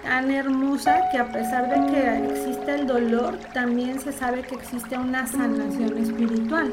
tan 0.02 0.30
hermosa, 0.30 1.02
que 1.10 1.18
a 1.18 1.30
pesar 1.30 1.68
de 1.68 1.92
que 1.92 2.32
existe 2.32 2.74
el 2.74 2.86
dolor, 2.86 3.38
también 3.52 4.00
se 4.00 4.12
sabe 4.12 4.42
que 4.42 4.54
existe 4.54 4.96
una 4.96 5.26
sanación 5.26 5.98
espiritual. 5.98 6.72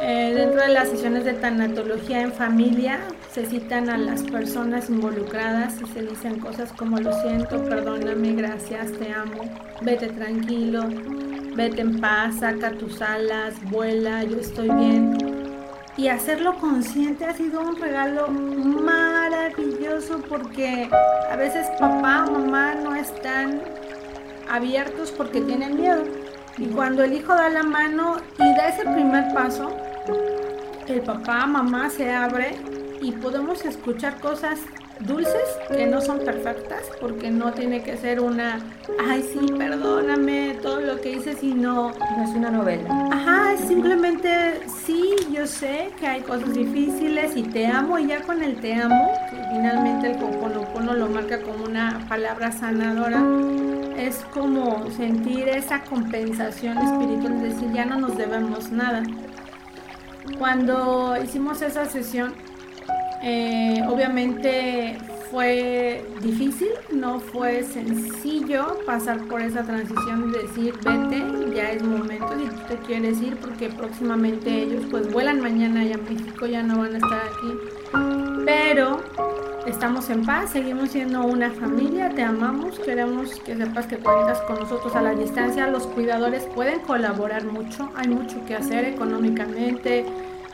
Eh, 0.00 0.32
dentro 0.34 0.60
de 0.62 0.68
las 0.68 0.88
sesiones 0.88 1.24
de 1.24 1.34
tanatología 1.34 2.22
en 2.22 2.32
familia 2.32 2.98
se 3.30 3.46
citan 3.46 3.88
a 3.88 3.98
las 3.98 4.22
personas 4.22 4.90
involucradas 4.90 5.80
y 5.80 5.86
se 5.86 6.02
dicen 6.02 6.40
cosas 6.40 6.72
como 6.72 6.98
lo 6.98 7.12
siento, 7.20 7.62
perdóname, 7.64 8.32
gracias, 8.32 8.92
te 8.92 9.12
amo, 9.12 9.42
vete 9.80 10.08
tranquilo, 10.08 10.88
vete 11.54 11.82
en 11.82 12.00
paz, 12.00 12.40
saca 12.40 12.72
tus 12.72 13.00
alas, 13.00 13.54
vuela, 13.70 14.24
yo 14.24 14.38
estoy 14.38 14.70
bien. 14.70 15.41
Y 15.96 16.08
hacerlo 16.08 16.58
consciente 16.58 17.26
ha 17.26 17.34
sido 17.34 17.60
un 17.60 17.76
regalo 17.76 18.28
maravilloso 18.28 20.22
porque 20.28 20.88
a 21.30 21.36
veces 21.36 21.66
papá 21.78 22.24
o 22.26 22.32
mamá 22.32 22.74
no 22.74 22.94
están 22.94 23.60
abiertos 24.48 25.10
porque 25.12 25.42
tienen 25.42 25.80
miedo. 25.80 26.04
Y 26.56 26.66
cuando 26.66 27.04
el 27.04 27.12
hijo 27.12 27.34
da 27.34 27.48
la 27.48 27.62
mano 27.62 28.16
y 28.38 28.56
da 28.56 28.68
ese 28.68 28.84
primer 28.84 29.32
paso, 29.34 29.70
el 30.88 31.00
papá, 31.02 31.46
mamá 31.46 31.90
se 31.90 32.10
abre 32.10 32.56
y 33.00 33.12
podemos 33.12 33.64
escuchar 33.64 34.20
cosas 34.20 34.60
dulces 35.00 35.42
que 35.68 35.86
no 35.86 36.00
son 36.00 36.20
perfectas 36.20 36.82
porque 37.00 37.30
no 37.30 37.52
tiene 37.52 37.82
que 37.82 37.96
ser 37.96 38.20
una, 38.20 38.60
ay 39.08 39.22
sí, 39.22 39.52
perdóname 39.58 40.58
todo 40.62 40.80
lo 40.80 41.00
que 41.00 41.12
hice, 41.12 41.34
sino... 41.34 41.92
No 42.16 42.24
es 42.24 42.30
una 42.30 42.50
novela. 42.50 43.08
Ajá, 43.10 43.54
es 43.54 43.60
simplemente, 43.60 44.60
sí, 44.84 45.14
yo 45.32 45.46
sé 45.46 45.90
que 45.98 46.06
hay 46.06 46.20
cosas 46.20 46.52
difíciles 46.54 47.36
y 47.36 47.42
te 47.42 47.66
amo 47.66 47.98
y 47.98 48.08
ya 48.08 48.22
con 48.22 48.42
el 48.42 48.56
te 48.60 48.74
amo, 48.74 49.12
que 49.30 49.36
finalmente 49.50 50.12
el 50.12 50.22
Ho'oponopono 50.22 50.94
lo 50.94 51.08
marca 51.08 51.40
como 51.40 51.64
una 51.64 52.06
palabra 52.08 52.52
sanadora, 52.52 53.22
es 53.96 54.16
como 54.32 54.90
sentir 54.90 55.48
esa 55.48 55.82
compensación 55.84 56.78
espiritual, 56.78 57.34
es 57.44 57.54
decir, 57.54 57.72
ya 57.72 57.84
no 57.84 57.98
nos 57.98 58.16
debemos 58.16 58.70
nada. 58.70 59.02
Cuando 60.38 61.16
hicimos 61.22 61.62
esa 61.62 61.86
sesión, 61.86 62.34
eh, 63.22 63.82
obviamente 63.88 64.98
fue 65.30 66.04
difícil, 66.20 66.68
no 66.92 67.20
fue 67.20 67.62
sencillo 67.62 68.78
pasar 68.84 69.18
por 69.28 69.40
esa 69.40 69.62
transición 69.62 70.30
de 70.30 70.42
decir, 70.42 70.74
vete, 70.84 71.54
ya 71.54 71.70
es 71.70 71.82
momento 71.82 72.28
si 72.38 72.44
tú 72.44 72.60
te 72.68 72.76
quieres 72.86 73.22
ir, 73.22 73.36
porque 73.36 73.70
próximamente 73.70 74.62
ellos 74.62 74.84
pues 74.90 75.10
vuelan 75.10 75.40
mañana 75.40 75.84
ya 75.84 75.94
a 75.94 75.98
México, 75.98 76.46
ya 76.46 76.62
no 76.62 76.78
van 76.78 76.94
a 76.94 76.98
estar 76.98 77.20
aquí. 77.20 78.44
Pero 78.44 79.00
estamos 79.66 80.10
en 80.10 80.26
paz, 80.26 80.50
seguimos 80.50 80.90
siendo 80.90 81.24
una 81.24 81.50
familia, 81.50 82.10
te 82.10 82.22
amamos, 82.22 82.78
queremos 82.80 83.40
que 83.40 83.56
sepas 83.56 83.86
que 83.86 83.96
cuentas 83.96 84.40
con 84.42 84.58
nosotros 84.58 84.94
a 84.96 85.00
la 85.00 85.14
distancia, 85.14 85.66
los 85.68 85.86
cuidadores 85.86 86.44
pueden 86.54 86.80
colaborar 86.80 87.44
mucho, 87.44 87.90
hay 87.94 88.08
mucho 88.08 88.44
que 88.46 88.54
hacer 88.54 88.84
económicamente, 88.84 90.04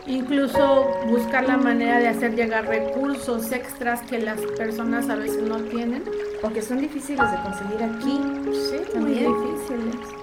incluso 0.08 0.88
buscar 1.08 1.46
la 1.46 1.56
manera 1.56 1.98
de 1.98 2.08
hacer 2.08 2.34
llegar 2.34 2.66
recursos 2.66 3.52
extras 3.52 4.00
que 4.02 4.18
las 4.18 4.40
personas 4.56 5.08
a 5.08 5.16
veces 5.16 5.42
no 5.42 5.56
tienen. 5.56 6.02
Porque 6.40 6.62
son 6.62 6.78
difíciles 6.78 7.30
de 7.30 7.36
conseguir 7.42 7.82
aquí. 7.82 8.20
Sí, 8.52 8.98
muy 8.98 9.10
difíciles. 9.10 10.18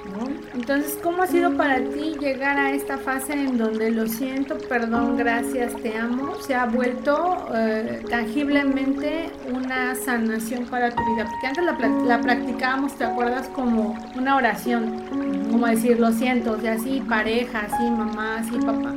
Entonces, 0.53 0.97
¿cómo 1.03 1.23
ha 1.23 1.27
sido 1.27 1.55
para 1.57 1.77
ti 1.77 2.15
llegar 2.19 2.57
a 2.57 2.71
esta 2.71 2.97
fase 2.97 3.33
en 3.33 3.57
donde 3.57 3.91
lo 3.91 4.07
siento, 4.07 4.57
perdón, 4.69 5.17
gracias, 5.17 5.75
te 5.81 5.97
amo? 5.97 6.35
Se 6.41 6.55
ha 6.55 6.65
vuelto 6.65 7.45
eh, 7.53 8.01
tangiblemente 8.09 9.29
una 9.53 9.93
sanación 9.95 10.65
para 10.67 10.91
tu 10.91 11.03
vida. 11.13 11.25
Porque 11.29 11.47
antes 11.47 11.65
la, 11.65 11.89
la 12.05 12.21
practicábamos, 12.21 12.93
¿te 12.93 13.03
acuerdas? 13.03 13.49
Como 13.49 13.97
una 14.15 14.37
oración, 14.37 15.03
como 15.51 15.67
decir, 15.67 15.99
lo 15.99 16.13
siento, 16.13 16.53
o 16.53 16.61
sea, 16.61 16.79
sí, 16.79 17.03
pareja, 17.07 17.67
sí, 17.77 17.91
mamá, 17.91 18.41
sí, 18.49 18.57
papá 18.65 18.93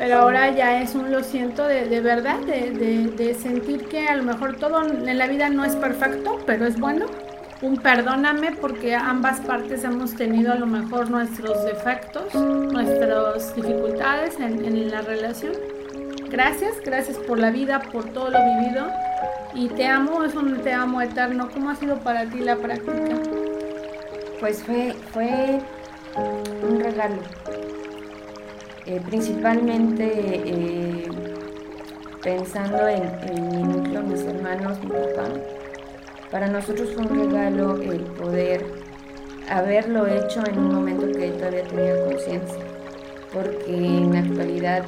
pero 0.00 0.16
ahora 0.16 0.50
ya 0.50 0.80
es 0.80 0.94
un 0.94 1.12
lo 1.12 1.22
siento 1.22 1.66
de, 1.66 2.00
verdad, 2.00 2.38
de, 2.38 3.36
sentir 3.38 3.86
que 3.86 4.08
a 4.08 4.16
lo 4.16 4.22
mejor 4.22 4.56
todo 4.56 4.82
en 4.82 5.18
la 5.18 5.26
vida 5.26 5.50
no 5.50 5.62
es 5.62 5.76
perfecto, 5.76 6.38
pero 6.46 6.64
es 6.64 6.80
bueno. 6.80 7.04
Un 7.60 7.76
perdóname 7.76 8.52
porque 8.52 8.94
ambas 8.94 9.40
partes 9.40 9.84
hemos 9.84 10.16
tenido 10.16 10.52
a 10.52 10.54
lo 10.54 10.64
mejor 10.64 11.10
nuestros 11.10 11.62
defectos, 11.66 12.34
nuestras 12.34 13.54
dificultades 13.54 14.40
en, 14.40 14.64
en 14.64 14.90
la 14.90 15.02
relación. 15.02 15.52
Gracias, 16.30 16.80
gracias 16.82 17.18
por 17.18 17.38
la 17.38 17.50
vida, 17.50 17.82
por 17.92 18.06
todo 18.06 18.30
lo 18.30 18.38
vivido. 18.42 18.86
Y 19.52 19.68
te 19.68 19.86
amo, 19.86 20.24
es 20.24 20.34
un 20.34 20.62
te 20.62 20.72
amo 20.72 21.02
eterno. 21.02 21.50
¿Cómo 21.52 21.68
ha 21.68 21.76
sido 21.76 21.98
para 21.98 22.24
ti 22.24 22.38
la 22.38 22.56
práctica? 22.56 23.16
Pues 24.40 24.62
fue, 24.62 24.94
fue 25.12 25.60
un 26.62 26.80
regalo 26.80 27.16
eh, 28.86 29.00
principalmente 29.06 30.04
eh, 30.14 31.08
pensando 32.22 32.88
en, 32.88 33.02
mi 33.50 33.62
núcleo, 33.62 34.02
mis 34.02 34.22
hermanos, 34.22 34.78
mi 34.82 34.90
papá. 34.90 35.28
Para 36.30 36.48
nosotros 36.48 36.90
fue 36.94 37.04
un 37.04 37.30
regalo 37.30 37.80
el 37.80 38.00
poder 38.02 38.64
haberlo 39.48 40.06
hecho 40.06 40.42
en 40.46 40.58
un 40.58 40.74
momento 40.74 41.06
que 41.06 41.28
él 41.28 41.36
todavía 41.36 41.64
tenía 41.64 42.04
conciencia, 42.04 42.64
porque 43.32 43.74
en 43.74 44.12
la 44.12 44.20
actualidad 44.20 44.84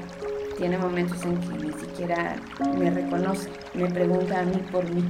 tiene 0.56 0.78
momentos 0.78 1.24
en 1.24 1.36
que 1.38 1.66
ni 1.66 1.72
siquiera 1.72 2.36
me 2.78 2.90
reconoce, 2.90 3.50
me 3.74 3.90
pregunta 3.90 4.40
a 4.40 4.44
mí 4.44 4.62
por 4.70 4.88
mí, 4.94 5.02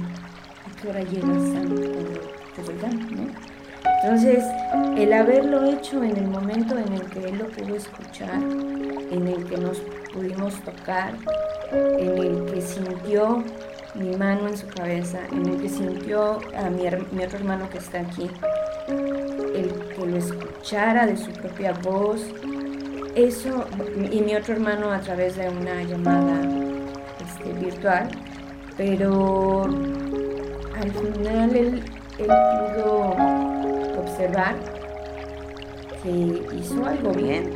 ¿a 0.65 0.81
qué 0.81 0.89
hora 0.89 1.01
llegas, 1.01 1.23
Cuando 1.23 1.75
te 1.75 2.87
¿no? 3.15 3.52
Entonces, 4.03 4.43
el 4.97 5.13
haberlo 5.13 5.63
hecho 5.63 6.03
en 6.03 6.17
el 6.17 6.27
momento 6.27 6.77
en 6.77 6.91
el 6.91 7.09
que 7.09 7.19
él 7.19 7.37
lo 7.37 7.47
pudo 7.47 7.73
escuchar, 7.77 8.35
en 8.35 9.27
el 9.29 9.45
que 9.45 9.57
nos 9.57 9.79
pudimos 10.13 10.61
tocar, 10.61 11.13
en 11.71 12.17
el 12.17 12.45
que 12.51 12.61
sintió 12.61 13.45
mi 13.95 14.13
mano 14.17 14.49
en 14.49 14.57
su 14.57 14.67
cabeza, 14.67 15.19
en 15.31 15.47
el 15.47 15.61
que 15.61 15.69
sintió 15.69 16.39
a 16.53 16.69
mi, 16.69 16.85
otro 17.23 17.37
hermano 17.37 17.69
que 17.69 17.77
está 17.77 18.01
aquí, 18.01 18.29
el 18.89 19.71
que 19.71 20.05
lo 20.05 20.17
escuchara 20.17 21.05
de 21.05 21.15
su 21.15 21.31
propia 21.31 21.71
voz, 21.81 22.25
eso, 23.15 23.65
y 24.11 24.19
mi 24.19 24.35
otro 24.35 24.55
hermano 24.55 24.91
a 24.91 24.99
través 24.99 25.37
de 25.37 25.47
una 25.47 25.81
llamada 25.81 26.41
este, 27.25 27.53
virtual, 27.53 28.09
pero 28.75 29.63
al 29.63 30.91
final 30.91 31.55
él, 31.55 31.83
él 32.17 32.27
pudo 32.27 33.52
observar 34.13 34.55
que 36.03 36.55
hizo 36.55 36.85
algo 36.85 37.11
bien, 37.13 37.49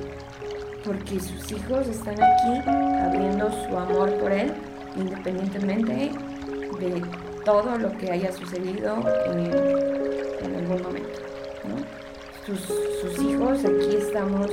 porque 0.84 1.20
sus 1.20 1.52
hijos 1.52 1.88
están 1.88 2.16
aquí 2.16 2.70
abriendo 3.04 3.52
su 3.52 3.78
amor 3.78 4.12
por 4.18 4.32
él, 4.32 4.54
independientemente 4.96 6.12
de 6.80 7.02
todo 7.46 7.78
lo 7.78 7.96
que 7.98 8.12
haya 8.12 8.32
sucedido 8.32 8.96
en, 9.28 10.56
algún 10.56 10.82
momento. 10.82 11.20
Sus, 12.46 12.60
sus 13.02 13.20
hijos 13.20 13.60
aquí 13.66 13.98
estamos 13.98 14.50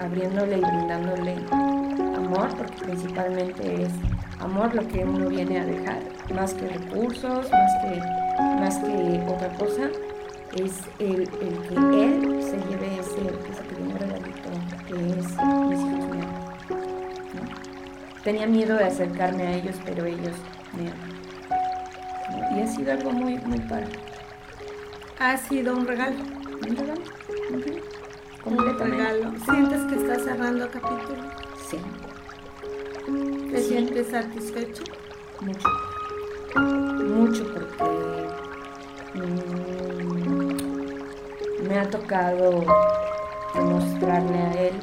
abriéndole 0.00 0.56
y 0.56 0.60
brindándole 0.60 1.36
amor, 2.16 2.48
porque 2.56 2.84
principalmente 2.84 3.82
es 3.82 3.90
amor 4.40 4.74
lo 4.74 4.86
que 4.88 5.04
uno 5.04 5.28
viene 5.28 5.60
a 5.60 5.64
dejar, 5.64 6.00
más 6.34 6.54
que 6.54 6.66
recursos, 6.68 7.50
más 7.50 7.72
que, 7.82 8.00
más 8.60 8.78
que 8.78 9.24
otra 9.28 9.48
cosa, 9.58 9.90
es 10.54 10.80
el, 10.98 11.28
que 11.28 12.04
él 12.04 12.42
se 12.42 12.56
lleve 12.68 12.98
ese, 12.98 13.20
ese 13.50 13.62
pequeño 13.62 13.98
regalito 13.98 14.50
que 14.86 14.94
es 14.94 15.16
mis 15.16 15.80
hijos 15.80 16.16
Tenía 18.24 18.46
miedo 18.46 18.76
de 18.76 18.84
acercarme 18.84 19.42
a 19.44 19.54
ellos, 19.54 19.76
pero 19.84 20.04
ellos 20.04 20.36
me 20.76 20.90
aman. 20.90 22.56
Y 22.56 22.60
ha 22.60 22.66
sido 22.66 22.92
algo 22.92 23.10
muy, 23.10 23.38
muy 23.38 23.58
padre. 23.60 23.88
Ha 25.18 25.36
sido 25.36 25.76
un 25.76 25.86
regalo. 25.86 26.16
Un 26.68 26.76
regalo. 26.76 27.02
Un 28.44 28.58
regalo. 28.78 29.32
¿Sientes 29.44 29.82
que 29.84 29.94
estás 29.96 30.22
cerrando 30.24 30.68
capítulo? 30.70 31.22
Sí. 31.68 31.78
¿Te 33.50 33.60
sientes 33.60 34.08
satisfecho? 34.08 34.84
Mucho. 35.40 35.68
Mucho 36.54 37.44
porque 37.52 37.84
mm, 39.14 39.77
me 41.68 41.78
ha 41.78 41.90
tocado 41.90 42.64
demostrarle 43.54 44.38
a 44.38 44.52
él 44.52 44.74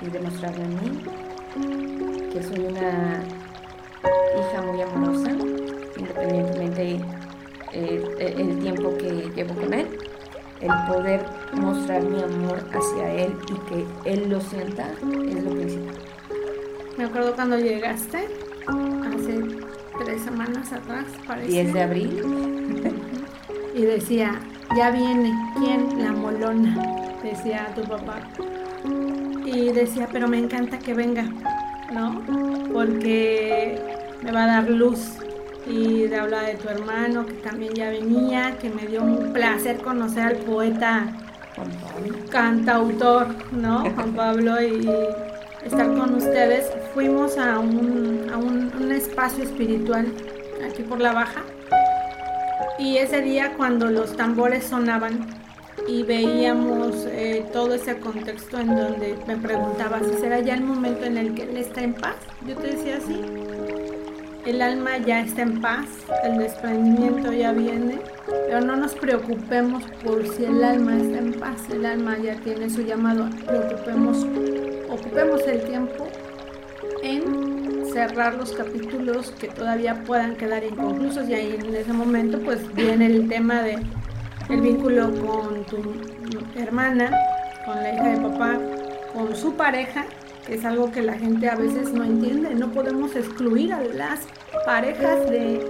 y 0.00 0.10
demostrarle 0.10 0.64
a 0.64 0.68
mí 0.68 1.04
que 2.32 2.42
soy 2.42 2.58
una 2.58 3.22
hija 4.38 4.62
muy 4.62 4.82
amorosa, 4.82 5.30
independientemente 5.96 7.00
el, 7.72 8.20
el 8.20 8.58
tiempo 8.58 8.96
que 8.96 9.30
llevo 9.34 9.54
con 9.54 9.72
él, 9.74 9.86
el 10.60 10.70
poder 10.88 11.24
mostrar 11.52 12.02
mi 12.02 12.20
amor 12.20 12.64
hacia 12.72 13.12
él 13.12 13.36
y 13.48 13.54
que 13.68 14.10
él 14.10 14.28
lo 14.28 14.40
sienta 14.40 14.88
es 14.88 15.44
lo 15.44 15.50
principal. 15.50 15.94
Me 16.96 17.04
acuerdo 17.04 17.34
cuando 17.34 17.58
llegaste, 17.58 18.28
hace 18.66 19.40
tres 20.04 20.22
semanas 20.22 20.72
atrás, 20.72 21.04
parece. 21.26 21.48
10 21.48 21.74
de 21.74 21.82
abril. 21.82 22.22
y 23.74 23.82
decía, 23.82 24.40
ya 24.76 24.90
viene, 24.90 25.32
¿quién? 25.62 26.02
La 26.02 26.12
molona, 26.12 26.76
decía 27.22 27.68
tu 27.74 27.82
papá. 27.82 28.20
y 29.44 29.70
decía, 29.70 30.08
pero 30.10 30.28
me 30.28 30.38
encanta 30.38 30.78
que 30.78 30.94
venga, 30.94 31.24
¿no? 31.92 32.22
Porque 32.72 33.80
me 34.22 34.32
va 34.32 34.44
a 34.44 34.46
dar 34.46 34.70
luz. 34.70 35.18
Y 35.66 36.08
de 36.08 36.16
hablar 36.16 36.46
de 36.46 36.54
tu 36.54 36.68
hermano, 36.68 37.24
que 37.24 37.34
también 37.34 37.72
ya 37.74 37.90
venía, 37.90 38.58
que 38.60 38.68
me 38.68 38.86
dio 38.86 39.02
un 39.02 39.32
placer 39.32 39.78
conocer 39.78 40.24
al 40.24 40.36
poeta 40.38 41.12
cantautor, 42.30 43.28
¿no? 43.52 43.80
Juan 43.94 44.12
Pablo, 44.16 44.60
y 44.60 44.88
estar 45.64 45.86
con 45.94 46.14
ustedes. 46.14 46.68
Fuimos 46.94 47.38
a 47.38 47.60
un, 47.60 48.28
a 48.32 48.38
un, 48.38 48.72
un 48.80 48.90
espacio 48.90 49.44
espiritual 49.44 50.12
aquí 50.68 50.82
por 50.82 51.00
la 51.00 51.12
baja. 51.12 51.42
Y 52.78 52.96
ese 52.96 53.20
día 53.20 53.54
cuando 53.56 53.86
los 53.90 54.16
tambores 54.16 54.64
sonaban, 54.64 55.41
y 55.88 56.02
veíamos 56.02 57.06
eh, 57.06 57.44
todo 57.52 57.74
ese 57.74 57.98
contexto 57.98 58.58
en 58.58 58.68
donde 58.68 59.16
me 59.26 59.36
preguntaba 59.36 60.00
si 60.00 60.14
será 60.20 60.40
ya 60.40 60.54
el 60.54 60.62
momento 60.62 61.04
en 61.04 61.16
el 61.16 61.34
que 61.34 61.42
él 61.42 61.56
está 61.56 61.82
en 61.82 61.94
paz. 61.94 62.16
Yo 62.46 62.56
te 62.56 62.68
decía 62.68 62.98
así, 62.98 63.20
el 64.46 64.60
alma 64.60 64.98
ya 64.98 65.20
está 65.20 65.42
en 65.42 65.60
paz, 65.60 65.86
el 66.24 66.38
desprendimiento 66.38 67.32
ya 67.32 67.52
viene, 67.52 68.00
pero 68.26 68.60
no 68.60 68.76
nos 68.76 68.94
preocupemos 68.94 69.84
por 70.04 70.26
si 70.26 70.44
el 70.44 70.62
alma 70.64 70.96
está 70.96 71.18
en 71.18 71.32
paz, 71.34 71.68
el 71.70 71.86
alma 71.86 72.18
ya 72.18 72.36
tiene 72.36 72.68
su 72.68 72.82
llamado, 72.82 73.28
preocupemos, 73.46 74.26
ocupemos 74.90 75.42
el 75.46 75.62
tiempo 75.64 76.08
en 77.02 77.86
cerrar 77.92 78.34
los 78.34 78.52
capítulos 78.52 79.32
que 79.38 79.48
todavía 79.48 80.02
puedan 80.04 80.36
quedar 80.36 80.64
inconclusos 80.64 81.28
y 81.28 81.34
ahí 81.34 81.58
en 81.60 81.74
ese 81.74 81.92
momento 81.92 82.38
pues 82.40 82.72
viene 82.74 83.06
el 83.06 83.28
tema 83.28 83.62
de 83.62 83.78
el 84.48 84.60
vínculo 84.60 85.10
con 85.20 85.64
tu 85.64 85.82
hermana, 86.56 87.10
con 87.64 87.76
la 87.76 87.94
hija 87.94 88.08
de 88.08 88.28
papá, 88.28 88.58
con 89.12 89.34
su 89.36 89.54
pareja, 89.54 90.06
es 90.48 90.64
algo 90.64 90.90
que 90.90 91.02
la 91.02 91.14
gente 91.14 91.48
a 91.48 91.56
veces 91.56 91.92
no 91.92 92.04
entiende. 92.04 92.54
No 92.54 92.72
podemos 92.72 93.14
excluir 93.14 93.72
a 93.72 93.80
las 93.80 94.20
parejas 94.66 95.28
de 95.30 95.60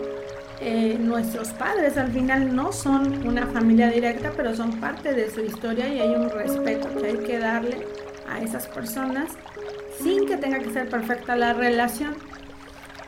eh, 0.60 0.96
nuestros 0.98 1.48
padres. 1.50 1.98
Al 1.98 2.10
final 2.10 2.54
no 2.54 2.72
son 2.72 3.26
una 3.26 3.46
familia 3.46 3.88
directa, 3.90 4.32
pero 4.36 4.54
son 4.54 4.80
parte 4.80 5.12
de 5.12 5.30
su 5.30 5.40
historia 5.40 5.88
y 5.88 6.00
hay 6.00 6.14
un 6.14 6.30
respeto 6.30 6.88
que 6.98 7.06
hay 7.06 7.16
que 7.18 7.38
darle 7.38 7.86
a 8.28 8.40
esas 8.40 8.66
personas 8.68 9.32
sin 10.00 10.26
que 10.26 10.36
tenga 10.36 10.58
que 10.58 10.70
ser 10.70 10.88
perfecta 10.88 11.36
la 11.36 11.52
relación. 11.52 12.14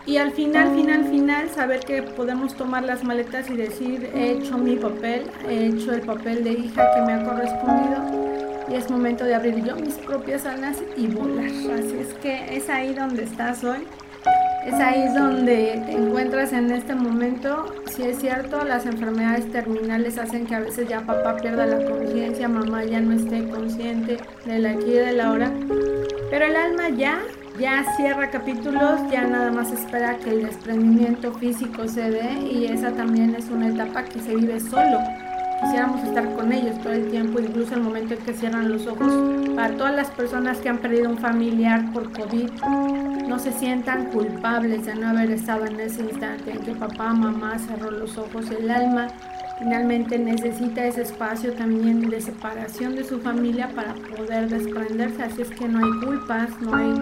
Y 0.06 0.18
al 0.18 0.32
final, 0.32 0.74
final, 0.74 1.04
final, 1.06 1.48
saber 1.48 1.80
que 1.80 2.02
podemos 2.02 2.54
tomar 2.54 2.82
las 2.82 3.02
maletas 3.02 3.48
y 3.48 3.56
decir, 3.56 4.10
he 4.14 4.32
hecho 4.32 4.58
mi 4.58 4.76
papel, 4.76 5.22
he 5.48 5.68
hecho 5.68 5.92
el 5.92 6.02
papel 6.02 6.44
de 6.44 6.52
hija 6.52 6.90
que 6.94 7.00
me 7.02 7.12
ha 7.14 7.24
correspondido 7.24 8.34
y 8.68 8.74
es 8.74 8.90
momento 8.90 9.24
de 9.24 9.34
abrir 9.34 9.62
yo 9.64 9.76
mis 9.76 9.94
propias 9.94 10.46
alas 10.46 10.82
y 10.96 11.06
volar. 11.06 11.46
Así 11.46 11.96
es 12.00 12.14
que 12.22 12.56
es 12.56 12.68
ahí 12.68 12.94
donde 12.94 13.24
estás 13.24 13.64
hoy, 13.64 13.86
es 14.66 14.74
ahí 14.74 15.08
donde 15.14 15.82
te 15.86 15.92
encuentras 15.92 16.52
en 16.52 16.70
este 16.70 16.94
momento. 16.94 17.66
Si 17.86 18.02
es 18.02 18.18
cierto, 18.18 18.64
las 18.64 18.86
enfermedades 18.86 19.50
terminales 19.52 20.18
hacen 20.18 20.46
que 20.46 20.54
a 20.54 20.60
veces 20.60 20.88
ya 20.88 21.00
papá 21.00 21.36
pierda 21.36 21.66
la 21.66 21.84
conciencia, 21.88 22.48
mamá 22.48 22.84
ya 22.84 23.00
no 23.00 23.14
esté 23.14 23.48
consciente 23.48 24.18
del 24.44 24.66
aquí 24.66 24.90
y 24.90 24.94
de 24.94 25.12
la 25.12 25.30
hora, 25.30 25.50
pero 26.30 26.46
el 26.46 26.56
alma 26.56 26.88
ya 26.90 27.20
ya 27.58 27.84
cierra 27.96 28.30
capítulos, 28.30 29.00
ya 29.10 29.26
nada 29.26 29.50
más 29.50 29.70
espera 29.70 30.16
que 30.16 30.30
el 30.30 30.42
desprendimiento 30.44 31.32
físico 31.34 31.86
se 31.86 32.10
dé 32.10 32.40
y 32.50 32.66
esa 32.66 32.92
también 32.92 33.34
es 33.34 33.48
una 33.48 33.68
etapa 33.68 34.04
que 34.04 34.20
se 34.20 34.34
vive 34.34 34.58
solo. 34.60 34.98
Quisiéramos 35.60 36.02
estar 36.02 36.28
con 36.34 36.52
ellos 36.52 36.78
todo 36.82 36.92
el 36.92 37.10
tiempo, 37.10 37.38
incluso 37.38 37.74
el 37.74 37.82
momento 37.82 38.14
en 38.14 38.20
que 38.20 38.34
cierran 38.34 38.70
los 38.70 38.86
ojos. 38.86 39.10
Para 39.54 39.74
todas 39.76 39.94
las 39.94 40.10
personas 40.10 40.58
que 40.58 40.68
han 40.68 40.78
perdido 40.78 41.08
un 41.08 41.16
familiar 41.16 41.90
por 41.92 42.12
COVID, 42.12 42.50
no 43.28 43.38
se 43.38 43.52
sientan 43.52 44.06
culpables 44.06 44.84
de 44.84 44.94
no 44.96 45.08
haber 45.08 45.30
estado 45.30 45.64
en 45.64 45.78
ese 45.80 46.02
instante 46.02 46.50
en 46.50 46.58
que 46.58 46.72
papá, 46.72 47.14
mamá 47.14 47.58
cerró 47.58 47.90
los 47.90 48.18
ojos. 48.18 48.50
El 48.50 48.70
alma 48.70 49.06
finalmente 49.58 50.18
necesita 50.18 50.84
ese 50.84 51.02
espacio 51.02 51.52
también 51.52 52.08
de 52.08 52.20
separación 52.20 52.96
de 52.96 53.04
su 53.04 53.20
familia 53.20 53.68
para 53.74 53.94
poder 53.94 54.48
desprenderse. 54.48 55.22
Así 55.22 55.42
es 55.42 55.50
que 55.50 55.68
no 55.68 55.78
hay 55.78 56.00
culpas, 56.04 56.60
no 56.60 56.74
hay 56.74 56.92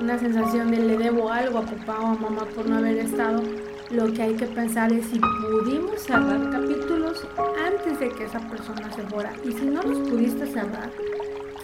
una 0.00 0.18
sensación 0.18 0.70
de 0.70 0.78
le 0.78 0.96
debo 0.96 1.30
algo 1.30 1.58
a 1.58 1.62
papá 1.62 2.00
o 2.00 2.06
a 2.06 2.14
mamá 2.14 2.44
por 2.54 2.68
no 2.68 2.78
haber 2.78 2.98
estado, 2.98 3.42
lo 3.90 4.12
que 4.12 4.22
hay 4.22 4.34
que 4.34 4.46
pensar 4.46 4.92
es 4.92 5.06
si 5.06 5.18
pudimos 5.18 6.00
cerrar 6.02 6.50
capítulos 6.50 7.26
antes 7.66 7.98
de 7.98 8.08
que 8.10 8.24
esa 8.24 8.38
persona 8.40 8.92
se 8.92 9.02
fuera. 9.02 9.32
Y 9.44 9.52
si 9.52 9.64
no 9.66 9.82
los 9.82 10.08
pudiste 10.08 10.46
cerrar, 10.46 10.90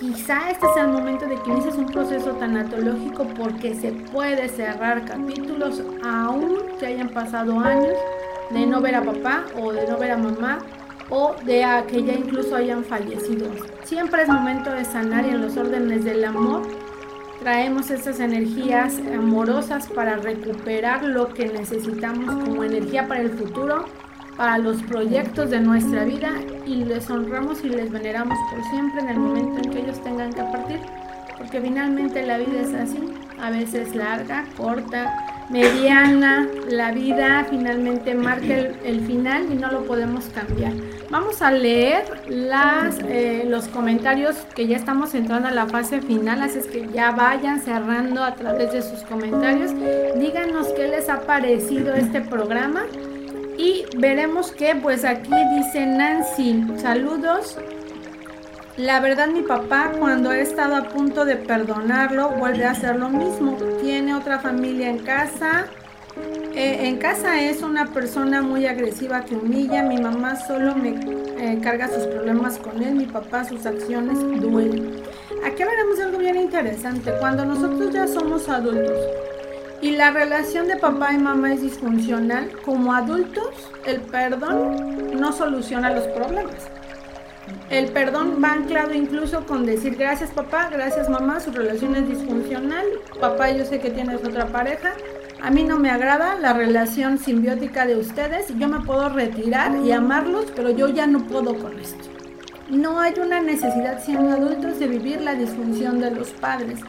quizá 0.01 0.51
este 0.51 0.66
sea 0.75 0.85
el 0.85 0.93
momento 0.93 1.27
de 1.27 1.37
que 1.37 1.51
inicies 1.51 1.77
un 1.77 1.87
proceso 1.87 2.33
tanatológico 2.33 3.25
porque 3.39 3.75
se 3.75 3.93
puede 3.93 4.49
cerrar 4.49 5.05
capítulos 5.05 5.83
aún 6.03 6.59
que 6.81 6.87
hayan 6.87 7.11
pasado 7.11 7.61
años 7.61 7.97
de 8.55 8.66
no 8.66 8.80
ver 8.80 8.94
a 8.94 9.02
papá 9.02 9.44
o 9.61 9.72
de 9.72 9.86
no 9.86 9.98
ver 9.98 10.12
a 10.12 10.16
mamá 10.16 10.59
o 11.11 11.34
de 11.44 11.66
que 11.88 12.02
ya 12.02 12.14
incluso 12.14 12.57
hayan 12.57 12.84
fallecido. 12.84 13.50
Siempre 13.82 14.22
es 14.22 14.28
momento 14.28 14.70
de 14.70 14.84
sanar 14.84 15.26
y 15.26 15.30
en 15.30 15.42
los 15.42 15.57
órdenes 15.57 16.05
del 16.05 16.24
amor 16.24 16.62
traemos 17.40 17.90
esas 17.90 18.20
energías 18.20 18.98
amorosas 19.14 19.88
para 19.88 20.16
recuperar 20.16 21.05
lo 21.05 21.34
que 21.34 21.46
necesitamos 21.46 22.34
como 22.42 22.64
energía 22.64 23.07
para 23.07 23.20
el 23.20 23.30
futuro, 23.30 23.84
para 24.36 24.59
los 24.59 24.82
proyectos 24.82 25.50
de 25.50 25.61
nuestra 25.61 26.05
vida 26.05 26.30
y 26.66 26.84
les 26.84 27.11
honramos 27.11 27.62
y 27.62 27.68
les 27.68 27.90
veneramos 27.90 28.38
por 28.50 28.64
siempre 28.70 29.00
en 29.00 29.09
el 29.11 29.18
momento 29.18 29.59
en 29.62 29.70
que 29.70 29.80
ellos 29.80 30.02
tengan 30.02 30.32
que 30.32 30.42
partir, 30.42 30.80
porque 31.36 31.61
finalmente 31.61 32.26
la 32.26 32.38
vida 32.38 32.62
es 32.62 32.72
así, 32.72 32.98
a 33.40 33.50
veces 33.50 33.94
larga, 33.94 34.46
corta, 34.57 35.34
mediana, 35.51 36.49
la 36.68 36.92
vida 36.92 37.47
finalmente 37.49 38.14
marca 38.14 38.55
el, 38.55 39.01
final 39.07 39.47
y 39.51 39.55
no 39.55 39.70
lo 39.70 39.84
podemos 39.84 40.26
cambiar. 40.26 40.72
Vamos 41.11 41.42
a 41.42 41.51
leer 41.51 42.05
eh, 42.28 43.45
los 43.47 43.68
comentarios 43.68 44.36
que 44.55 44.66
ya 44.66 44.76
estamos 44.76 45.14
entrando 45.14 45.49
a 45.49 45.51
la 45.51 45.66
fase 45.66 46.01
final, 46.01 46.42
así 46.42 46.59
es 46.59 46.66
que 46.66 46.88
ya 46.92 47.11
vayan 47.11 47.61
cerrando 47.61 48.24
a 48.24 48.34
través 48.34 48.72
de 48.72 48.82
sus 48.82 49.01
comentarios. 49.01 49.72
Díganos 50.16 50.68
qué 50.68 50.88
les 50.88 51.09
ha 51.09 51.20
parecido 51.20 51.95
este 51.95 52.20
programa. 52.20 52.82
Y 53.57 53.84
veremos 53.97 54.51
que 54.51 54.74
pues 54.74 55.05
aquí 55.05 55.30
dice 55.57 55.86
Nancy, 55.86 56.64
saludos, 56.76 57.57
la 58.77 58.99
verdad 58.99 59.29
mi 59.29 59.43
papá 59.43 59.93
cuando 59.99 60.31
ha 60.31 60.39
estado 60.39 60.75
a 60.75 60.89
punto 60.89 61.25
de 61.25 61.37
perdonarlo 61.37 62.31
vuelve 62.31 62.64
a 62.64 62.72
hacer 62.72 62.97
lo 62.97 63.09
mismo. 63.09 63.57
Tiene 63.81 64.14
otra 64.14 64.41
familia 64.41 64.91
en 64.91 64.99
casa. 64.99 65.66
Eh, 66.55 66.87
en 66.87 66.99
casa 66.99 67.41
es 67.41 67.62
una 67.62 67.87
persona 67.93 68.43
muy 68.43 68.66
agresiva 68.66 69.25
que 69.25 69.37
humilla. 69.37 69.83
Mi 69.83 69.99
mamá 69.99 70.37
solo 70.37 70.75
me 70.75 70.91
eh, 71.39 71.61
carga 71.62 71.89
sus 71.89 72.05
problemas 72.07 72.59
con 72.59 72.83
él. 72.83 72.95
Mi 72.95 73.07
papá 73.07 73.45
sus 73.45 73.64
acciones 73.64 74.18
duelen. 74.41 75.03
Aquí 75.45 75.62
veremos 75.62 76.01
algo 76.01 76.18
bien 76.18 76.37
interesante. 76.37 77.12
Cuando 77.20 77.45
nosotros 77.45 77.93
ya 77.93 78.09
somos 78.09 78.49
adultos 78.49 78.99
y 79.81 79.91
la 79.93 80.11
relación 80.11 80.66
de 80.66 80.77
papá 80.77 81.12
y 81.12 81.18
mamá 81.18 81.53
es 81.53 81.62
disfuncional, 81.62 82.51
como 82.64 82.95
adultos 82.95 83.70
el 83.85 84.01
perdón 84.01 85.18
no 85.20 85.31
soluciona 85.33 85.91
los 85.91 86.09
problemas. 86.09 86.70
El 87.70 87.88
perdón 87.88 88.40
va 88.42 88.53
anclado 88.53 88.95
incluso 88.95 89.47
con 89.47 89.66
decir 89.66 89.97
gracias 89.97 90.30
papá, 90.30 90.68
gracias 90.70 91.09
mamá, 91.09 91.40
su 91.40 91.51
relación 91.51 91.97
es 91.97 92.09
disfuncional, 92.09 92.86
papá 93.20 93.51
yo 93.51 93.64
sé 93.64 93.80
que 93.80 93.90
tienes 93.90 94.24
otra 94.24 94.47
pareja, 94.47 94.92
a 95.42 95.51
mí 95.51 95.64
no 95.64 95.78
me 95.78 95.90
agrada 95.90 96.38
la 96.38 96.53
relación 96.53 97.18
simbiótica 97.18 97.86
de 97.86 97.97
ustedes, 97.97 98.47
yo 98.57 98.68
me 98.68 98.80
puedo 98.80 99.09
retirar 99.09 99.76
y 99.84 99.92
amarlos, 99.92 100.47
pero 100.55 100.70
yo 100.70 100.88
ya 100.88 101.07
no 101.07 101.26
puedo 101.26 101.59
con 101.59 101.78
esto. 101.78 102.09
No 102.70 102.99
hay 102.99 103.14
una 103.22 103.40
necesidad 103.40 104.03
siendo 104.03 104.30
adultos 104.30 104.78
de 104.78 104.86
vivir 104.86 105.20
la 105.20 105.34
disfunción 105.34 106.01
de 106.01 106.12
los 106.12 106.30
padres 106.30 106.80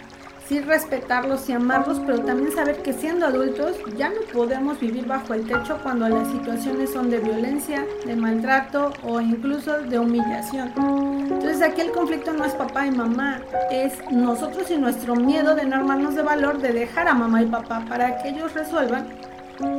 sí 0.47 0.59
respetarlos 0.59 1.49
y 1.49 1.53
amarlos, 1.53 1.99
pero 2.05 2.19
también 2.19 2.51
saber 2.51 2.81
que 2.81 2.93
siendo 2.93 3.25
adultos 3.25 3.77
ya 3.97 4.09
no 4.09 4.21
podemos 4.31 4.79
vivir 4.79 5.05
bajo 5.05 5.33
el 5.33 5.47
techo 5.47 5.79
cuando 5.81 6.07
las 6.07 6.27
situaciones 6.31 6.91
son 6.91 7.09
de 7.09 7.19
violencia, 7.19 7.85
de 8.05 8.15
maltrato 8.15 8.93
o 9.03 9.19
incluso 9.19 9.81
de 9.81 9.97
humillación. 9.97 10.71
Entonces 10.77 11.61
aquí 11.61 11.81
el 11.81 11.91
conflicto 11.91 12.33
no 12.33 12.45
es 12.45 12.53
papá 12.53 12.85
y 12.85 12.91
mamá, 12.91 13.41
es 13.71 13.93
nosotros 14.11 14.69
y 14.69 14.77
nuestro 14.77 15.15
miedo 15.15 15.55
de 15.55 15.65
no 15.65 15.77
armarnos 15.77 16.15
de 16.15 16.21
valor 16.21 16.59
de 16.59 16.73
dejar 16.73 17.07
a 17.07 17.13
mamá 17.13 17.41
y 17.41 17.47
papá 17.47 17.83
para 17.87 18.21
que 18.21 18.29
ellos 18.29 18.53
resuelvan 18.53 19.07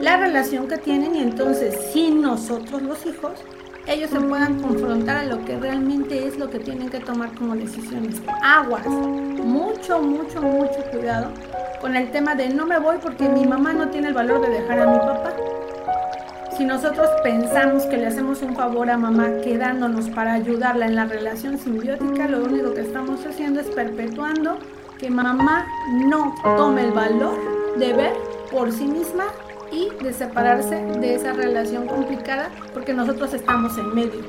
la 0.01 0.17
relación 0.17 0.69
que 0.69 0.79
tienen 0.79 1.15
y 1.15 1.21
entonces 1.21 1.93
sin 1.93 2.23
nosotros 2.23 2.83
los 2.83 3.05
hijos 3.07 3.33
ellos 3.87 4.11
se 4.11 4.21
puedan 4.21 4.61
confrontar 4.61 5.17
a 5.17 5.25
lo 5.25 5.45
que 5.45 5.57
realmente 5.57 6.27
es 6.27 6.39
lo 6.39 6.51
que 6.51 6.59
tienen 6.59 6.91
que 6.91 7.01
tomar 7.01 7.33
como 7.35 7.55
decisiones. 7.55 8.21
Aguas, 8.43 8.87
mucho, 8.87 10.01
mucho, 10.01 10.43
mucho 10.43 10.83
cuidado 10.91 11.31
con 11.81 11.95
el 11.95 12.11
tema 12.11 12.35
de 12.35 12.49
no 12.49 12.67
me 12.67 12.79
voy 12.79 12.97
porque 13.01 13.29
mi 13.29 13.47
mamá 13.47 13.73
no 13.73 13.89
tiene 13.89 14.09
el 14.09 14.15
valor 14.15 14.41
de 14.41 14.49
dejar 14.49 14.81
a 14.81 14.91
mi 14.91 14.99
papá. 14.99 15.33
Si 16.57 16.65
nosotros 16.65 17.09
pensamos 17.23 17.85
que 17.85 17.99
le 17.99 18.07
hacemos 18.07 18.41
un 18.43 18.57
favor 18.57 18.91
a 18.91 18.97
mamá 18.97 19.29
quedándonos 19.45 20.09
para 20.09 20.33
ayudarla 20.33 20.87
en 20.87 20.97
la 20.97 21.05
relación 21.05 21.59
simbiótica, 21.59 22.27
lo 22.29 22.45
único 22.45 22.73
que 22.73 22.81
estamos 22.81 23.25
haciendo 23.27 23.61
es 23.61 23.67
perpetuando 23.69 24.59
que 24.99 25.11
mamá 25.11 25.67
no 26.09 26.35
tome 26.57 26.85
el 26.85 26.93
valor 26.93 27.77
de 27.79 27.93
ver 27.93 28.15
por 28.51 28.73
sí 28.73 28.87
misma 28.87 29.27
y 29.73 29.91
de 30.03 30.13
separarse 30.13 30.77
de 30.77 31.15
esa 31.15 31.33
relación 31.33 31.87
complicada 31.87 32.51
porque 32.73 32.93
nosotros 32.93 33.35
estamos 33.35 33.77
en 33.79 33.95
medio, 33.95 34.25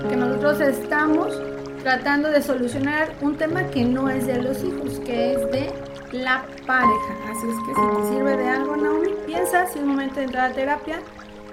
porque 0.00 0.16
nosotros 0.16 0.60
estamos 0.60 1.40
tratando 1.82 2.30
de 2.30 2.42
solucionar 2.42 3.12
un 3.20 3.36
tema 3.36 3.64
que 3.64 3.84
no 3.84 4.08
es 4.10 4.26
de 4.26 4.42
los 4.42 4.62
hijos, 4.62 5.00
que 5.00 5.32
es 5.32 5.50
de 5.50 5.72
la 6.12 6.44
pareja. 6.66 7.14
Así 7.30 7.46
es 7.48 7.56
que 7.66 7.74
si 7.74 7.96
te 7.96 8.14
sirve 8.14 8.36
de 8.36 8.48
algo, 8.48 8.76
Naomi, 8.76 9.14
piensa 9.26 9.66
si 9.66 9.78
es 9.78 9.84
momento 9.84 10.16
de 10.16 10.24
entrar 10.24 10.50
a 10.50 10.54
terapia 10.54 11.00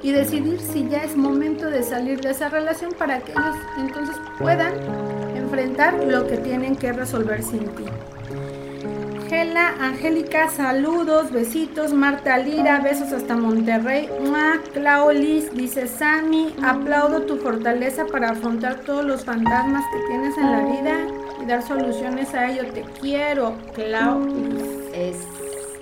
y 0.01 0.11
decidir 0.11 0.59
si 0.59 0.88
ya 0.88 1.03
es 1.03 1.15
momento 1.15 1.69
de 1.69 1.84
salir 1.84 2.21
de 2.21 2.32
esa 2.32 2.49
relación 2.49 2.93
para 2.93 3.19
que 3.19 3.32
ellos 3.32 3.55
entonces 3.78 4.15
puedan 4.38 4.73
enfrentar 5.36 6.03
lo 6.03 6.28
que 6.28 6.38
tienen 6.38 6.76
que 6.76 6.91
resolver 6.93 7.41
sin 7.43 7.67
ti. 7.69 7.86
Angela, 9.26 9.73
Angélica, 9.80 10.49
saludos, 10.49 11.32
besitos. 11.32 11.93
Marta 11.93 12.38
Lira, 12.38 12.80
besos 12.80 13.11
hasta 13.11 13.36
Monterrey. 13.36 14.07
Ma, 14.30 14.61
Claulis, 14.71 15.51
dice 15.51 15.88
Sammy, 15.88 16.53
aplaudo 16.63 17.23
tu 17.23 17.38
fortaleza 17.38 18.05
para 18.05 18.30
afrontar 18.30 18.82
todos 18.82 19.03
los 19.03 19.26
fantasmas 19.26 19.84
que 19.91 20.07
tienes 20.07 20.38
en 20.38 20.51
la 20.51 20.59
vida 20.59 21.07
y 21.41 21.45
dar 21.47 21.63
soluciones 21.63 22.36
a 22.36 22.51
ello. 22.51 22.71
Te 22.71 22.84
quiero, 23.01 23.55
Claulis. 23.73 24.61
Es, 24.93 25.17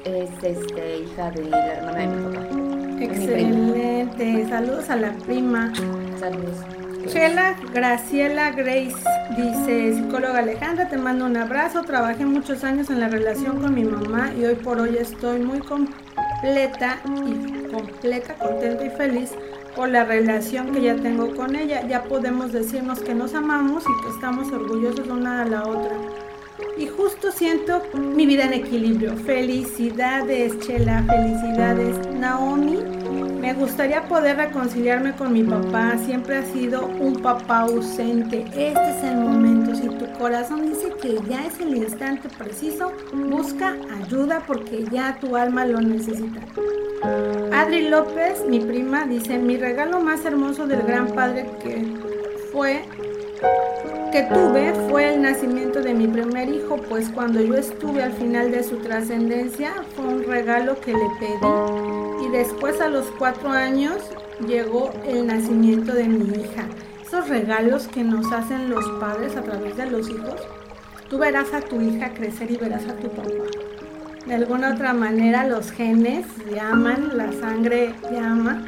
es 0.05 0.29
este, 0.41 0.99
hija 0.99 1.29
de 1.31 1.43
la 1.43 1.73
hermana 1.73 1.99
de 1.99 2.07
mi 2.07 2.35
papá. 2.35 3.03
Excelente. 3.03 4.47
Saludos 4.47 4.89
a 4.89 4.95
la 4.95 5.11
prima. 5.11 5.73
Saludos. 6.17 6.59
Chela 7.07 7.55
Graciela 7.73 8.51
Grace 8.51 8.95
dice, 9.35 9.93
psicóloga 9.95 10.39
Alejandra, 10.39 10.87
te 10.87 10.97
mando 10.97 11.25
un 11.25 11.35
abrazo. 11.35 11.83
Trabajé 11.83 12.25
muchos 12.25 12.63
años 12.63 12.89
en 12.89 12.99
la 12.99 13.09
relación 13.09 13.61
con 13.61 13.73
mi 13.73 13.83
mamá 13.83 14.31
y 14.37 14.45
hoy 14.45 14.55
por 14.55 14.79
hoy 14.79 14.97
estoy 14.97 15.39
muy 15.39 15.59
completa 15.59 16.99
y 17.05 17.71
completa, 17.71 18.35
contenta 18.35 18.85
y 18.85 18.89
feliz 18.89 19.31
por 19.75 19.89
la 19.89 20.05
relación 20.05 20.71
que 20.71 20.81
ya 20.81 20.95
tengo 20.95 21.35
con 21.35 21.55
ella. 21.55 21.85
Ya 21.87 22.03
podemos 22.03 22.51
decirnos 22.51 22.99
que 22.99 23.13
nos 23.13 23.33
amamos 23.33 23.83
y 23.83 24.03
que 24.03 24.09
estamos 24.09 24.51
orgullosos 24.51 25.07
una 25.07 25.43
de 25.43 25.51
la 25.51 25.63
otra. 25.63 25.95
Y 26.77 26.87
justo 26.87 27.31
siento 27.31 27.81
mi 27.93 28.25
vida 28.25 28.45
en 28.45 28.53
equilibrio. 28.53 29.15
Felicidades, 29.17 30.57
Chela, 30.59 31.03
felicidades, 31.03 32.07
Naomi 32.15 32.79
me 33.43 33.53
gustaría 33.53 34.03
poder 34.03 34.37
reconciliarme 34.37 35.17
con 35.17 35.33
mi 35.33 35.43
papá. 35.43 35.97
Siempre 35.97 36.37
ha 36.37 36.45
sido 36.45 36.85
un 36.85 37.21
papá 37.21 37.63
ausente. 37.63 38.45
Este 38.55 38.89
es 38.91 39.03
el 39.03 39.17
momento. 39.17 39.75
Si 39.75 39.89
tu 39.89 40.09
corazón 40.17 40.69
dice 40.69 40.93
que 41.01 41.19
ya 41.27 41.45
es 41.45 41.59
el 41.59 41.75
instante 41.75 42.29
preciso, 42.29 42.93
busca 43.13 43.75
ayuda 44.01 44.41
porque 44.47 44.85
ya 44.89 45.17
tu 45.19 45.35
alma 45.35 45.65
lo 45.65 45.81
necesita. 45.81 46.39
Adri 47.51 47.89
López, 47.89 48.45
mi 48.47 48.61
prima, 48.61 49.05
dice, 49.07 49.37
mi 49.37 49.57
regalo 49.57 49.99
más 49.99 50.23
hermoso 50.23 50.65
del 50.65 50.83
gran 50.83 51.07
padre 51.07 51.49
que 51.61 51.85
fue 52.53 52.85
que 54.13 54.21
tuve 54.21 54.71
fue 54.91 55.15
el 55.15 55.23
nacimiento 55.23 55.81
de 55.81 55.95
mi 55.95 56.07
primer 56.07 56.47
hijo, 56.47 56.77
pues 56.87 57.09
cuando 57.09 57.41
yo 57.41 57.55
estuve 57.55 58.03
al 58.03 58.11
final 58.13 58.51
de 58.51 58.61
su 58.61 58.77
trascendencia 58.77 59.73
fue 59.95 60.05
un 60.05 60.23
regalo 60.23 60.79
que 60.79 60.93
le 60.93 61.09
pedí 61.19 62.23
y 62.23 62.29
después 62.29 62.79
a 62.79 62.89
los 62.89 63.07
cuatro 63.17 63.49
años 63.49 64.03
llegó 64.45 64.91
el 65.03 65.25
nacimiento 65.25 65.93
de 65.93 66.03
mi 66.03 66.29
hija. 66.29 66.67
Esos 67.03 67.27
regalos 67.27 67.87
que 67.87 68.03
nos 68.03 68.31
hacen 68.31 68.69
los 68.69 68.87
padres 68.99 69.35
a 69.35 69.41
través 69.41 69.77
de 69.77 69.89
los 69.89 70.07
hijos, 70.07 70.39
tú 71.09 71.17
verás 71.17 71.51
a 71.51 71.61
tu 71.61 71.81
hija 71.81 72.13
crecer 72.13 72.51
y 72.51 72.57
verás 72.57 72.83
a 72.87 72.93
tu 72.93 73.09
papá. 73.09 73.29
De 74.27 74.35
alguna 74.35 74.75
otra 74.75 74.93
manera 74.93 75.47
los 75.47 75.71
genes 75.71 76.27
llaman, 76.53 77.17
la 77.17 77.31
sangre 77.31 77.95
llama 78.11 78.63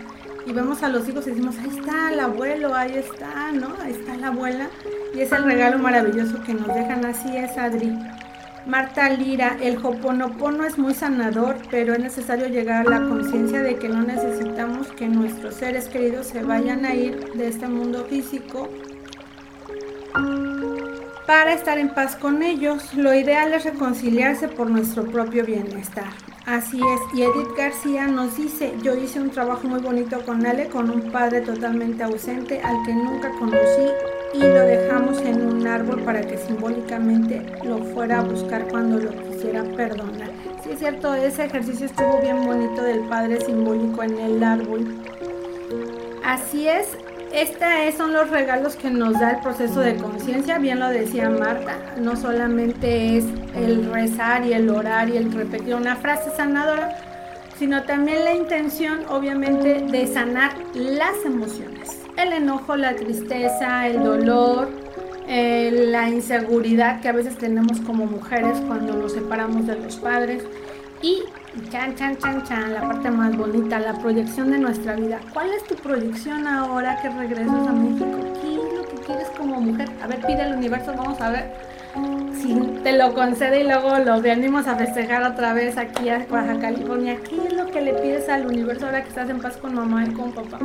y 0.47 0.53
vemos 0.53 0.83
a 0.83 0.89
los 0.89 1.07
hijos 1.07 1.25
y 1.27 1.31
decimos, 1.31 1.55
ahí 1.59 1.69
está 1.77 2.13
el 2.13 2.19
abuelo, 2.19 2.73
ahí 2.73 2.95
está, 2.95 3.51
¿no? 3.51 3.75
Ahí 3.83 3.91
está 3.91 4.15
la 4.15 4.27
abuela. 4.27 4.69
Y 5.15 5.21
es 5.21 5.31
el 5.31 5.45
regalo 5.45 5.79
maravilloso 5.79 6.43
que 6.43 6.53
nos 6.53 6.67
dejan. 6.67 7.05
Así 7.05 7.35
es, 7.37 7.57
Adri. 7.57 7.97
Marta 8.65 9.09
Lira, 9.09 9.57
el 9.61 9.77
hoponopono 9.77 10.65
es 10.65 10.77
muy 10.77 10.93
sanador, 10.93 11.57
pero 11.69 11.93
es 11.93 11.99
necesario 11.99 12.47
llegar 12.47 12.87
a 12.87 12.89
la 12.89 13.07
conciencia 13.07 13.61
de 13.61 13.75
que 13.75 13.87
no 13.87 14.01
necesitamos 14.01 14.87
que 14.87 15.07
nuestros 15.07 15.55
seres 15.55 15.87
queridos 15.87 16.27
se 16.27 16.43
vayan 16.43 16.83
a 16.83 16.95
ir 16.95 17.33
de 17.33 17.47
este 17.47 17.67
mundo 17.67 18.05
físico 18.05 18.67
para 21.27 21.53
estar 21.53 21.77
en 21.77 21.89
paz 21.89 22.15
con 22.15 22.41
ellos. 22.41 22.93
Lo 22.95 23.13
ideal 23.13 23.53
es 23.53 23.65
reconciliarse 23.65 24.47
por 24.47 24.69
nuestro 24.69 25.05
propio 25.05 25.45
bienestar. 25.45 26.09
Así 26.45 26.77
es, 26.77 27.17
y 27.17 27.23
Edith 27.23 27.57
García 27.57 28.05
nos 28.05 28.37
dice, 28.37 28.75
yo 28.83 28.95
hice 28.95 29.19
un 29.19 29.31
trabajo 29.31 29.67
muy 29.67 29.79
bonito 29.79 30.23
con 30.23 30.45
Ale, 30.45 30.67
con 30.67 30.91
un 30.91 31.11
padre 31.11 31.41
totalmente 31.41 32.03
ausente 32.03 32.61
al 32.61 32.85
que 32.85 32.93
nunca 32.93 33.31
conocí 33.39 33.89
y 34.31 34.39
lo 34.39 34.59
dejamos 34.59 35.19
en 35.21 35.41
un 35.41 35.65
árbol 35.65 36.03
para 36.03 36.21
que 36.21 36.37
simbólicamente 36.37 37.43
lo 37.63 37.79
fuera 37.79 38.19
a 38.19 38.21
buscar 38.21 38.67
cuando 38.67 38.99
lo 38.99 39.09
quisiera 39.23 39.63
perdonar. 39.63 40.29
Sí 40.63 40.69
es 40.71 40.79
cierto, 40.79 41.15
ese 41.15 41.45
ejercicio 41.45 41.87
estuvo 41.87 42.21
bien 42.21 42.45
bonito 42.45 42.83
del 42.83 42.99
padre 43.07 43.41
simbólico 43.41 44.03
en 44.03 44.19
el 44.19 44.43
árbol. 44.43 44.85
Así 46.23 46.67
es, 46.67 46.95
estos 47.33 47.67
son 47.97 48.13
los 48.13 48.29
regalos 48.29 48.75
que 48.75 48.89
nos 48.89 49.19
da 49.19 49.31
el 49.31 49.39
proceso 49.39 49.79
de 49.79 49.95
conciencia, 49.95 50.57
bien 50.57 50.79
lo 50.79 50.89
decía 50.89 51.29
Marta, 51.29 51.77
no 51.97 52.15
solamente 52.15 53.17
es 53.17 53.25
el 53.55 53.91
rezar 53.91 54.45
y 54.45 54.53
el 54.53 54.69
orar 54.69 55.09
y 55.09 55.17
el 55.17 55.31
repetir 55.31 55.75
una 55.75 55.95
frase 55.95 56.31
sanadora, 56.35 56.97
sino 57.57 57.83
también 57.83 58.23
la 58.23 58.33
intención 58.33 59.05
obviamente 59.09 59.81
de 59.81 60.07
sanar 60.07 60.53
las 60.73 61.25
emociones, 61.25 62.03
el 62.17 62.33
enojo, 62.33 62.75
la 62.75 62.95
tristeza, 62.95 63.87
el 63.87 64.03
dolor, 64.03 64.69
eh, 65.27 65.87
la 65.89 66.09
inseguridad 66.09 67.01
que 67.01 67.09
a 67.09 67.13
veces 67.13 67.37
tenemos 67.37 67.81
como 67.81 68.05
mujeres 68.05 68.59
cuando 68.67 68.93
nos 68.93 69.13
separamos 69.13 69.65
de 69.65 69.75
los 69.79 69.95
padres 69.97 70.43
y 71.01 71.23
chan, 71.71 71.95
chan, 71.95 72.17
chan, 72.17 72.43
chan, 72.43 72.73
la 72.73 72.81
parte 72.81 73.09
más 73.09 73.35
bonita, 73.35 73.79
la 73.79 73.93
proyección 73.93 74.51
de 74.51 74.59
nuestra 74.59 74.95
vida. 74.95 75.19
¿Cuál 75.33 75.51
es 75.53 75.63
tu 75.63 75.75
proyección 75.75 76.47
ahora 76.47 77.01
que 77.01 77.09
regresas 77.09 77.67
a 77.67 77.71
México? 77.71 78.17
¿Qué 78.41 78.55
es 78.55 78.73
lo 78.77 78.83
que 78.83 79.05
quieres 79.05 79.29
como 79.37 79.61
mujer? 79.61 79.89
A 80.03 80.07
ver, 80.07 80.19
pide 80.21 80.41
al 80.41 80.55
universo, 80.55 80.93
vamos 80.95 81.19
a 81.21 81.29
ver 81.29 81.53
si 82.33 82.53
te 82.83 82.97
lo 82.97 83.13
concede 83.13 83.61
y 83.61 83.63
luego 83.63 83.97
lo 83.99 84.21
venimos 84.21 84.67
a 84.67 84.75
festejar 84.75 85.23
otra 85.23 85.53
vez 85.53 85.77
aquí 85.77 86.09
a 86.09 86.25
Baja 86.29 86.59
California. 86.59 87.17
¿Qué 87.27 87.47
es 87.47 87.53
lo 87.53 87.67
que 87.67 87.81
le 87.81 87.93
pides 87.93 88.27
al 88.27 88.45
universo 88.45 88.85
ahora 88.85 89.01
que 89.01 89.09
estás 89.09 89.29
en 89.29 89.39
paz 89.39 89.57
con 89.57 89.75
mamá 89.75 90.05
y 90.05 90.11
con 90.11 90.31
papá? 90.33 90.59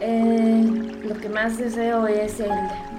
Eh, 0.00 0.64
lo 1.04 1.14
que 1.18 1.28
más 1.28 1.58
deseo 1.58 2.06
es 2.06 2.40
el, 2.40 2.50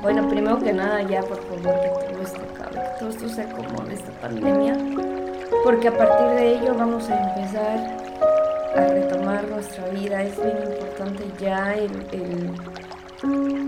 bueno, 0.01 0.27
primero 0.27 0.59
que 0.59 0.73
nada 0.73 1.01
ya 1.03 1.21
por 1.21 1.41
favor 1.41 1.79
que 1.81 2.11
todo 2.11 2.21
esto 2.21 2.41
acabe, 2.53 2.81
todo 2.99 3.09
esto 3.09 3.29
se 3.29 3.41
acomode 3.41 3.93
esta 3.93 4.11
pandemia 4.19 4.75
porque 5.63 5.87
a 5.87 5.97
partir 5.97 6.27
de 6.37 6.55
ello 6.55 6.73
vamos 6.75 7.09
a 7.09 7.29
empezar 7.29 7.97
a 8.75 8.87
retomar 8.87 9.47
nuestra 9.47 9.87
vida. 9.89 10.23
Es 10.23 10.35
bien 10.37 10.57
importante 10.71 11.23
ya 11.39 11.73
el, 11.75 11.91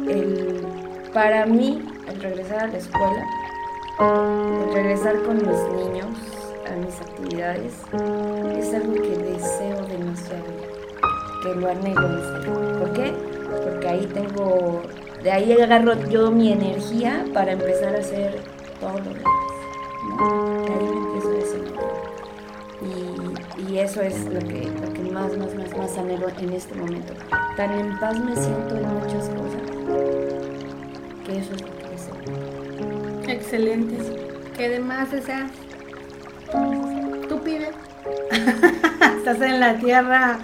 el, 0.08 0.68
para 1.14 1.46
mí, 1.46 1.82
el 2.08 2.22
regresar 2.22 2.60
a 2.64 2.68
la 2.68 2.78
escuela, 2.78 3.26
el 4.00 4.74
regresar 4.74 5.22
con 5.24 5.38
mis 5.38 5.46
niños 5.86 6.08
a 6.72 6.76
mis 6.76 7.00
actividades, 7.02 7.74
es 8.58 8.74
algo 8.74 8.94
que 8.94 9.18
deseo 9.18 9.86
demasiado, 9.88 10.46
que 11.44 11.56
lo 11.56 11.70
anhelo 11.70 12.80
¿Por 12.80 12.94
qué? 12.94 13.14
Porque 13.64 13.88
ahí 13.88 14.06
tengo, 14.14 14.82
de 15.22 15.32
ahí 15.32 15.52
agarro 15.52 15.94
yo 16.08 16.32
mi 16.32 16.54
energía 16.54 17.26
para 17.34 17.52
empezar 17.54 17.96
a 17.96 18.00
hacer 18.00 18.40
todo 18.80 18.94
lo 18.94 19.14
demás. 19.14 19.26
ahí 20.70 20.86
me 20.86 20.98
empiezo 20.98 21.31
y, 23.72 23.80
eso 23.80 24.02
es 24.02 24.26
lo 24.26 24.40
que, 24.40 24.70
lo 24.82 24.94
que 24.94 25.12
más, 25.12 25.38
más, 25.38 25.56
más, 25.56 25.78
más 25.78 25.98
anhelo 25.98 26.28
en 26.40 26.54
este 26.54 26.76
momento. 26.76 27.14
Tan 27.56 27.72
en 27.72 28.00
paz 28.00 28.20
me 28.20 28.36
siento 28.36 28.76
en 28.76 28.94
muchas 28.94 29.30
cosas 29.30 29.62
que 31.26 31.38
eso 31.38 31.54
es 31.54 31.62
lo 31.62 31.78
que 31.78 31.90
deseo. 31.90 33.34
Excelente. 33.34 33.98
¿Qué 34.58 34.70
demás 34.70 35.12
deseas? 35.12 35.52
Tú 37.30 37.42
pide. 37.44 37.72
Estás 39.18 39.42
en 39.42 39.60
la 39.60 39.78
tierra 39.78 40.40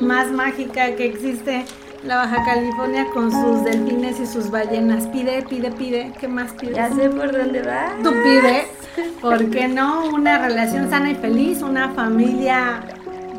más 0.00 0.30
mágica 0.32 0.94
que 0.96 1.06
existe, 1.06 1.64
la 2.02 2.16
Baja 2.16 2.44
California, 2.44 3.06
con 3.12 3.30
sus 3.30 3.64
delfines 3.64 4.18
y 4.20 4.26
sus 4.26 4.50
ballenas. 4.50 5.06
Pide, 5.08 5.42
pide, 5.42 5.70
pide. 5.72 6.12
¿Qué 6.18 6.28
más 6.28 6.52
pides? 6.52 6.76
Ya 6.76 6.90
sé 6.92 7.10
por 7.10 7.32
dónde 7.32 7.62
va. 7.62 7.92
Tú 8.02 8.10
pide. 8.10 8.66
¿Por 9.20 9.50
qué 9.50 9.68
no? 9.68 10.06
Una 10.08 10.38
relación 10.38 10.90
sana 10.90 11.10
y 11.10 11.14
feliz, 11.14 11.62
una 11.62 11.90
familia 11.90 12.82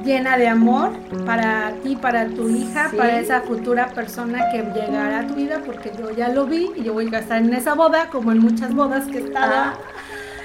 llena 0.03 0.37
de 0.37 0.47
amor 0.47 0.91
para 1.25 1.73
ti, 1.83 1.95
para 1.95 2.27
tu 2.27 2.49
hija, 2.49 2.91
para 2.95 3.19
esa 3.19 3.41
futura 3.41 3.87
persona 3.87 4.39
que 4.51 4.59
llegará 4.59 5.19
a 5.19 5.27
tu 5.27 5.35
vida, 5.35 5.61
porque 5.65 5.91
yo 5.97 6.11
ya 6.11 6.29
lo 6.29 6.45
vi 6.45 6.71
y 6.75 6.83
yo 6.83 6.93
voy 6.93 7.13
a 7.13 7.19
estar 7.19 7.41
en 7.41 7.53
esa 7.53 7.73
boda, 7.73 8.09
como 8.09 8.31
en 8.31 8.39
muchas 8.39 8.73
bodas 8.73 9.05
que 9.07 9.19
estaba. 9.19 9.73
Ah. 9.73 9.77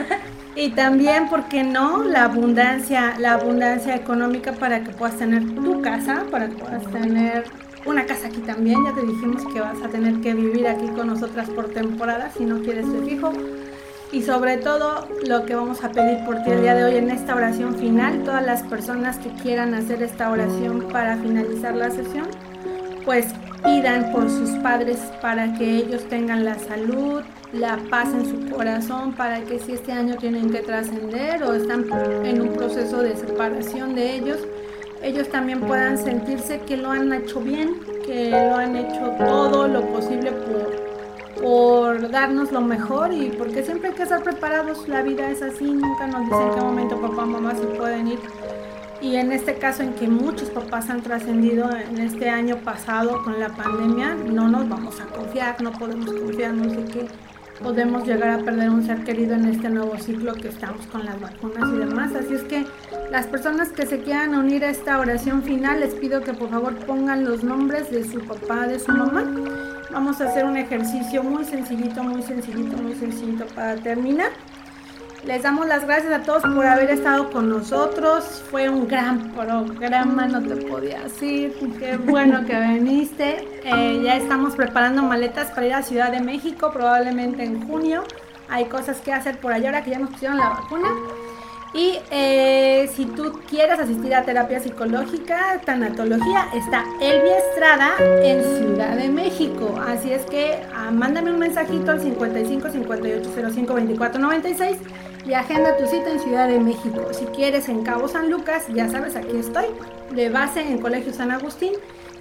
Y 0.55 0.71
también, 0.71 1.31
¿por 1.31 1.45
qué 1.45 1.65
no? 1.65 2.05
La 2.05 2.25
abundancia, 2.25 3.15
la 3.19 3.33
abundancia 3.33 3.97
económica 3.97 4.53
para 4.53 4.85
que 4.85 4.91
puedas 4.91 5.17
tener 5.17 5.55
tu 5.55 5.81
casa, 5.81 6.25
para 6.31 6.49
que 6.49 6.57
puedas 6.57 6.87
tener 6.89 7.45
una 7.87 8.05
casa 8.05 8.27
aquí 8.27 8.41
también. 8.41 8.85
Ya 8.85 8.93
te 8.93 9.01
dijimos 9.01 9.45
que 9.51 9.61
vas 9.61 9.81
a 9.83 9.89
tener 9.89 10.21
que 10.21 10.35
vivir 10.35 10.69
aquí 10.69 10.89
con 10.89 11.07
nosotras 11.07 11.49
por 11.49 11.71
temporada 11.71 12.31
si 12.37 12.45
no 12.45 12.61
quieres 12.61 12.85
ser 12.87 13.03
fijo. 13.03 13.33
Y 14.13 14.21
sobre 14.21 14.59
todo 14.59 15.09
lo 15.27 15.47
que 15.47 15.55
vamos 15.55 15.83
a 15.83 15.91
pedir 15.91 16.23
por 16.27 16.43
ti 16.43 16.51
el 16.51 16.61
día 16.61 16.75
de 16.75 16.85
hoy 16.85 16.97
en 16.97 17.11
esta 17.11 17.35
oración 17.35 17.75
final, 17.77 18.23
todas 18.25 18.45
las 18.45 18.63
personas 18.63 19.19
que 19.19 19.31
quieran 19.31 19.73
hacer 19.73 20.03
esta 20.03 20.31
oración 20.31 20.87
para 20.93 21.17
finalizar 21.17 21.75
la 21.75 21.91
sesión, 21.91 22.27
pues 23.07 23.29
pidan 23.65 24.13
por 24.13 24.29
sus 24.29 24.51
padres 24.59 24.99
para 25.23 25.55
que 25.55 25.77
ellos 25.77 26.07
tengan 26.11 26.45
la 26.45 26.59
salud, 26.59 27.23
la 27.55 27.79
paz 27.89 28.09
en 28.13 28.27
su 28.27 28.55
corazón, 28.55 29.15
para 29.15 29.41
que 29.41 29.59
si 29.59 29.73
este 29.73 29.93
año 29.93 30.17
tienen 30.17 30.51
que 30.51 30.59
trascender 30.59 31.43
o 31.43 31.55
están 31.55 31.87
en 32.25 32.43
un 32.43 32.53
proceso 32.53 33.03
de 33.03 33.17
separación 33.17 33.95
de 33.95 34.17
ellos, 34.17 34.39
ellos 35.03 35.31
también 35.31 35.61
puedan 35.61 35.97
sentirse 35.97 36.61
que 36.61 36.77
lo 36.77 36.91
han 36.91 37.11
hecho 37.15 37.41
bien, 37.41 37.81
que 38.05 38.31
lo 38.31 38.57
han 38.57 38.77
hecho 38.77 39.15
todo 39.19 39.69
lo 39.69 39.81
posible 39.87 40.33
por 40.33 40.92
por 41.43 42.09
darnos 42.11 42.53
lo 42.53 42.61
mejor 42.61 43.13
y 43.13 43.31
porque 43.31 43.65
siempre 43.65 43.89
hay 43.89 43.95
que 43.95 44.05
estar 44.05 44.23
preparados. 44.23 44.89
La 44.89 45.03
vida 45.03 45.29
es 45.29 45.43
así, 45.43 45.65
nunca 45.65 46.07
nos 46.07 46.25
dicen 46.25 46.41
en 46.41 46.55
qué 46.55 46.61
momento 46.61 47.01
papá 47.01 47.25
o 47.25 47.27
mamá 47.27 47.55
se 47.55 47.67
pueden 47.67 48.09
ir. 48.09 48.21
Y 49.01 49.17
en 49.17 49.33
este 49.33 49.57
caso 49.57 49.83
en 49.83 49.95
que 49.95 50.07
muchos 50.07 50.49
papás 50.51 50.89
han 50.89 51.03
trascendido 51.03 51.69
en 51.77 51.99
este 51.99 52.31
año 52.31 52.59
pasado 52.59 53.25
con 53.25 53.41
la 53.41 53.49
pandemia, 53.49 54.15
no 54.15 54.47
nos 54.47 54.69
vamos 54.69 55.01
a 55.01 55.07
confiar, 55.07 55.61
no 55.61 55.73
podemos 55.73 56.13
confiarnos 56.13 56.77
de 56.77 56.85
que 56.85 57.07
podemos 57.61 58.07
llegar 58.07 58.31
a 58.31 58.45
perder 58.45 58.71
un 58.71 58.87
ser 58.87 59.03
querido 59.03 59.35
en 59.35 59.47
este 59.47 59.69
nuevo 59.69 59.99
ciclo 59.99 60.35
que 60.35 60.49
estamos 60.49 60.87
con 60.87 61.05
las 61.05 61.21
vacunas 61.21 61.69
y 61.75 61.79
demás. 61.79 62.13
Así 62.15 62.35
es 62.35 62.43
que 62.43 62.65
las 63.11 63.27
personas 63.27 63.71
que 63.71 63.87
se 63.87 63.99
quieran 63.99 64.37
unir 64.37 64.65
a 64.65 64.71
esta 64.71 65.01
oración 65.01 65.43
final, 65.43 65.81
les 65.81 65.95
pido 65.95 66.23
que 66.23 66.35
por 66.35 66.51
favor 66.51 66.77
pongan 66.87 67.25
los 67.25 67.43
nombres 67.43 67.91
de 67.91 68.05
su 68.05 68.21
papá, 68.21 68.69
de 68.69 68.79
su 68.79 68.93
mamá 68.93 69.25
Vamos 69.93 70.21
a 70.23 70.25
hacer 70.25 70.47
un 70.47 70.57
ejercicio 70.57 71.23
muy 71.23 71.45
sencillito, 71.45 72.03
muy 72.03 72.23
sencillito, 72.23 72.77
muy 72.79 72.95
sencillito 72.95 73.47
para 73.55 73.77
terminar. 73.77 74.31
Les 75.25 75.43
damos 75.43 75.67
las 75.67 75.85
gracias 75.85 76.13
a 76.13 76.23
todos 76.23 76.43
por 76.43 76.67
haber 76.67 76.91
estado 76.91 77.31
con 77.31 77.51
nosotros. 77.51 78.43
Fue 78.51 78.69
un 78.69 78.89
gran 78.89 79.33
programa, 79.33 80.27
no 80.27 80.43
te 80.43 80.57
podía 80.57 81.03
decir. 81.03 81.55
Qué 81.79 81.97
bueno 81.97 82.45
que 82.47 82.59
viniste. 82.59 83.47
Eh, 83.65 84.01
ya 84.03 84.17
estamos 84.17 84.57
preparando 84.57 85.03
maletas 85.03 85.51
para 85.51 85.67
ir 85.67 85.75
a 85.75 85.83
Ciudad 85.83 86.11
de 86.11 86.21
México, 86.21 86.71
probablemente 86.73 87.45
en 87.45 87.65
junio. 87.69 88.03
Hay 88.49 88.65
cosas 88.65 89.01
que 89.01 89.13
hacer 89.13 89.39
por 89.39 89.53
allá 89.53 89.69
ahora 89.69 89.85
que 89.85 89.91
ya 89.91 89.99
nos 89.99 90.11
pusieron 90.11 90.39
la 90.39 90.49
vacuna. 90.49 90.89
Y 91.75 91.99
eh, 92.11 92.91
si 92.95 93.07
tú 93.07 93.41
quieres 93.49 93.79
asistir 93.79 94.15
a 94.15 94.25
terapia 94.25 94.61
psicológica, 94.61 95.59
tanatología, 95.65 96.49
está 96.55 96.85
Elvia 97.01 97.39
Estrada 97.39 97.93
en 98.23 98.43
Ciudad 98.59 98.97
de 98.97 99.09
México. 99.09 99.81
Así 99.87 100.13
es 100.13 100.27
que 100.27 100.59
ah, 100.75 100.91
mándame 100.91 101.31
un 101.31 101.39
mensajito 101.39 101.93
al 101.93 102.01
55 102.01 102.71
58 102.71 103.31
05 103.55 103.75
24 103.75 104.21
96 104.21 104.77
y 105.25 105.33
agenda 105.33 105.77
tu 105.77 105.87
cita 105.87 106.11
en 106.11 106.21
Ciudad 106.21 106.47
de 106.47 106.59
México. 106.59 107.09
Si 107.13 107.25
quieres 107.27 107.69
en 107.71 107.83
Cabo 107.85 108.07
San 108.07 108.31
Lucas, 108.31 108.65
ya 108.75 108.91
sabes, 108.91 109.17
aquí 109.17 109.39
estoy, 109.39 109.67
de 110.15 110.29
base 110.29 110.61
en 110.61 110.79
Colegio 110.79 111.13
San 111.15 111.31
Agustín. 111.31 111.73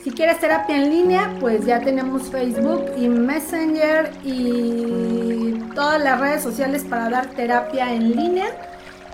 Si 0.02 0.12
quieres 0.12 0.40
terapia 0.40 0.78
en 0.78 0.90
línea, 0.90 1.36
pues 1.40 1.66
ya 1.66 1.80
tenemos 1.82 2.24
Facebook 2.30 2.86
y 2.98 3.08
Messenger 3.08 4.12
y 4.24 5.54
todas 5.76 6.02
las 6.02 6.20
redes 6.20 6.42
sociales 6.42 6.84
para 6.90 7.10
dar 7.10 7.28
terapia 7.28 7.94
en 7.94 8.16
línea. 8.16 8.48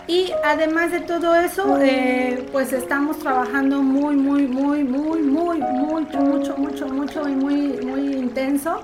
Y 0.08 0.32
además 0.43 0.91
de 0.91 1.01
todo 1.01 1.36
eso, 1.36 1.80
eh, 1.82 2.47
pues 2.53 2.72
estamos 2.72 3.20
trabajando 3.20 3.82
muy, 3.82 4.16
muy, 4.16 4.47
muy, 4.47 4.84
muy, 4.86 5.22
muy, 5.22 5.60
mucho, 5.60 6.20
mucho, 6.20 6.58
mucho, 6.58 6.88
mucho 6.88 7.28
y 7.28 7.36
muy, 7.36 7.80
muy 7.86 8.14
intenso 8.14 8.82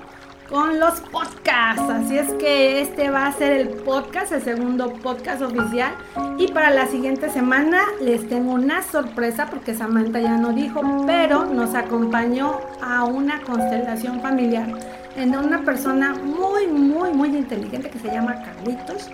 con 0.50 0.78
los 0.78 1.00
podcasts. 1.00 1.82
Así 1.88 2.18
es 2.18 2.30
que 2.34 2.82
este 2.82 3.08
va 3.08 3.26
a 3.26 3.32
ser 3.32 3.52
el 3.52 3.68
podcast, 3.68 4.32
el 4.32 4.42
segundo 4.42 4.92
podcast 4.92 5.40
oficial. 5.40 5.94
Y 6.36 6.48
para 6.48 6.68
la 6.68 6.86
siguiente 6.88 7.30
semana 7.30 7.80
les 8.02 8.28
tengo 8.28 8.52
una 8.52 8.82
sorpresa 8.82 9.46
porque 9.46 9.74
Samantha 9.74 10.20
ya 10.20 10.36
no 10.36 10.52
dijo, 10.52 10.82
pero 11.06 11.46
nos 11.46 11.74
acompañó 11.74 12.60
a 12.82 13.04
una 13.04 13.40
constelación 13.40 14.20
familiar 14.20 14.68
en 15.16 15.34
una 15.34 15.62
persona 15.62 16.14
muy, 16.14 16.66
muy, 16.66 17.12
muy 17.12 17.34
inteligente 17.34 17.88
que 17.88 17.98
se 17.98 18.08
llama 18.08 18.42
Carlitos 18.42 19.10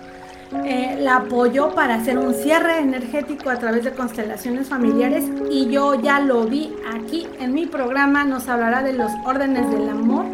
eh, 0.65 0.97
la 0.99 1.17
apoyó 1.17 1.73
para 1.73 1.95
hacer 1.95 2.17
un 2.17 2.33
cierre 2.33 2.79
energético 2.79 3.49
a 3.49 3.57
través 3.57 3.85
de 3.85 3.91
constelaciones 3.91 4.67
familiares 4.67 5.25
y 5.49 5.69
yo 5.69 5.95
ya 5.95 6.19
lo 6.19 6.45
vi 6.45 6.75
aquí 6.93 7.27
en 7.39 7.53
mi 7.53 7.65
programa. 7.65 8.25
Nos 8.25 8.47
hablará 8.49 8.83
de 8.83 8.93
los 8.93 9.11
órdenes 9.25 9.69
del 9.71 9.89
amor 9.89 10.25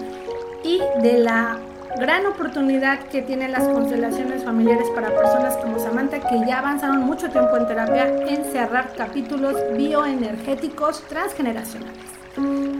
y 0.63 0.81
de 1.01 1.19
la 1.19 1.59
gran 1.99 2.25
oportunidad 2.25 2.99
que 3.07 3.21
tienen 3.21 3.51
las 3.51 3.67
constelaciones 3.67 4.43
familiares 4.43 4.87
para 4.93 5.15
personas 5.15 5.55
como 5.57 5.79
Samantha 5.79 6.19
que 6.19 6.45
ya 6.47 6.59
avanzaron 6.59 6.99
mucho 7.01 7.29
tiempo 7.29 7.57
en 7.57 7.67
terapia 7.67 8.07
en 8.27 8.43
cerrar 8.45 8.93
capítulos 8.95 9.55
bioenergéticos 9.75 11.01
transgeneracionales. 11.03 12.17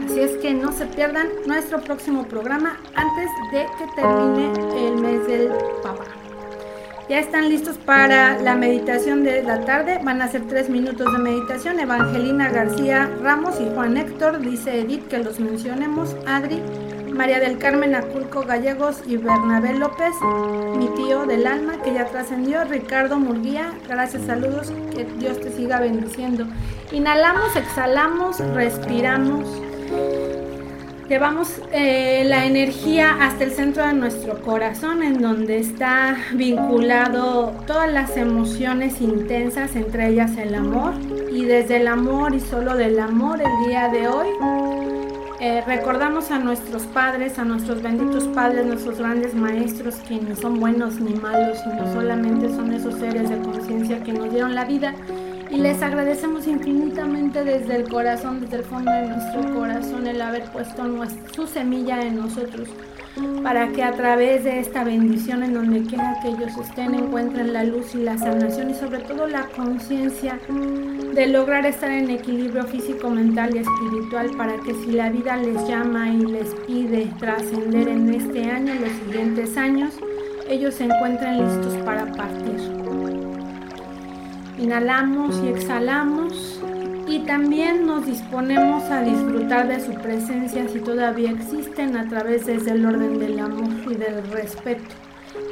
Así 0.06 0.20
es 0.20 0.36
que 0.36 0.54
no 0.54 0.72
se 0.72 0.86
pierdan 0.86 1.28
nuestro 1.46 1.80
próximo 1.80 2.24
programa 2.24 2.78
antes 2.94 3.28
de 3.52 3.66
que 3.76 3.92
termine 3.96 4.52
el 4.86 4.96
mes 4.96 5.26
del 5.26 5.48
papá. 5.82 6.04
Ya 7.08 7.20
están 7.20 7.48
listos 7.48 7.78
para 7.78 8.38
la 8.38 8.54
meditación 8.54 9.24
de 9.24 9.42
la 9.42 9.64
tarde. 9.64 9.98
Van 10.04 10.20
a 10.20 10.28
ser 10.28 10.46
tres 10.46 10.68
minutos 10.68 11.10
de 11.10 11.18
meditación. 11.18 11.80
Evangelina 11.80 12.50
García 12.50 13.08
Ramos 13.22 13.58
y 13.62 13.74
Juan 13.74 13.96
Héctor. 13.96 14.40
Dice 14.40 14.80
Edith 14.80 15.08
que 15.08 15.16
los 15.18 15.40
mencionemos. 15.40 16.14
Adri, 16.26 16.60
María 17.10 17.40
del 17.40 17.56
Carmen 17.56 17.94
Aculco 17.94 18.42
Gallegos 18.42 19.00
y 19.06 19.16
Bernabé 19.16 19.72
López. 19.72 20.12
Mi 20.76 20.88
tío 20.96 21.24
del 21.24 21.46
alma 21.46 21.80
que 21.82 21.94
ya 21.94 22.04
trascendió. 22.04 22.64
Ricardo 22.64 23.18
Murguía. 23.18 23.72
Gracias, 23.88 24.24
saludos. 24.26 24.70
Que 24.94 25.06
Dios 25.18 25.40
te 25.40 25.50
siga 25.50 25.80
bendiciendo. 25.80 26.46
Inhalamos, 26.92 27.56
exhalamos, 27.56 28.38
respiramos. 28.54 29.48
Llevamos 31.08 31.48
eh, 31.72 32.24
la 32.26 32.44
energía 32.44 33.16
hasta 33.22 33.44
el 33.44 33.52
centro 33.52 33.86
de 33.86 33.94
nuestro 33.94 34.42
corazón, 34.42 35.02
en 35.02 35.22
donde 35.22 35.58
está 35.58 36.18
vinculado 36.34 37.54
todas 37.66 37.90
las 37.90 38.18
emociones 38.18 39.00
intensas, 39.00 39.74
entre 39.74 40.08
ellas 40.08 40.36
el 40.36 40.54
amor. 40.54 40.92
Y 41.32 41.46
desde 41.46 41.76
el 41.76 41.88
amor 41.88 42.34
y 42.34 42.40
solo 42.40 42.76
del 42.76 42.98
amor, 43.00 43.40
el 43.40 43.66
día 43.66 43.88
de 43.88 44.06
hoy, 44.06 44.28
eh, 45.40 45.62
recordamos 45.66 46.30
a 46.30 46.38
nuestros 46.40 46.82
padres, 46.82 47.38
a 47.38 47.44
nuestros 47.46 47.80
benditos 47.80 48.24
padres, 48.24 48.66
nuestros 48.66 48.98
grandes 48.98 49.34
maestros, 49.34 49.94
que 50.06 50.16
ni 50.16 50.36
son 50.36 50.60
buenos 50.60 51.00
ni 51.00 51.14
malos, 51.14 51.56
sino 51.64 51.90
solamente 51.90 52.50
son 52.50 52.70
esos 52.74 52.94
seres 52.96 53.30
de 53.30 53.38
conciencia 53.38 54.02
que 54.04 54.12
nos 54.12 54.30
dieron 54.30 54.54
la 54.54 54.66
vida 54.66 54.94
y 55.50 55.56
les 55.56 55.82
agradecemos 55.82 56.46
infinitamente 56.46 57.44
desde 57.44 57.76
el 57.76 57.88
corazón, 57.88 58.40
desde 58.40 58.56
el 58.56 58.64
fondo 58.64 58.90
de 58.90 59.08
nuestro 59.08 59.54
corazón, 59.54 60.06
el 60.06 60.20
haber 60.20 60.44
puesto 60.50 60.84
su 61.32 61.46
semilla 61.46 62.02
en 62.02 62.16
nosotros 62.16 62.68
para 63.42 63.68
que 63.68 63.82
a 63.82 63.92
través 63.92 64.44
de 64.44 64.60
esta 64.60 64.84
bendición 64.84 65.42
en 65.42 65.54
donde 65.54 65.82
quiera 65.82 66.18
que 66.22 66.28
ellos 66.28 66.52
estén 66.58 66.94
encuentren 66.94 67.52
la 67.52 67.64
luz 67.64 67.94
y 67.94 67.98
la 67.98 68.18
sanación 68.18 68.70
y 68.70 68.74
sobre 68.74 69.00
todo 69.00 69.26
la 69.26 69.46
conciencia 69.56 70.38
de 71.14 71.26
lograr 71.26 71.66
estar 71.66 71.90
en 71.90 72.10
equilibrio 72.10 72.64
físico, 72.64 73.10
mental 73.10 73.54
y 73.54 73.58
espiritual 73.58 74.30
para 74.36 74.56
que 74.58 74.74
si 74.74 74.92
la 74.92 75.10
vida 75.10 75.36
les 75.36 75.66
llama 75.66 76.10
y 76.10 76.18
les 76.18 76.54
pide 76.66 77.10
trascender 77.18 77.88
en 77.88 78.14
este 78.14 78.44
año 78.50 78.74
los 78.74 78.90
siguientes 79.04 79.56
años, 79.56 79.94
ellos 80.48 80.74
se 80.74 80.84
encuentren 80.84 81.38
listos 81.44 81.74
para 81.84 82.06
partir. 82.12 83.07
Inhalamos 84.58 85.40
y 85.44 85.48
exhalamos 85.48 86.60
y 87.06 87.20
también 87.20 87.86
nos 87.86 88.04
disponemos 88.06 88.82
a 88.90 89.02
disfrutar 89.02 89.68
de 89.68 89.80
su 89.80 89.94
presencia 89.94 90.68
si 90.68 90.80
todavía 90.80 91.30
existen 91.30 91.96
a 91.96 92.08
través 92.08 92.44
desde 92.44 92.72
el 92.72 92.84
orden 92.84 93.18
del 93.18 93.38
amor 93.38 93.70
y 93.88 93.94
del 93.94 94.28
respeto. 94.30 94.94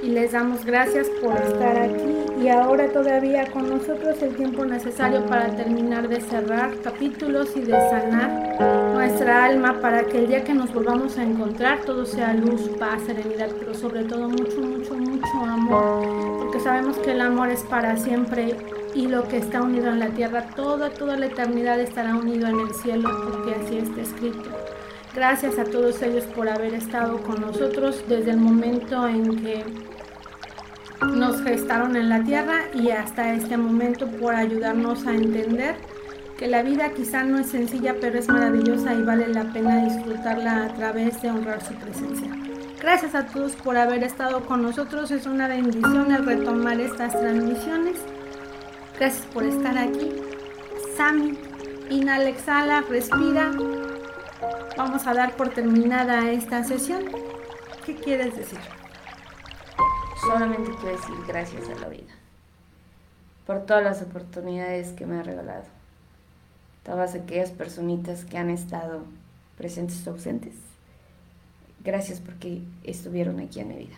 Y 0.02 0.09
les 0.09 0.32
damos 0.32 0.64
gracias 0.64 1.09
por 1.22 1.36
estar 1.36 1.78
aquí 1.78 2.42
y 2.42 2.48
ahora 2.48 2.88
todavía 2.88 3.46
con 3.50 3.70
nosotros 3.70 4.20
el 4.22 4.34
tiempo 4.34 4.64
necesario 4.64 5.24
para 5.26 5.54
terminar 5.54 6.09
de 6.09 6.20
cerrar 6.20 6.72
capítulos 6.82 7.50
y 7.57 7.61
de 7.61 7.72
sanar 7.72 8.92
nuestra 8.92 9.44
alma 9.44 9.80
para 9.80 10.04
que 10.04 10.18
el 10.18 10.26
día 10.26 10.44
que 10.44 10.52
nos 10.52 10.74
volvamos 10.74 11.16
a 11.16 11.22
encontrar 11.22 11.80
todo 11.82 12.04
sea 12.04 12.34
luz, 12.34 12.68
paz, 12.78 13.02
serenidad, 13.07 13.50
pero 13.59 13.72
sobre 13.74 14.04
todo 14.04 14.28
mucho, 14.28 14.61
mucho, 14.61 14.94
mucho 14.94 15.38
amor, 15.48 16.38
porque 16.38 16.61
sabemos 16.61 16.98
que 16.98 17.12
el 17.12 17.20
amor 17.20 17.48
es 17.48 17.62
para 17.62 17.96
siempre 17.96 18.57
y 18.97 19.09
lo 19.09 19.28
que 19.28 19.36
está 19.36 19.61
unido 19.61 19.88
en 19.88 20.01
la 20.01 20.09
tierra, 20.09 20.47
toda, 20.57 20.88
toda 20.88 21.18
la 21.18 21.26
eternidad 21.26 21.78
estará 21.78 22.16
unido 22.16 22.49
en 22.49 22.61
el 22.61 22.74
cielo, 22.74 23.11
porque 23.30 23.55
así 23.55 23.76
está 23.76 24.01
escrito. 24.01 24.49
Gracias 25.14 25.59
a 25.59 25.64
todos 25.64 26.01
ellos 26.01 26.24
por 26.24 26.49
haber 26.49 26.72
estado 26.72 27.18
con 27.18 27.42
nosotros 27.42 28.03
desde 28.09 28.30
el 28.30 28.38
momento 28.38 29.07
en 29.07 29.36
que 29.36 29.64
nos 31.14 31.42
gestaron 31.42 31.94
en 31.94 32.09
la 32.09 32.24
tierra 32.24 32.62
y 32.72 32.88
hasta 32.88 33.34
este 33.34 33.59
momento 33.59 34.07
por 34.09 34.34
ayudarnos 34.34 35.07
a 35.07 35.14
entender 35.14 35.76
que 36.38 36.49
la 36.49 36.62
vida 36.62 36.90
quizá 36.90 37.22
no 37.22 37.38
es 37.38 37.49
sencilla, 37.49 37.97
pero 38.01 38.18
es 38.18 38.28
maravillosa 38.28 38.94
y 38.94 39.03
vale 39.03 39.28
la 39.28 39.53
pena 39.53 39.84
disfrutarla 39.84 40.64
a 40.64 40.74
través 40.74 41.20
de 41.20 41.30
honrar 41.30 41.62
su 41.62 41.74
presencia. 41.74 42.30
Gracias 42.80 43.14
a 43.14 43.26
todos 43.26 43.53
por 43.57 43.76
haber 43.76 44.05
estado 44.05 44.47
con 44.47 44.62
nosotros. 44.62 45.11
Es 45.11 45.26
una 45.26 45.49
bendición 45.49 46.12
el 46.12 46.24
retomar 46.24 46.80
estas 46.80 47.12
transmisiones. 47.18 47.97
Gracias 48.99 49.26
por 49.26 49.44
estar 49.44 49.76
aquí. 49.76 50.11
Sami, 50.97 51.38
inhala, 51.90 52.30
exhala, 52.30 52.80
respira. 52.80 53.53
Vamos 54.76 55.07
a 55.07 55.12
dar 55.12 55.36
por 55.36 55.51
terminada 55.51 56.30
esta 56.30 56.64
sesión. 56.64 57.05
¿Qué 57.84 57.94
quieres 57.94 58.34
decir? 58.34 58.59
Solamente 60.22 60.70
quiero 60.80 60.97
decir 60.97 61.14
gracias 61.26 61.68
a 61.68 61.78
la 61.80 61.88
vida 61.88 62.14
por 63.47 63.64
todas 63.64 63.84
las 63.84 64.03
oportunidades 64.03 64.92
que 64.92 65.07
me 65.07 65.18
ha 65.18 65.22
regalado. 65.22 65.64
Todas 66.82 67.14
aquellas 67.14 67.51
personitas 67.51 68.24
que 68.24 68.38
han 68.38 68.51
estado 68.51 69.03
presentes 69.57 70.07
o 70.07 70.11
ausentes. 70.11 70.55
Gracias 71.84 72.20
porque 72.20 72.62
estuvieron 72.82 73.40
aquí 73.40 73.61
en 73.61 73.68
mi 73.68 73.76
vida. 73.76 73.97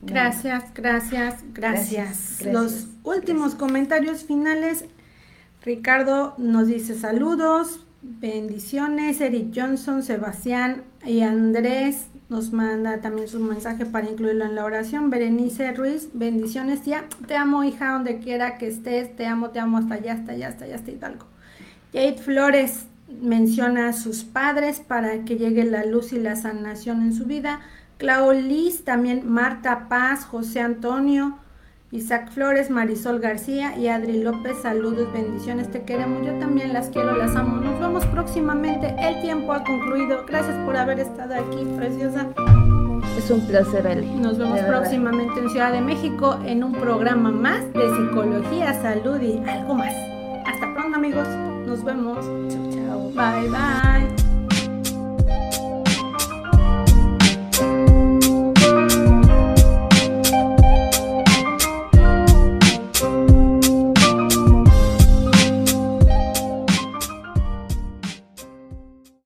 Gracias, 0.00 0.64
gracias, 0.74 1.44
gracias. 1.52 2.42
Los 2.44 2.88
últimos 3.02 3.54
comentarios 3.54 4.24
finales. 4.24 4.84
Ricardo 5.62 6.34
nos 6.38 6.68
dice 6.68 6.94
saludos, 6.94 7.84
bendiciones. 8.02 9.20
Eric 9.20 9.52
Johnson, 9.54 10.02
Sebastián 10.02 10.84
y 11.04 11.22
Andrés 11.22 12.06
nos 12.28 12.52
manda 12.52 13.00
también 13.00 13.26
su 13.26 13.40
mensaje 13.40 13.86
para 13.86 14.08
incluirlo 14.08 14.44
en 14.44 14.54
la 14.54 14.64
oración. 14.64 15.10
Berenice 15.10 15.72
Ruiz, 15.72 16.10
bendiciones, 16.12 16.82
tía. 16.82 17.04
Te 17.26 17.36
amo, 17.36 17.64
hija, 17.64 17.92
donde 17.92 18.18
quiera 18.18 18.58
que 18.58 18.68
estés. 18.68 19.16
Te 19.16 19.26
amo, 19.26 19.50
te 19.50 19.58
amo 19.58 19.78
hasta 19.78 19.94
allá, 19.94 20.12
hasta 20.12 20.32
allá, 20.32 20.48
hasta 20.48 20.64
allá, 20.66 20.76
hasta 20.76 20.90
Hidalgo. 20.90 21.26
Jade 21.92 22.18
Flores, 22.18 22.86
menciona 23.20 23.88
a 23.88 23.92
sus 23.94 24.24
padres 24.24 24.80
para 24.80 25.24
que 25.24 25.36
llegue 25.36 25.64
la 25.64 25.84
luz 25.84 26.12
y 26.12 26.18
la 26.18 26.36
sanación 26.36 27.02
en 27.02 27.14
su 27.14 27.24
vida. 27.24 27.60
Clau 27.98 28.32
Liz, 28.32 28.84
también 28.84 29.28
Marta 29.28 29.88
Paz, 29.88 30.24
José 30.24 30.60
Antonio, 30.60 31.36
Isaac 31.90 32.30
Flores, 32.30 32.70
Marisol 32.70 33.18
García 33.18 33.76
y 33.76 33.88
Adri 33.88 34.22
López. 34.22 34.56
Saludos, 34.62 35.12
bendiciones, 35.12 35.70
te 35.70 35.82
queremos. 35.82 36.24
Yo 36.24 36.38
también 36.38 36.72
las 36.72 36.90
quiero, 36.90 37.16
las 37.16 37.34
amo. 37.34 37.56
Nos 37.56 37.80
vemos 37.80 38.06
próximamente. 38.06 38.94
El 38.98 39.20
tiempo 39.20 39.52
ha 39.52 39.64
concluido. 39.64 40.24
Gracias 40.26 40.54
por 40.64 40.76
haber 40.76 41.00
estado 41.00 41.34
aquí, 41.34 41.64
preciosa. 41.76 42.28
Es 43.16 43.30
un 43.32 43.40
placer, 43.48 43.86
Ale. 43.86 44.06
Nos 44.06 44.38
vemos 44.38 44.60
próximamente 44.60 45.40
en 45.40 45.50
Ciudad 45.50 45.72
de 45.72 45.80
México 45.80 46.38
en 46.44 46.62
un 46.62 46.72
programa 46.72 47.32
más 47.32 47.72
de 47.72 47.88
psicología, 47.96 48.80
salud 48.80 49.20
y 49.20 49.38
algo 49.48 49.74
más. 49.74 49.92
Hasta 50.46 50.72
pronto, 50.72 50.96
amigos. 50.96 51.26
Nos 51.66 51.82
vemos. 51.82 52.18
Chao, 52.48 52.70
chao. 52.70 53.10
Bye, 53.10 53.48
bye. 53.50 54.17